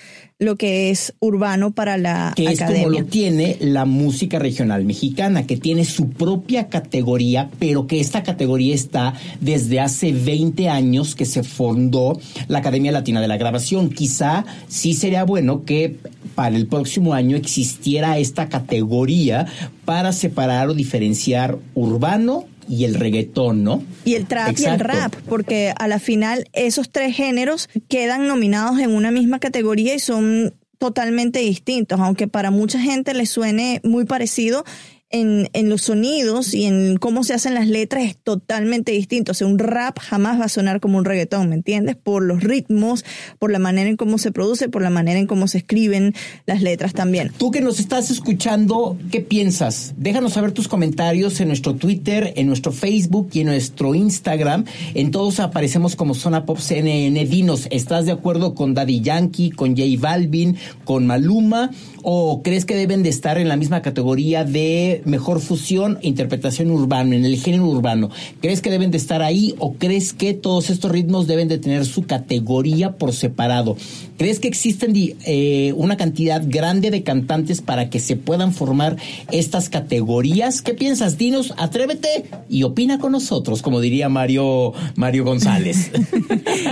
lo 0.42 0.56
que 0.56 0.90
es 0.90 1.14
urbano 1.20 1.70
para 1.70 1.96
la 1.96 2.32
que 2.34 2.46
es 2.46 2.60
como 2.60 2.90
lo 2.90 3.04
tiene 3.04 3.56
la 3.60 3.84
música 3.84 4.38
regional 4.38 4.84
mexicana, 4.84 5.46
que 5.46 5.56
tiene 5.56 5.84
su 5.84 6.10
propia 6.10 6.68
categoría, 6.68 7.48
pero 7.58 7.86
que 7.86 8.00
esta 8.00 8.22
categoría 8.22 8.74
está 8.74 9.14
desde 9.40 9.80
hace 9.80 10.12
20 10.12 10.68
años 10.68 11.14
que 11.14 11.26
se 11.26 11.44
fundó 11.44 12.18
la 12.48 12.58
Academia 12.58 12.92
Latina 12.92 13.20
de 13.20 13.28
la 13.28 13.36
Grabación. 13.36 13.90
Quizá 13.90 14.44
sí 14.68 14.94
sería 14.94 15.24
bueno 15.24 15.64
que 15.64 15.96
para 16.34 16.56
el 16.56 16.66
próximo 16.66 17.14
año 17.14 17.36
existiera 17.36 18.18
esta 18.18 18.48
categoría 18.48 19.46
para 19.84 20.12
separar 20.12 20.68
o 20.68 20.74
diferenciar 20.74 21.58
urbano 21.74 22.46
y 22.68 22.84
el 22.84 22.94
reggaetón, 22.94 23.64
¿no? 23.64 23.82
Y 24.04 24.14
el 24.14 24.26
trap 24.26 24.58
y 24.58 24.64
el 24.64 24.80
rap, 24.80 25.14
porque 25.28 25.72
a 25.78 25.88
la 25.88 25.98
final 25.98 26.48
esos 26.52 26.90
tres 26.90 27.16
géneros 27.16 27.68
quedan 27.88 28.26
nominados 28.26 28.78
en 28.78 28.90
una 28.90 29.10
misma 29.10 29.38
categoría 29.38 29.94
y 29.94 29.98
son 29.98 30.54
totalmente 30.78 31.38
distintos, 31.38 32.00
aunque 32.00 32.26
para 32.26 32.50
mucha 32.50 32.80
gente 32.80 33.14
les 33.14 33.30
suene 33.30 33.80
muy 33.84 34.04
parecido. 34.04 34.64
En, 35.12 35.48
en 35.52 35.68
los 35.68 35.82
sonidos 35.82 36.54
y 36.54 36.64
en 36.64 36.96
cómo 36.96 37.22
se 37.22 37.34
hacen 37.34 37.54
las 37.54 37.68
letras 37.68 38.04
es 38.04 38.16
totalmente 38.16 38.92
distinto. 38.92 39.32
O 39.32 39.34
sea, 39.34 39.46
un 39.46 39.58
rap 39.58 39.98
jamás 40.00 40.40
va 40.40 40.46
a 40.46 40.48
sonar 40.48 40.80
como 40.80 40.98
un 40.98 41.04
reggaetón, 41.04 41.48
¿me 41.50 41.54
entiendes? 41.54 41.96
Por 41.96 42.22
los 42.22 42.42
ritmos, 42.42 43.04
por 43.38 43.52
la 43.52 43.58
manera 43.58 43.88
en 43.88 43.96
cómo 43.96 44.18
se 44.18 44.32
produce, 44.32 44.68
por 44.68 44.82
la 44.82 44.90
manera 44.90 45.18
en 45.18 45.26
cómo 45.26 45.48
se 45.48 45.58
escriben 45.58 46.14
las 46.46 46.62
letras 46.62 46.94
también. 46.94 47.30
Tú 47.36 47.50
que 47.50 47.60
nos 47.60 47.78
estás 47.78 48.10
escuchando, 48.10 48.96
¿qué 49.10 49.20
piensas? 49.20 49.94
Déjanos 49.96 50.32
saber 50.32 50.52
tus 50.52 50.68
comentarios 50.68 51.40
en 51.40 51.48
nuestro 51.48 51.74
Twitter, 51.74 52.32
en 52.36 52.46
nuestro 52.46 52.72
Facebook 52.72 53.30
y 53.32 53.40
en 53.40 53.46
nuestro 53.46 53.94
Instagram. 53.94 54.64
En 54.94 55.10
todos 55.10 55.40
aparecemos 55.40 55.96
como 55.96 56.14
Zona 56.14 56.44
Pop 56.46 56.58
CNN. 56.58 57.24
Dinos, 57.26 57.68
¿estás 57.70 58.06
de 58.06 58.12
acuerdo 58.12 58.54
con 58.54 58.74
Daddy 58.74 59.00
Yankee, 59.00 59.50
con 59.50 59.76
J 59.76 59.84
Balvin, 59.98 60.56
con 60.84 61.06
Maluma? 61.06 61.70
¿O 62.02 62.42
crees 62.42 62.64
que 62.64 62.74
deben 62.74 63.02
de 63.02 63.10
estar 63.10 63.38
en 63.38 63.48
la 63.48 63.56
misma 63.56 63.82
categoría 63.82 64.44
de 64.44 65.01
mejor 65.04 65.40
fusión 65.40 65.98
e 66.02 66.08
interpretación 66.08 66.70
urbana, 66.70 67.16
en 67.16 67.24
el 67.24 67.36
género 67.36 67.66
urbano? 67.66 68.10
¿Crees 68.40 68.60
que 68.60 68.70
deben 68.70 68.90
de 68.90 68.98
estar 68.98 69.22
ahí 69.22 69.54
o 69.58 69.74
crees 69.74 70.12
que 70.12 70.34
todos 70.34 70.70
estos 70.70 70.90
ritmos 70.90 71.26
deben 71.26 71.48
de 71.48 71.58
tener 71.58 71.84
su 71.86 72.04
categoría 72.04 72.92
por 72.92 73.12
separado? 73.12 73.76
¿Crees 74.18 74.38
que 74.40 74.48
existen 74.48 74.92
eh, 75.24 75.72
una 75.76 75.96
cantidad 75.96 76.42
grande 76.46 76.90
de 76.90 77.02
cantantes 77.02 77.60
para 77.60 77.90
que 77.90 77.98
se 78.00 78.16
puedan 78.16 78.52
formar 78.52 78.96
estas 79.32 79.68
categorías? 79.68 80.62
¿Qué 80.62 80.74
piensas? 80.74 81.18
Dinos, 81.18 81.54
atrévete 81.56 82.24
y 82.48 82.62
opina 82.62 82.98
con 82.98 83.12
nosotros, 83.12 83.62
como 83.62 83.80
diría 83.80 84.08
Mario, 84.08 84.72
Mario 84.96 85.24
González. 85.24 85.90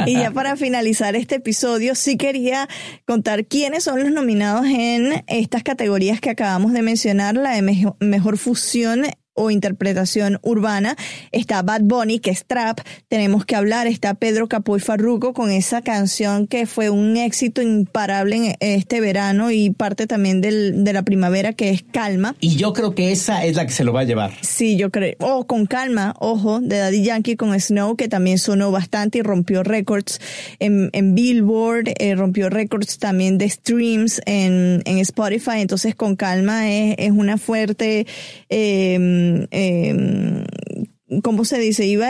Y 0.06 0.14
ya 0.14 0.30
para 0.30 0.56
finalizar 0.56 1.16
este 1.16 1.36
episodio, 1.36 1.94
sí 1.94 2.16
quería 2.16 2.68
contar 3.06 3.46
quiénes 3.46 3.84
son 3.84 4.00
los 4.02 4.10
nominados 4.12 4.66
en 4.66 5.22
estas 5.26 5.62
categorías 5.62 6.20
que 6.20 6.30
acabamos 6.30 6.72
de 6.72 6.82
mencionar, 6.82 7.34
la 7.34 7.52
de 7.54 7.62
mejo- 7.62 7.96
mejor 8.20 8.36
fusión 8.36 9.06
o 9.40 9.50
interpretación 9.50 10.38
urbana. 10.42 10.96
Está 11.32 11.62
Bad 11.62 11.82
Bunny, 11.82 12.18
que 12.18 12.30
es 12.30 12.44
trap, 12.44 12.80
tenemos 13.08 13.44
que 13.44 13.56
hablar. 13.56 13.86
Está 13.86 14.14
Pedro 14.14 14.48
Capó 14.48 14.76
y 14.76 14.80
Farruko 14.80 15.32
con 15.32 15.50
esa 15.50 15.82
canción 15.82 16.46
que 16.46 16.66
fue 16.66 16.90
un 16.90 17.16
éxito 17.16 17.62
imparable 17.62 18.36
en 18.36 18.56
este 18.60 19.00
verano 19.00 19.50
y 19.50 19.70
parte 19.70 20.06
también 20.06 20.40
del- 20.40 20.84
de 20.84 20.92
la 20.92 21.02
primavera, 21.02 21.52
que 21.52 21.70
es 21.70 21.82
Calma. 21.82 22.36
y 22.40 22.56
yo 22.56 22.72
creo 22.72 22.94
que 22.94 23.12
esa 23.12 23.44
es 23.44 23.56
la 23.56 23.66
que 23.66 23.72
se 23.72 23.84
lo 23.84 23.92
va 23.92 24.00
a 24.00 24.04
llevar. 24.04 24.32
Sí, 24.42 24.76
yo 24.76 24.90
creo. 24.90 25.14
Oh, 25.20 25.46
con 25.46 25.66
calma, 25.66 26.14
ojo, 26.20 26.60
de 26.60 26.78
Daddy 26.78 27.02
Yankee 27.02 27.36
con 27.36 27.58
Snow, 27.58 27.96
que 27.96 28.08
también 28.08 28.38
sonó 28.38 28.70
bastante 28.70 29.18
y 29.18 29.22
rompió 29.22 29.62
récords 29.62 30.20
en, 30.58 30.90
en 30.92 31.14
Billboard, 31.14 31.84
eh, 31.98 32.14
rompió 32.14 32.50
récords 32.50 32.98
también 32.98 33.38
de 33.38 33.48
streams 33.48 34.20
en, 34.26 34.82
en 34.84 34.98
Spotify. 34.98 35.60
Entonces, 35.60 35.94
con 35.94 36.16
calma 36.16 36.70
es, 36.70 36.94
es 36.98 37.10
una 37.10 37.38
fuerte. 37.38 38.06
Eh, 38.48 39.29
eh, 39.50 40.86
¿Cómo 41.22 41.44
se 41.44 41.58
dice? 41.58 41.86
Iba, 41.86 42.08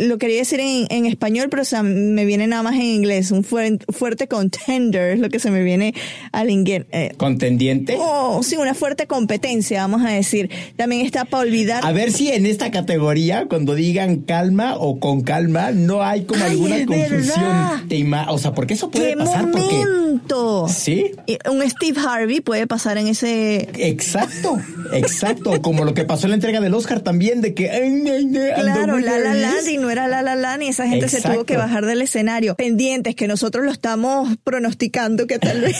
lo 0.00 0.18
quería 0.18 0.38
decir 0.38 0.60
en, 0.60 0.86
en 0.90 1.06
español, 1.06 1.48
pero 1.50 1.62
o 1.62 1.66
sea, 1.66 1.82
me 1.82 2.24
viene 2.24 2.46
nada 2.46 2.62
más 2.62 2.74
en 2.74 2.82
inglés. 2.82 3.30
Un 3.30 3.44
fuerte, 3.44 3.84
fuerte 3.92 4.26
contender 4.28 5.12
es 5.12 5.20
lo 5.20 5.28
que 5.28 5.38
se 5.38 5.50
me 5.50 5.62
viene 5.62 5.94
al 6.32 6.50
inglés. 6.50 6.86
Eh, 6.92 7.12
¿Contendiente? 7.16 7.96
Oh, 7.98 8.42
sí, 8.42 8.56
una 8.56 8.74
fuerte 8.74 9.06
competencia, 9.06 9.82
vamos 9.82 10.02
a 10.04 10.10
decir. 10.10 10.50
También 10.76 11.04
está 11.04 11.24
para 11.24 11.42
olvidar. 11.42 11.84
A 11.84 11.92
ver 11.92 12.12
si 12.12 12.28
en 12.28 12.46
esta 12.46 12.70
categoría, 12.70 13.46
cuando 13.48 13.74
digan 13.74 14.16
calma 14.22 14.76
o 14.76 14.98
con 14.98 15.22
calma, 15.22 15.70
no 15.72 16.02
hay 16.02 16.24
como 16.24 16.42
Ay, 16.44 16.50
alguna 16.52 16.86
confusión. 16.86 18.28
O 18.28 18.38
sea, 18.38 18.54
porque 18.54 18.74
eso 18.74 18.90
puede 18.90 19.10
¡Qué 19.10 19.16
pasar 19.16 19.50
porque. 19.50 19.84
momento! 19.84 20.66
Sí. 20.68 21.12
Y 21.26 21.38
Un 21.50 21.68
Steve 21.68 21.98
Harvey 22.00 22.40
puede 22.40 22.66
pasar 22.66 22.98
en 22.98 23.08
ese. 23.08 23.68
Exacto, 23.76 24.58
exacto. 24.92 25.60
Como 25.62 25.84
lo 25.84 25.94
que 25.94 26.04
pasó 26.04 26.26
en 26.26 26.30
la 26.30 26.36
entrega 26.36 26.60
del 26.60 26.74
Oscar 26.74 27.00
también, 27.00 27.40
de 27.40 27.54
que. 27.54 27.70
ay, 27.70 28.02
ay, 28.08 28.37
Claro, 28.54 28.98
La 28.98 29.18
La. 29.18 29.34
Land 29.34 29.68
y 29.68 29.78
no 29.78 29.90
era 29.90 30.08
La 30.08 30.22
La 30.22 30.36
Land 30.36 30.62
y 30.62 30.68
esa 30.68 30.86
gente 30.86 31.08
se 31.08 31.20
tuvo 31.20 31.44
que 31.44 31.56
bajar 31.56 31.86
del 31.86 32.02
escenario. 32.02 32.54
Pendientes 32.56 33.14
que 33.14 33.28
nosotros 33.28 33.64
lo 33.64 33.70
estamos 33.70 34.36
pronosticando 34.44 35.26
que 35.26 35.38
tal 35.38 35.60
vez 35.60 35.76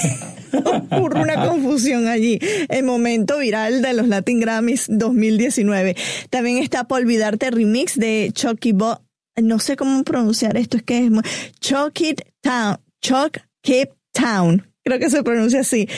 ocurra 0.52 1.22
una 1.22 1.46
confusión 1.46 2.06
allí. 2.06 2.38
El 2.68 2.84
momento 2.84 3.38
viral 3.38 3.82
de 3.82 3.92
los 3.92 4.08
Latin 4.08 4.40
Grammys 4.40 4.86
2019. 4.88 5.96
También 6.30 6.58
está 6.58 6.84
por 6.84 7.00
olvidarte 7.00 7.50
remix 7.50 7.98
de 7.98 8.30
Chucky 8.32 8.72
Bo. 8.72 9.02
No 9.36 9.58
sé 9.60 9.76
cómo 9.76 10.02
pronunciar 10.02 10.56
esto, 10.56 10.76
es 10.76 10.82
que 10.82 11.04
es 11.04 11.10
muy... 11.10 11.22
Chuck 11.60 12.00
It 12.00 12.22
Town. 12.40 12.78
Chuck 13.00 13.38
It 13.62 13.90
Town. 14.12 14.66
Creo 14.84 14.98
que 14.98 15.10
se 15.10 15.22
pronuncia 15.22 15.60
así. 15.60 15.88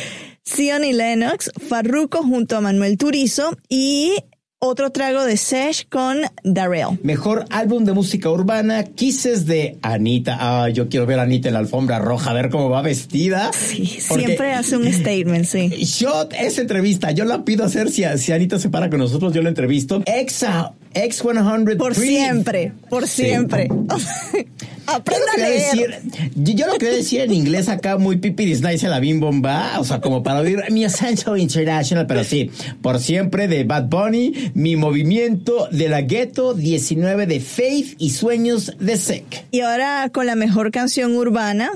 Sion 0.45 0.85
y 0.85 0.93
Lennox, 0.93 1.51
Farruko 1.69 2.23
junto 2.23 2.57
a 2.57 2.61
Manuel 2.61 2.99
Turizo 2.99 3.57
y 3.69 4.15
otro 4.63 4.91
trago 4.93 5.25
de 5.25 5.39
Sesh 5.39 5.87
con 5.89 6.19
Darrell. 6.45 6.99
Mejor 7.03 7.47
álbum 7.51 7.85
de 7.87 7.95
música 7.95 8.29
urbana, 8.29 8.85
Kisses 8.85 9.47
de 9.47 9.79
Anita. 9.81 10.37
Ah, 10.39 10.69
yo 10.69 10.89
quiero 10.91 11.07
ver 11.07 11.19
a 11.19 11.23
Anita 11.23 11.49
en 11.49 11.55
la 11.55 11.61
alfombra 11.61 11.99
roja, 11.99 12.31
a 12.31 12.35
ver 12.35 12.51
cómo 12.51 12.69
va 12.69 12.83
vestida. 12.83 13.51
Sí, 13.55 13.99
Porque- 14.07 14.25
siempre 14.27 14.53
hace 14.53 14.77
un 14.77 14.93
statement, 14.93 15.47
sí. 15.47 15.69
Shot, 15.85 16.35
esa 16.35 16.61
entrevista, 16.61 17.11
yo 17.13 17.25
la 17.25 17.43
pido 17.45 17.65
hacer 17.65 17.91
si, 17.91 18.05
si 18.19 18.33
Anita 18.33 18.59
se 18.59 18.69
para 18.69 18.91
con 18.91 18.99
nosotros, 18.99 19.33
yo 19.33 19.41
la 19.41 19.49
entrevisto. 19.49 20.03
Exa, 20.05 20.75
X100. 20.95 21.77
Por 21.77 21.95
siempre, 21.95 22.73
por 22.89 23.07
Sí. 23.07 23.23
siempre. 23.25 23.69
Aprenda 24.87 25.27
yo, 25.37 25.45
a 25.45 25.49
leer. 25.49 25.63
decir, 26.03 26.31
yo, 26.35 26.53
yo 26.55 26.67
lo 26.67 26.73
quería 26.75 26.97
decir 26.97 27.21
en 27.21 27.33
inglés 27.33 27.69
acá 27.69 27.97
muy 27.97 28.17
pipiris 28.17 28.61
nice 28.63 28.89
la 28.89 28.99
bim 28.99 29.21
bomba, 29.21 29.79
o 29.79 29.85
sea, 29.85 30.01
como 30.01 30.23
para 30.25 30.41
oír 30.41 30.65
mi 30.71 30.85
acento 30.85 31.37
international, 31.37 32.07
pero 32.09 32.25
sí, 32.25 32.51
por 32.83 32.99
siempre 32.99 33.47
de 33.47 33.63
Bad 33.65 33.85
Bunny, 33.89 34.51
mi 34.55 34.75
movimiento 34.77 35.69
de 35.71 35.89
la 35.89 36.01
ghetto, 36.01 36.55
19 36.55 37.27
de 37.27 37.39
Faith 37.41 37.95
y 37.99 38.11
Sueños 38.11 38.73
de 38.81 38.97
Sec. 38.97 39.45
Y 39.53 39.61
ahora 39.61 40.09
con 40.13 40.27
la 40.27 40.35
mejor 40.35 40.73
canción 40.73 41.15
urbana, 41.15 41.71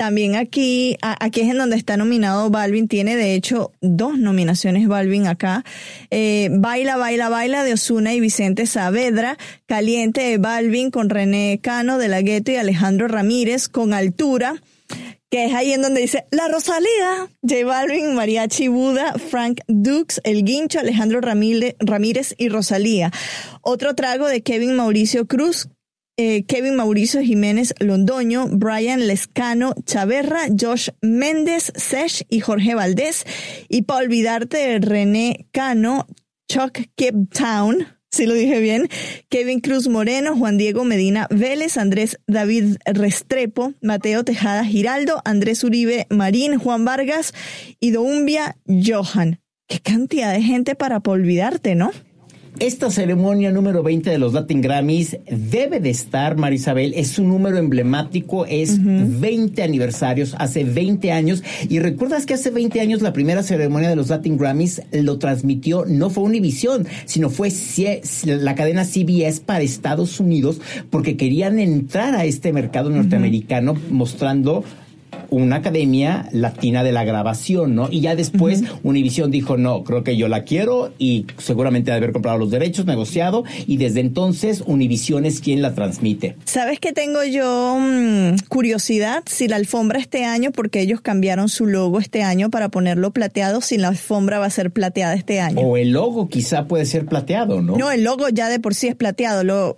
también 0.00 0.34
aquí, 0.34 0.96
aquí 1.02 1.42
es 1.42 1.50
en 1.50 1.58
donde 1.58 1.76
está 1.76 1.98
nominado 1.98 2.48
Balvin, 2.48 2.88
tiene 2.88 3.16
de 3.16 3.34
hecho 3.34 3.72
dos 3.82 4.16
nominaciones 4.16 4.88
Balvin 4.88 5.26
acá. 5.26 5.62
Eh, 6.10 6.48
baila, 6.52 6.96
baila, 6.96 7.28
baila 7.28 7.64
de 7.64 7.74
Osuna 7.74 8.14
y 8.14 8.20
Vicente 8.20 8.64
Saavedra, 8.64 9.36
Caliente 9.66 10.22
de 10.22 10.38
Balvin 10.38 10.90
con 10.90 11.10
René 11.10 11.60
Cano 11.62 11.98
de 11.98 12.08
la 12.08 12.22
Gueto 12.22 12.50
y 12.50 12.56
Alejandro 12.56 13.08
Ramírez 13.08 13.68
con 13.68 13.92
Altura. 13.92 14.62
Que 15.30 15.44
es 15.44 15.52
ahí 15.52 15.72
en 15.72 15.82
donde 15.82 16.00
dice 16.00 16.24
La 16.30 16.48
Rosalía, 16.48 17.28
J 17.42 17.66
Balvin, 17.66 18.14
Mariachi 18.14 18.68
Buda, 18.68 19.16
Frank 19.18 19.60
Dukes, 19.68 20.22
El 20.24 20.44
Guincho, 20.44 20.80
Alejandro 20.80 21.20
Ramírez 21.20 22.34
y 22.38 22.48
Rosalía. 22.48 23.12
Otro 23.60 23.94
trago 23.94 24.28
de 24.28 24.40
Kevin 24.40 24.76
Mauricio 24.76 25.26
Cruz, 25.26 25.68
eh, 26.22 26.44
Kevin 26.46 26.76
Mauricio 26.76 27.22
Jiménez 27.22 27.72
Londoño, 27.78 28.46
Brian 28.50 29.06
Lescano 29.06 29.72
Chaverra, 29.86 30.48
Josh 30.48 30.90
Méndez 31.00 31.72
Sesh 31.74 32.26
y 32.28 32.40
Jorge 32.40 32.74
Valdés. 32.74 33.24
Y 33.70 33.82
para 33.82 34.00
olvidarte 34.00 34.78
René 34.80 35.46
Cano, 35.50 36.06
Chuck 36.46 36.74
Cape 36.94 37.26
Town, 37.32 37.86
si 38.10 38.26
lo 38.26 38.34
dije 38.34 38.60
bien, 38.60 38.88
Kevin 39.30 39.60
Cruz 39.60 39.88
Moreno, 39.88 40.36
Juan 40.36 40.58
Diego 40.58 40.84
Medina 40.84 41.26
Vélez, 41.30 41.78
Andrés 41.78 42.18
David 42.26 42.76
Restrepo, 42.84 43.72
Mateo 43.80 44.22
Tejada 44.22 44.62
Giraldo, 44.66 45.22
Andrés 45.24 45.64
Uribe 45.64 46.06
Marín, 46.10 46.58
Juan 46.58 46.84
Vargas 46.84 47.32
y 47.80 47.92
Doumbia 47.92 48.58
Johan. 48.66 49.40
Qué 49.68 49.80
cantidad 49.80 50.34
de 50.34 50.42
gente 50.42 50.74
para 50.74 51.00
pa' 51.00 51.12
olvidarte, 51.12 51.76
¿no? 51.76 51.92
Esta 52.58 52.90
ceremonia 52.90 53.50
número 53.52 53.82
20 53.82 54.10
de 54.10 54.18
los 54.18 54.34
Latin 54.34 54.60
Grammys 54.60 55.16
debe 55.30 55.80
de 55.80 55.88
estar, 55.88 56.36
Marisabel, 56.36 56.92
es 56.94 57.18
un 57.18 57.28
número 57.28 57.56
emblemático, 57.56 58.44
es 58.44 58.76
20 58.84 59.62
aniversarios, 59.62 60.34
hace 60.38 60.64
20 60.64 61.10
años. 61.10 61.42
Y 61.70 61.78
recuerdas 61.78 62.26
que 62.26 62.34
hace 62.34 62.50
20 62.50 62.80
años 62.82 63.00
la 63.00 63.14
primera 63.14 63.42
ceremonia 63.42 63.88
de 63.88 63.96
los 63.96 64.08
Latin 64.10 64.36
Grammys 64.36 64.82
lo 64.92 65.18
transmitió, 65.18 65.86
no 65.86 66.10
fue 66.10 66.24
Univision, 66.24 66.86
sino 67.06 67.30
fue 67.30 67.50
C- 67.50 68.02
la 68.24 68.54
cadena 68.54 68.84
CBS 68.84 69.40
para 69.40 69.62
Estados 69.62 70.20
Unidos, 70.20 70.60
porque 70.90 71.16
querían 71.16 71.58
entrar 71.60 72.14
a 72.14 72.26
este 72.26 72.52
mercado 72.52 72.90
norteamericano 72.90 73.74
mostrando 73.90 74.64
una 75.30 75.56
academia 75.56 76.28
latina 76.32 76.82
de 76.82 76.92
la 76.92 77.04
grabación, 77.04 77.74
¿no? 77.74 77.88
Y 77.90 78.00
ya 78.00 78.14
después 78.16 78.62
Univision 78.82 79.30
dijo, 79.30 79.56
no, 79.56 79.84
creo 79.84 80.04
que 80.04 80.16
yo 80.16 80.28
la 80.28 80.44
quiero 80.44 80.92
y 80.98 81.26
seguramente 81.38 81.90
de 81.90 81.96
haber 81.96 82.12
comprado 82.12 82.38
los 82.38 82.50
derechos, 82.50 82.86
negociado, 82.86 83.44
y 83.66 83.76
desde 83.76 84.00
entonces 84.00 84.62
Univision 84.66 85.24
es 85.26 85.40
quien 85.40 85.62
la 85.62 85.74
transmite. 85.74 86.36
¿Sabes 86.44 86.80
que 86.80 86.92
tengo 86.92 87.22
yo 87.24 87.76
mm, 87.80 88.36
curiosidad 88.48 89.22
si 89.26 89.48
la 89.48 89.56
alfombra 89.56 89.98
este 89.98 90.24
año, 90.24 90.50
porque 90.52 90.80
ellos 90.80 91.00
cambiaron 91.00 91.48
su 91.48 91.66
logo 91.66 91.98
este 92.00 92.22
año 92.22 92.50
para 92.50 92.68
ponerlo 92.68 93.12
plateado, 93.12 93.60
si 93.60 93.78
la 93.78 93.88
alfombra 93.88 94.38
va 94.38 94.46
a 94.46 94.50
ser 94.50 94.70
plateada 94.70 95.14
este 95.14 95.40
año? 95.40 95.60
O 95.60 95.76
el 95.76 95.90
logo 95.90 96.28
quizá 96.28 96.66
puede 96.66 96.86
ser 96.86 97.06
plateado, 97.06 97.62
¿no? 97.62 97.76
No, 97.76 97.90
el 97.90 98.04
logo 98.04 98.28
ya 98.28 98.48
de 98.48 98.58
por 98.60 98.74
sí 98.74 98.88
es 98.88 98.94
plateado. 98.96 99.44
Lo, 99.44 99.74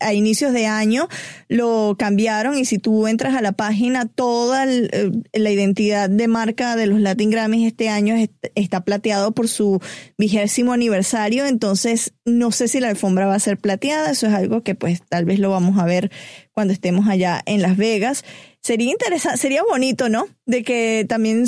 a 0.00 0.14
inicios 0.14 0.52
de 0.52 0.66
año 0.66 1.08
lo 1.48 1.96
cambiaron 1.98 2.56
y 2.58 2.64
si 2.64 2.78
tú 2.78 3.06
entras 3.06 3.34
a 3.34 3.42
la 3.42 3.52
página, 3.52 4.06
toda 4.06 4.64
el- 4.64 4.90
eh, 4.94 5.10
la 5.32 5.50
identidad 5.50 6.08
de 6.08 6.28
marca 6.28 6.76
de 6.76 6.86
los 6.86 7.00
Latin 7.00 7.30
Grammys 7.30 7.66
este 7.66 7.88
año 7.88 8.14
es- 8.14 8.30
está 8.54 8.84
plateado 8.84 9.32
por 9.32 9.48
su 9.48 9.80
vigésimo 10.18 10.72
aniversario. 10.72 11.46
Entonces, 11.46 12.14
no 12.24 12.50
sé 12.52 12.68
si 12.68 12.80
la 12.80 12.88
alfombra 12.88 13.26
va 13.26 13.34
a 13.34 13.40
ser 13.40 13.58
plateada. 13.58 14.10
Eso 14.10 14.26
es 14.26 14.32
algo 14.34 14.62
que 14.62 14.74
pues 14.74 15.00
tal 15.08 15.24
vez 15.24 15.38
lo 15.38 15.50
vamos 15.50 15.78
a 15.78 15.84
ver 15.84 16.10
cuando 16.52 16.72
estemos 16.72 17.08
allá 17.08 17.42
en 17.46 17.60
Las 17.62 17.76
Vegas. 17.76 18.24
Sería 18.62 18.90
interesante, 18.92 19.36
sería 19.38 19.62
bonito, 19.62 20.08
¿no? 20.08 20.26
De 20.46 20.62
que 20.62 21.04
también, 21.08 21.44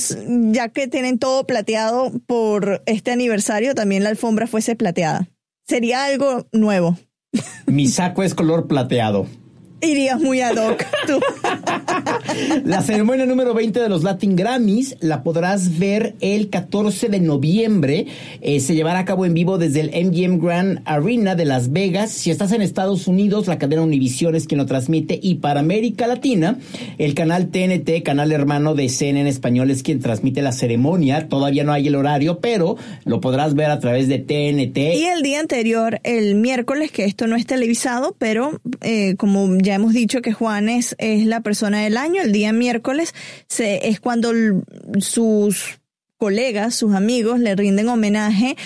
ya 0.53 0.68
que 0.68 0.86
tienen 0.86 1.18
todo 1.18 1.47
plateado 1.47 2.12
por 2.26 2.82
este 2.84 3.11
aniversario, 3.11 3.74
también 3.74 4.03
la 4.05 4.11
alfombra 4.11 4.47
fuese 4.47 4.76
plateada. 4.76 5.26
Sería 5.66 6.05
algo 6.05 6.47
nuevo. 6.53 6.99
Mi 7.66 7.86
saco 7.88 8.22
es 8.22 8.34
color 8.34 8.66
plateado. 8.68 9.26
Irías 9.81 10.20
muy 10.20 10.41
ad 10.41 10.57
hoc, 10.57 10.85
tú. 11.07 11.20
La 12.64 12.83
ceremonia 12.83 13.27
número 13.27 13.55
20 13.55 13.81
de 13.81 13.89
los 13.89 14.03
Latin 14.03 14.37
Grammys 14.37 14.97
la 15.01 15.22
podrás 15.22 15.79
ver 15.79 16.14
el 16.20 16.51
14 16.51 17.09
de 17.09 17.20
noviembre. 17.20 18.07
Eh, 18.41 18.61
se 18.61 18.74
llevará 18.74 19.01
a 19.01 19.05
cabo 19.05 19.24
en 19.27 19.35
vivo 19.35 19.59
desde 19.59 19.81
el 19.81 20.07
MGM 20.07 20.39
Grand 20.39 20.83
Arena 20.85 21.35
de 21.35 21.45
Las 21.45 21.72
Vegas. 21.72 22.11
Si 22.11 22.31
estás 22.31 22.53
en 22.53 22.62
Estados 22.62 23.07
Unidos, 23.07 23.47
la 23.47 23.59
cadena 23.59 23.83
Univision 23.83 24.35
es 24.35 24.47
quien 24.47 24.59
lo 24.59 24.66
transmite. 24.66 25.18
Y 25.22 25.37
para 25.37 25.61
América 25.61 26.07
Latina, 26.07 26.59
el 26.99 27.14
canal 27.14 27.49
TNT, 27.49 28.03
canal 28.03 28.33
hermano 28.33 28.74
de 28.74 28.89
CNN 28.89 29.20
en 29.20 29.27
español, 29.27 29.70
es 29.70 29.83
quien 29.83 30.01
transmite 30.01 30.43
la 30.43 30.53
ceremonia. 30.53 31.29
Todavía 31.29 31.64
no 31.64 31.72
hay 31.72 31.89
el 31.89 31.95
horario, 31.95 32.41
pero 32.41 32.77
lo 33.05 33.20
podrás 33.20 33.55
ver 33.55 33.70
a 33.70 33.79
través 33.79 34.09
de 34.09 34.18
TNT. 34.18 34.79
Y 34.79 35.05
el 35.05 35.22
día 35.22 35.41
anterior, 35.41 36.01
el 36.03 36.35
miércoles, 36.35 36.91
que 36.91 37.05
esto 37.05 37.27
no 37.27 37.37
es 37.37 37.47
televisado, 37.47 38.14
pero 38.18 38.61
eh, 38.83 39.16
como 39.16 39.47
ya 39.67 39.75
hemos 39.75 39.93
dicho 39.93 40.23
que 40.23 40.33
Juan 40.33 40.69
es, 40.69 40.97
la 40.99 41.41
persona 41.41 41.83
del 41.83 41.97
año, 41.99 42.23
el 42.23 42.33
día 42.33 42.53
miércoles 42.53 43.14
se, 43.49 43.89
es 43.89 44.01
cuando 44.01 44.33
sus 45.01 45.81
colegas, 46.17 46.75
sus 46.75 46.95
amigos 46.95 47.41
le 47.41 47.55
rinden 47.55 47.89
homenaje 47.89 48.57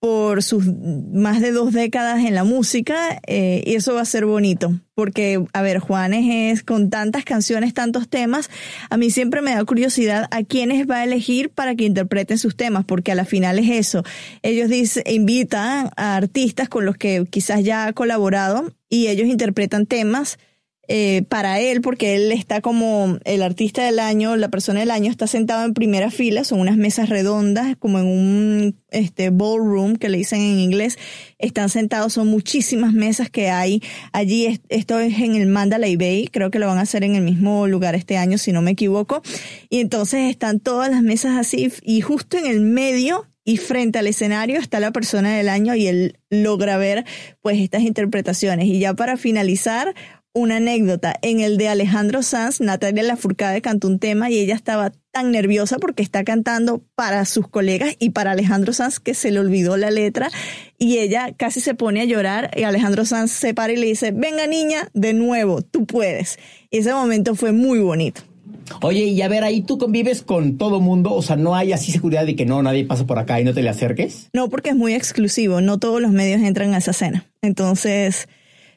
por 0.00 0.42
sus 0.42 0.64
más 0.64 1.42
de 1.42 1.52
dos 1.52 1.74
décadas 1.74 2.24
en 2.24 2.34
la 2.34 2.42
música 2.42 3.20
eh, 3.26 3.62
y 3.66 3.74
eso 3.74 3.94
va 3.94 4.00
a 4.00 4.06
ser 4.06 4.24
bonito 4.24 4.80
porque 4.94 5.44
a 5.52 5.60
ver 5.60 5.78
Juanes 5.78 6.24
es 6.58 6.62
con 6.62 6.88
tantas 6.88 7.24
canciones 7.24 7.74
tantos 7.74 8.08
temas 8.08 8.48
a 8.88 8.96
mí 8.96 9.10
siempre 9.10 9.42
me 9.42 9.54
da 9.54 9.62
curiosidad 9.66 10.26
a 10.30 10.42
quiénes 10.42 10.88
va 10.88 10.96
a 10.96 11.04
elegir 11.04 11.50
para 11.50 11.74
que 11.74 11.84
interpreten 11.84 12.38
sus 12.38 12.56
temas 12.56 12.86
porque 12.86 13.12
a 13.12 13.14
la 13.14 13.26
final 13.26 13.58
es 13.58 13.68
eso. 13.68 14.02
Ellos 14.42 14.70
dicen 14.70 15.02
invitan 15.06 15.90
a 15.96 16.16
artistas 16.16 16.70
con 16.70 16.86
los 16.86 16.96
que 16.96 17.26
quizás 17.28 17.62
ya 17.62 17.86
ha 17.86 17.92
colaborado 17.92 18.72
y 18.88 19.08
ellos 19.08 19.28
interpretan 19.28 19.84
temas 19.84 20.38
eh, 20.92 21.22
para 21.28 21.60
él, 21.60 21.82
porque 21.82 22.16
él 22.16 22.32
está 22.32 22.60
como 22.60 23.16
el 23.24 23.42
artista 23.42 23.84
del 23.84 24.00
año, 24.00 24.34
la 24.36 24.48
persona 24.48 24.80
del 24.80 24.90
año, 24.90 25.08
está 25.08 25.28
sentado 25.28 25.64
en 25.64 25.72
primera 25.72 26.10
fila, 26.10 26.42
son 26.42 26.58
unas 26.58 26.76
mesas 26.76 27.08
redondas, 27.08 27.76
como 27.78 28.00
en 28.00 28.06
un 28.06 28.76
este, 28.90 29.30
ballroom, 29.30 29.94
que 29.94 30.08
le 30.08 30.18
dicen 30.18 30.40
en 30.40 30.58
inglés, 30.58 30.98
están 31.38 31.68
sentados, 31.68 32.14
son 32.14 32.26
muchísimas 32.26 32.92
mesas 32.92 33.30
que 33.30 33.50
hay 33.50 33.80
allí, 34.12 34.46
es- 34.46 34.60
esto 34.68 34.98
es 34.98 35.16
en 35.20 35.36
el 35.36 35.46
Mandalay 35.46 35.94
Bay, 35.94 36.26
creo 36.26 36.50
que 36.50 36.58
lo 36.58 36.66
van 36.66 36.78
a 36.78 36.82
hacer 36.82 37.04
en 37.04 37.14
el 37.14 37.22
mismo 37.22 37.68
lugar 37.68 37.94
este 37.94 38.16
año, 38.16 38.36
si 38.36 38.50
no 38.50 38.60
me 38.60 38.72
equivoco, 38.72 39.22
y 39.68 39.78
entonces 39.78 40.28
están 40.28 40.58
todas 40.58 40.90
las 40.90 41.02
mesas 41.02 41.38
así, 41.38 41.70
y 41.82 42.00
justo 42.00 42.36
en 42.36 42.46
el 42.46 42.60
medio 42.62 43.26
y 43.44 43.56
frente 43.58 43.98
al 44.00 44.06
escenario 44.08 44.58
está 44.58 44.80
la 44.80 44.90
persona 44.90 45.36
del 45.36 45.48
año 45.48 45.74
y 45.76 45.86
él 45.86 46.18
logra 46.30 46.76
ver 46.76 47.04
pues 47.40 47.58
estas 47.58 47.82
interpretaciones. 47.82 48.66
Y 48.66 48.78
ya 48.80 48.92
para 48.94 49.16
finalizar, 49.16 49.94
una 50.32 50.56
anécdota. 50.56 51.14
En 51.22 51.40
el 51.40 51.56
de 51.56 51.68
Alejandro 51.68 52.22
Sanz, 52.22 52.60
Natalia 52.60 53.02
Lafourcade 53.02 53.60
cantó 53.62 53.88
un 53.88 53.98
tema 53.98 54.30
y 54.30 54.38
ella 54.38 54.54
estaba 54.54 54.92
tan 55.10 55.32
nerviosa 55.32 55.78
porque 55.78 56.02
está 56.02 56.22
cantando 56.22 56.82
para 56.94 57.24
sus 57.24 57.48
colegas 57.48 57.96
y 57.98 58.10
para 58.10 58.32
Alejandro 58.32 58.72
Sanz 58.72 59.00
que 59.00 59.14
se 59.14 59.30
le 59.30 59.40
olvidó 59.40 59.76
la 59.76 59.90
letra 59.90 60.30
y 60.78 60.98
ella 60.98 61.32
casi 61.36 61.60
se 61.60 61.74
pone 61.74 62.00
a 62.00 62.04
llorar 62.04 62.50
y 62.56 62.62
Alejandro 62.62 63.04
Sanz 63.04 63.32
se 63.32 63.54
para 63.54 63.72
y 63.72 63.76
le 63.76 63.86
dice, 63.86 64.12
venga 64.12 64.46
niña, 64.46 64.88
de 64.94 65.14
nuevo, 65.14 65.62
tú 65.62 65.84
puedes. 65.84 66.38
Y 66.70 66.78
ese 66.78 66.92
momento 66.92 67.34
fue 67.34 67.52
muy 67.52 67.80
bonito. 67.80 68.22
Oye, 68.82 69.04
y 69.04 69.20
a 69.22 69.28
ver, 69.28 69.42
ahí 69.42 69.62
tú 69.62 69.78
convives 69.78 70.22
con 70.22 70.56
todo 70.56 70.80
mundo, 70.80 71.12
o 71.12 71.22
sea, 71.22 71.34
no 71.34 71.56
hay 71.56 71.72
así 71.72 71.90
seguridad 71.90 72.24
de 72.24 72.36
que 72.36 72.46
no, 72.46 72.62
nadie 72.62 72.84
pasa 72.84 73.04
por 73.04 73.18
acá 73.18 73.40
y 73.40 73.44
no 73.44 73.52
te 73.52 73.62
le 73.62 73.68
acerques. 73.68 74.28
No, 74.32 74.48
porque 74.48 74.70
es 74.70 74.76
muy 74.76 74.94
exclusivo, 74.94 75.60
no 75.60 75.78
todos 75.78 76.00
los 76.00 76.12
medios 76.12 76.40
entran 76.40 76.72
a 76.74 76.78
esa 76.78 76.92
cena. 76.92 77.26
Entonces, 77.42 78.28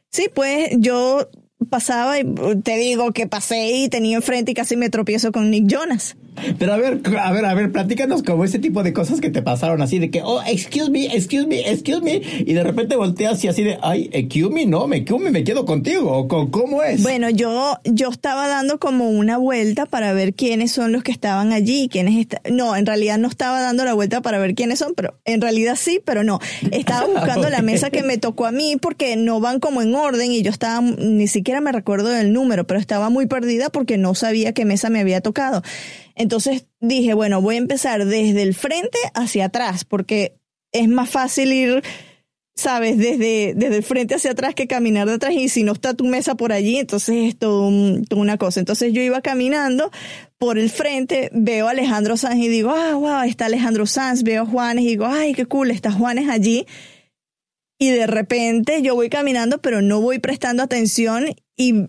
sí, 0.10 0.30
pues 0.34 0.72
yo 0.78 1.30
pasaba 1.66 2.20
y 2.20 2.26
te 2.64 2.78
digo 2.78 3.12
que 3.12 3.28
pasé 3.28 3.72
y 3.72 3.90
tenía 3.90 4.18
enfrente 4.18 4.52
y 4.52 4.56
casi 4.56 4.76
me 4.78 4.90
tropiezo 4.90 5.32
con 5.32 5.52
Nick 5.52 5.68
Jonas. 5.68 6.16
Pero 6.60 6.74
a 6.74 6.78
ver, 6.78 7.02
a 7.20 7.32
ver, 7.32 7.46
a 7.46 7.54
ver, 7.54 7.72
platícanos 7.72 8.24
como 8.24 8.44
ese 8.46 8.60
tipo 8.60 8.84
de 8.84 8.94
cosas 8.94 9.22
que 9.22 9.30
te 9.30 9.42
pasaron 9.42 9.82
así 9.82 10.00
de 10.00 10.10
que, 10.12 10.22
oh, 10.24 10.42
excuse 10.48 10.90
me, 10.90 11.06
excuse 11.06 11.48
me, 11.48 11.70
excuse 11.70 12.02
me, 12.02 12.22
y 12.40 12.54
de 12.54 12.64
repente 12.64 12.96
volteas 12.96 13.44
y 13.44 13.48
así 13.48 13.64
de, 13.64 13.78
ay, 13.82 14.10
excuse 14.14 14.50
me, 14.54 14.66
no, 14.66 14.88
me, 14.88 14.98
excuse 14.98 15.24
me, 15.24 15.32
me 15.32 15.44
quedo 15.44 15.66
contigo, 15.66 16.12
o 16.12 16.28
con- 16.28 16.50
¿cómo 16.52 16.84
es? 16.84 17.02
Bueno, 17.04 17.30
yo, 17.30 17.78
yo 17.86 18.10
estaba 18.10 18.48
dando 18.48 18.80
como 18.80 19.10
una 19.10 19.38
vuelta 19.38 19.86
para 19.86 20.14
ver 20.14 20.34
quiénes 20.34 20.72
son 20.72 20.92
los 20.92 21.04
que 21.04 21.12
estaban 21.12 21.54
allí, 21.54 21.88
quiénes 21.90 22.18
está- 22.18 22.42
no, 22.52 22.76
en 22.76 22.86
realidad 22.86 23.18
no 23.18 23.28
estaba 23.28 23.62
dando 23.62 23.86
la 23.86 23.94
vuelta 23.94 24.22
para 24.22 24.38
ver 24.40 24.56
quiénes 24.56 24.80
son, 24.80 24.94
pero 24.96 25.20
en 25.26 25.42
realidad 25.42 25.76
sí, 25.80 26.00
pero 26.04 26.24
no. 26.24 26.40
Estaba 26.72 27.08
buscando 27.14 27.50
la 27.50 27.62
mesa 27.62 27.90
que 27.90 28.04
me 28.04 28.18
tocó 28.18 28.46
a 28.46 28.52
mí 28.52 28.78
porque 28.82 29.16
no 29.16 29.40
van 29.40 29.60
como 29.60 29.82
en 29.82 29.94
orden 29.96 30.32
y 30.32 30.42
yo 30.42 30.52
estaba, 30.52 30.82
ni 30.82 31.28
siquiera 31.28 31.62
me 31.62 31.72
recuerdo 31.72 32.10
del 32.10 32.34
número, 32.34 32.66
pero 32.68 32.80
estaba 32.80 33.10
muy 33.10 33.26
perdida 33.28 33.70
porque 33.70 33.98
no 33.98 34.16
sabía 34.16 34.54
qué 34.54 34.66
mesa 34.66 34.90
me 34.90 35.00
había 35.00 35.22
tocado. 35.22 35.62
Entonces 36.16 36.68
dije, 36.80 37.14
bueno, 37.14 37.42
voy 37.42 37.56
a 37.56 37.60
empezar 37.60 38.06
desde 38.06 38.42
el 38.42 38.54
frente 38.54 38.98
hacia 39.14 39.46
atrás 39.46 39.86
porque 39.86 40.36
es 40.72 40.88
más 40.88 41.10
fácil 41.10 41.52
ir 41.54 41.84
sabes, 42.56 43.00
desde, 43.00 43.54
desde 43.56 43.78
el 43.78 43.84
frente 43.84 44.14
hacia 44.14 44.32
atrás 44.32 44.54
que 44.54 44.68
caminar 44.68 45.08
de 45.08 45.16
atrás 45.16 45.34
y 45.34 45.50
si 45.50 45.64
no 45.64 45.72
está 45.72 45.96
tu 45.96 46.06
mesa 46.06 46.36
por 46.36 46.52
allí, 46.52 46.78
entonces 46.78 47.30
es 47.30 47.38
todo 47.38 47.68
un- 47.68 48.06
una 48.16 48.38
cosa. 48.38 48.60
Entonces 48.60 48.94
yo 48.94 49.02
iba 49.02 49.22
caminando 49.22 49.90
por 50.38 50.60
el 50.60 50.70
frente, 50.70 51.30
veo 51.34 51.68
a 51.68 51.72
Alejandro 51.72 52.16
Sanz 52.16 52.36
y 52.44 52.48
digo, 52.50 52.70
ah, 52.70 52.94
wow, 52.94 53.24
está 53.24 53.48
Alejandro 53.48 53.88
Sanz, 53.88 54.22
veo 54.22 54.44
a 54.44 54.46
Juanes 54.46 54.86
y 54.86 54.90
digo, 54.90 55.08
ay, 55.08 55.34
qué 55.34 55.48
cool, 55.48 55.72
está 55.72 55.92
Juanes 55.92 56.30
allí. 56.30 56.68
Y 57.80 57.90
de 57.90 58.06
repente 58.06 58.84
yo 58.84 58.94
voy 58.94 59.10
caminando, 59.10 59.60
pero 59.60 59.82
no 59.82 60.00
voy 60.00 60.20
prestando 60.20 60.62
atención 60.62 61.26
y 61.58 61.88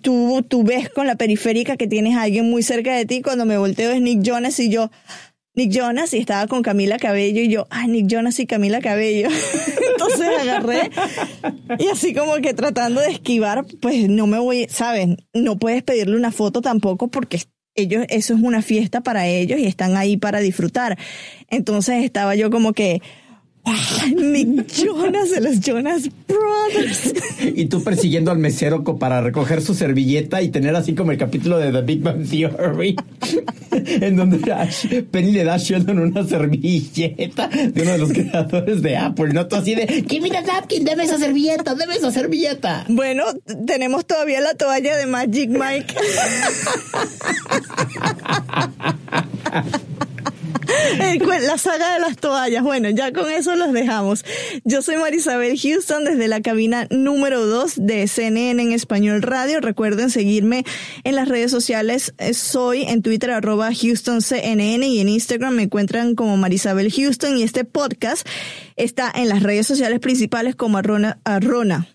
tú, 0.00 0.44
tú 0.48 0.62
ves 0.64 0.88
con 0.90 1.06
la 1.06 1.16
periférica 1.16 1.76
que 1.76 1.86
tienes 1.86 2.16
a 2.16 2.22
alguien 2.22 2.50
muy 2.50 2.62
cerca 2.62 2.94
de 2.94 3.06
ti. 3.06 3.22
Cuando 3.22 3.44
me 3.46 3.58
volteo 3.58 3.90
es 3.90 4.00
Nick 4.00 4.22
Jonas 4.22 4.58
y 4.60 4.68
yo, 4.70 4.90
Nick 5.54 5.70
Jonas, 5.70 6.12
y 6.14 6.18
estaba 6.18 6.46
con 6.48 6.62
Camila 6.62 6.98
Cabello 6.98 7.40
y 7.40 7.48
yo, 7.48 7.66
ay, 7.70 7.88
Nick 7.88 8.06
Jonas 8.08 8.38
y 8.40 8.46
Camila 8.46 8.80
Cabello. 8.80 9.28
Entonces 9.92 10.28
agarré 10.40 10.90
y 11.78 11.86
así 11.88 12.12
como 12.14 12.34
que 12.36 12.54
tratando 12.54 13.00
de 13.00 13.10
esquivar, 13.10 13.64
pues 13.80 14.08
no 14.08 14.26
me 14.26 14.38
voy, 14.38 14.66
¿sabes? 14.68 15.08
No 15.32 15.56
puedes 15.56 15.82
pedirle 15.82 16.16
una 16.16 16.32
foto 16.32 16.60
tampoco 16.60 17.08
porque 17.08 17.40
ellos, 17.76 18.04
eso 18.08 18.34
es 18.34 18.40
una 18.42 18.62
fiesta 18.62 19.00
para 19.00 19.26
ellos 19.26 19.58
y 19.58 19.66
están 19.66 19.96
ahí 19.96 20.16
para 20.16 20.40
disfrutar. 20.40 20.98
Entonces 21.48 22.04
estaba 22.04 22.34
yo 22.34 22.50
como 22.50 22.72
que, 22.72 23.00
"Ah, 23.00 23.04
Nick 24.14 24.66
Jonas 24.72 25.30
de 25.30 25.40
los 25.40 25.60
Jonas 25.60 26.02
Brothers. 26.28 27.14
Y 27.54 27.66
tú 27.66 27.82
persiguiendo 27.82 28.30
al 28.30 28.38
mesero 28.38 28.84
para 28.98 29.20
recoger 29.22 29.62
su 29.62 29.74
servilleta 29.74 30.42
y 30.42 30.48
tener 30.50 30.74
así 30.76 30.94
como 30.94 31.12
el 31.12 31.18
capítulo 31.18 31.58
de 31.58 31.72
The 31.72 31.80
Big 31.82 32.02
Bang 32.02 32.28
Theory, 32.28 32.96
en 34.02 34.16
donde 34.16 34.52
Ash- 34.52 35.04
Penny 35.10 35.32
le 35.32 35.44
da 35.44 35.54
a 35.54 35.58
Sheldon 35.58 35.98
una 35.98 36.24
servilleta 36.26 37.48
de 37.48 37.82
uno 37.82 37.92
de 37.92 37.98
los 37.98 38.12
creadores 38.12 38.82
de 38.82 38.96
Apple, 38.96 39.32
¿no? 39.32 39.46
Tú 39.46 39.56
así 39.56 39.74
de, 39.74 39.86
give 40.08 40.20
me 40.20 40.30
the 40.30 40.42
napkin, 40.42 40.84
deme 40.84 41.04
esa 41.04 41.18
servilleta, 41.18 41.74
deme 41.74 41.94
esa 41.96 42.10
servilleta. 42.10 42.84
Bueno, 42.88 43.24
tenemos 43.66 44.06
todavía 44.06 44.40
la 44.40 44.54
toalla 44.54 44.96
de 44.96 45.06
Magic 45.06 45.50
Mike. 45.50 45.94
Cue- 51.20 51.40
La 51.40 51.58
saga 51.58 51.94
de 51.94 52.00
las 52.00 52.16
toallas. 52.16 52.62
Bueno, 52.62 52.90
ya 52.90 53.12
con 53.12 53.30
eso 53.30 53.54
los 53.56 53.72
dejamos. 53.72 54.24
Yo 54.64 54.82
soy 54.82 54.96
Marisabel 54.96 55.58
Houston 55.58 56.04
desde 56.04 56.28
la 56.28 56.40
cabina 56.40 56.86
número 56.90 57.46
2 57.46 57.74
de 57.76 58.06
CNN 58.08 58.62
en 58.62 58.72
Español 58.72 59.22
Radio. 59.22 59.60
Recuerden 59.60 60.10
seguirme 60.10 60.64
en 61.04 61.14
las 61.16 61.28
redes 61.28 61.50
sociales. 61.50 62.14
Eh, 62.18 62.34
Soy 62.34 62.82
en 62.82 63.02
Twitter 63.02 63.30
arroba 63.30 63.70
HoustonCNN 63.70 64.82
y 64.84 65.00
en 65.00 65.08
Instagram 65.08 65.54
me 65.54 65.62
encuentran 65.64 66.14
como 66.14 66.36
Marisabel 66.36 66.92
Houston 66.92 67.36
y 67.38 67.42
este 67.42 67.64
podcast 67.64 68.26
está 68.76 69.10
en 69.14 69.28
las 69.28 69.42
redes 69.42 69.66
sociales 69.66 70.00
principales 70.00 70.54
como 70.56 70.78
Arrona, 70.78 71.18
Arrona 71.24 71.88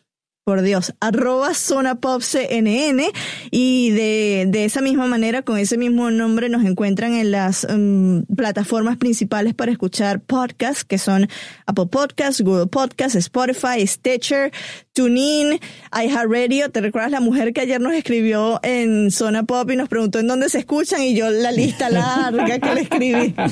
por 0.49 0.63
Dios, 0.63 0.95
arroba 0.99 1.53
Zona 1.53 1.99
Pop 2.01 2.23
CNN 2.23 3.11
y 3.51 3.91
de, 3.91 4.45
de 4.47 4.65
esa 4.65 4.81
misma 4.81 5.05
manera, 5.05 5.43
con 5.43 5.59
ese 5.59 5.77
mismo 5.77 6.09
nombre, 6.09 6.49
nos 6.49 6.65
encuentran 6.65 7.13
en 7.13 7.29
las 7.29 7.67
mm, 7.69 8.21
plataformas 8.35 8.97
principales 8.97 9.53
para 9.53 9.71
escuchar 9.71 10.21
podcasts, 10.21 10.83
que 10.83 10.97
son 10.97 11.29
Apple 11.67 11.85
Podcasts, 11.85 12.41
Google 12.41 12.65
Podcasts, 12.65 13.13
Spotify, 13.13 13.85
Stitcher, 13.85 14.51
TuneIn, 14.99 15.59
iHeartRadio. 15.97 16.69
¿Te 16.71 16.81
recuerdas 16.81 17.11
la 17.11 17.21
mujer 17.21 17.53
que 17.53 17.61
ayer 17.61 17.79
nos 17.79 17.93
escribió 17.93 18.59
en 18.63 19.11
Zona 19.11 19.43
Pop 19.43 19.71
y 19.71 19.77
nos 19.77 19.87
preguntó 19.87 20.19
en 20.19 20.27
dónde 20.27 20.49
se 20.49 20.57
escuchan? 20.59 21.01
Y 21.03 21.15
yo 21.15 21.29
la 21.29 21.53
lista 21.53 21.89
larga 21.89 22.59
que 22.59 22.73
le 22.75 22.81
escribí. 22.81 23.33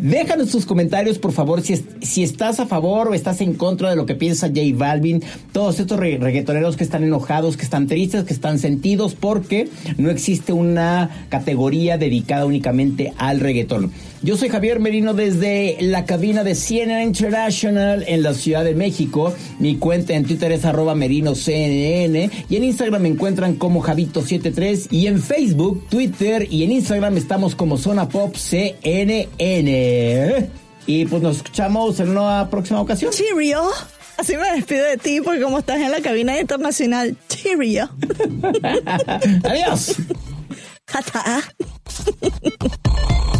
Déjanos 0.00 0.50
tus 0.50 0.66
comentarios, 0.66 1.18
por 1.18 1.32
favor, 1.32 1.62
si, 1.62 1.84
si 2.00 2.22
estás 2.22 2.60
a 2.60 2.66
favor 2.66 3.08
o 3.08 3.14
estás 3.14 3.40
en 3.40 3.54
contra 3.54 3.90
de 3.90 3.96
lo 3.96 4.06
que 4.06 4.14
piensa 4.14 4.46
J 4.48 4.60
Balvin. 4.74 5.22
Todos 5.52 5.80
estos 5.80 5.98
re- 5.98 6.18
reggaetoneros 6.18 6.76
que 6.76 6.84
están 6.84 7.02
enojados, 7.02 7.56
que 7.56 7.64
están 7.64 7.88
tristes, 7.88 8.22
que 8.24 8.32
están 8.34 8.60
sentidos, 8.60 9.14
porque 9.14 9.68
no 9.98 10.10
existe 10.10 10.52
una 10.52 11.26
categoría 11.28 11.98
dedicada 11.98 12.46
únicamente 12.46 13.12
al 13.18 13.40
reggaetón. 13.40 13.90
Yo 14.24 14.38
soy 14.38 14.48
Javier 14.48 14.80
Merino 14.80 15.12
desde 15.12 15.76
la 15.82 16.06
cabina 16.06 16.44
de 16.44 16.54
CNN 16.54 17.04
International 17.04 18.04
en 18.08 18.22
la 18.22 18.32
Ciudad 18.32 18.64
de 18.64 18.74
México. 18.74 19.34
Mi 19.58 19.76
cuenta 19.76 20.14
en 20.14 20.24
Twitter 20.24 20.50
es 20.50 20.64
arroba 20.64 20.94
merinoCNN 20.94 22.30
y 22.48 22.56
en 22.56 22.64
Instagram 22.64 23.02
me 23.02 23.10
encuentran 23.10 23.56
como 23.56 23.82
Javito73 23.82 24.86
y 24.90 25.08
en 25.08 25.20
Facebook, 25.20 25.86
Twitter 25.90 26.48
y 26.50 26.64
en 26.64 26.72
Instagram 26.72 27.18
estamos 27.18 27.54
como 27.54 27.76
Zona 27.76 28.08
Pop 28.08 28.34
CNN. 28.34 29.28
Y 30.86 31.04
pues 31.04 31.22
nos 31.22 31.36
escuchamos 31.36 32.00
en 32.00 32.08
una 32.08 32.48
próxima 32.48 32.80
ocasión. 32.80 33.12
Cheerio. 33.12 33.68
Así 34.16 34.38
me 34.38 34.50
despido 34.52 34.86
de 34.86 34.96
ti 34.96 35.20
porque 35.20 35.42
como 35.42 35.58
estás 35.58 35.82
en 35.82 35.90
la 35.90 36.00
cabina 36.00 36.40
internacional, 36.40 37.14
cheerio. 37.28 37.90
Adiós. 39.44 39.96
Jata. 40.86 41.42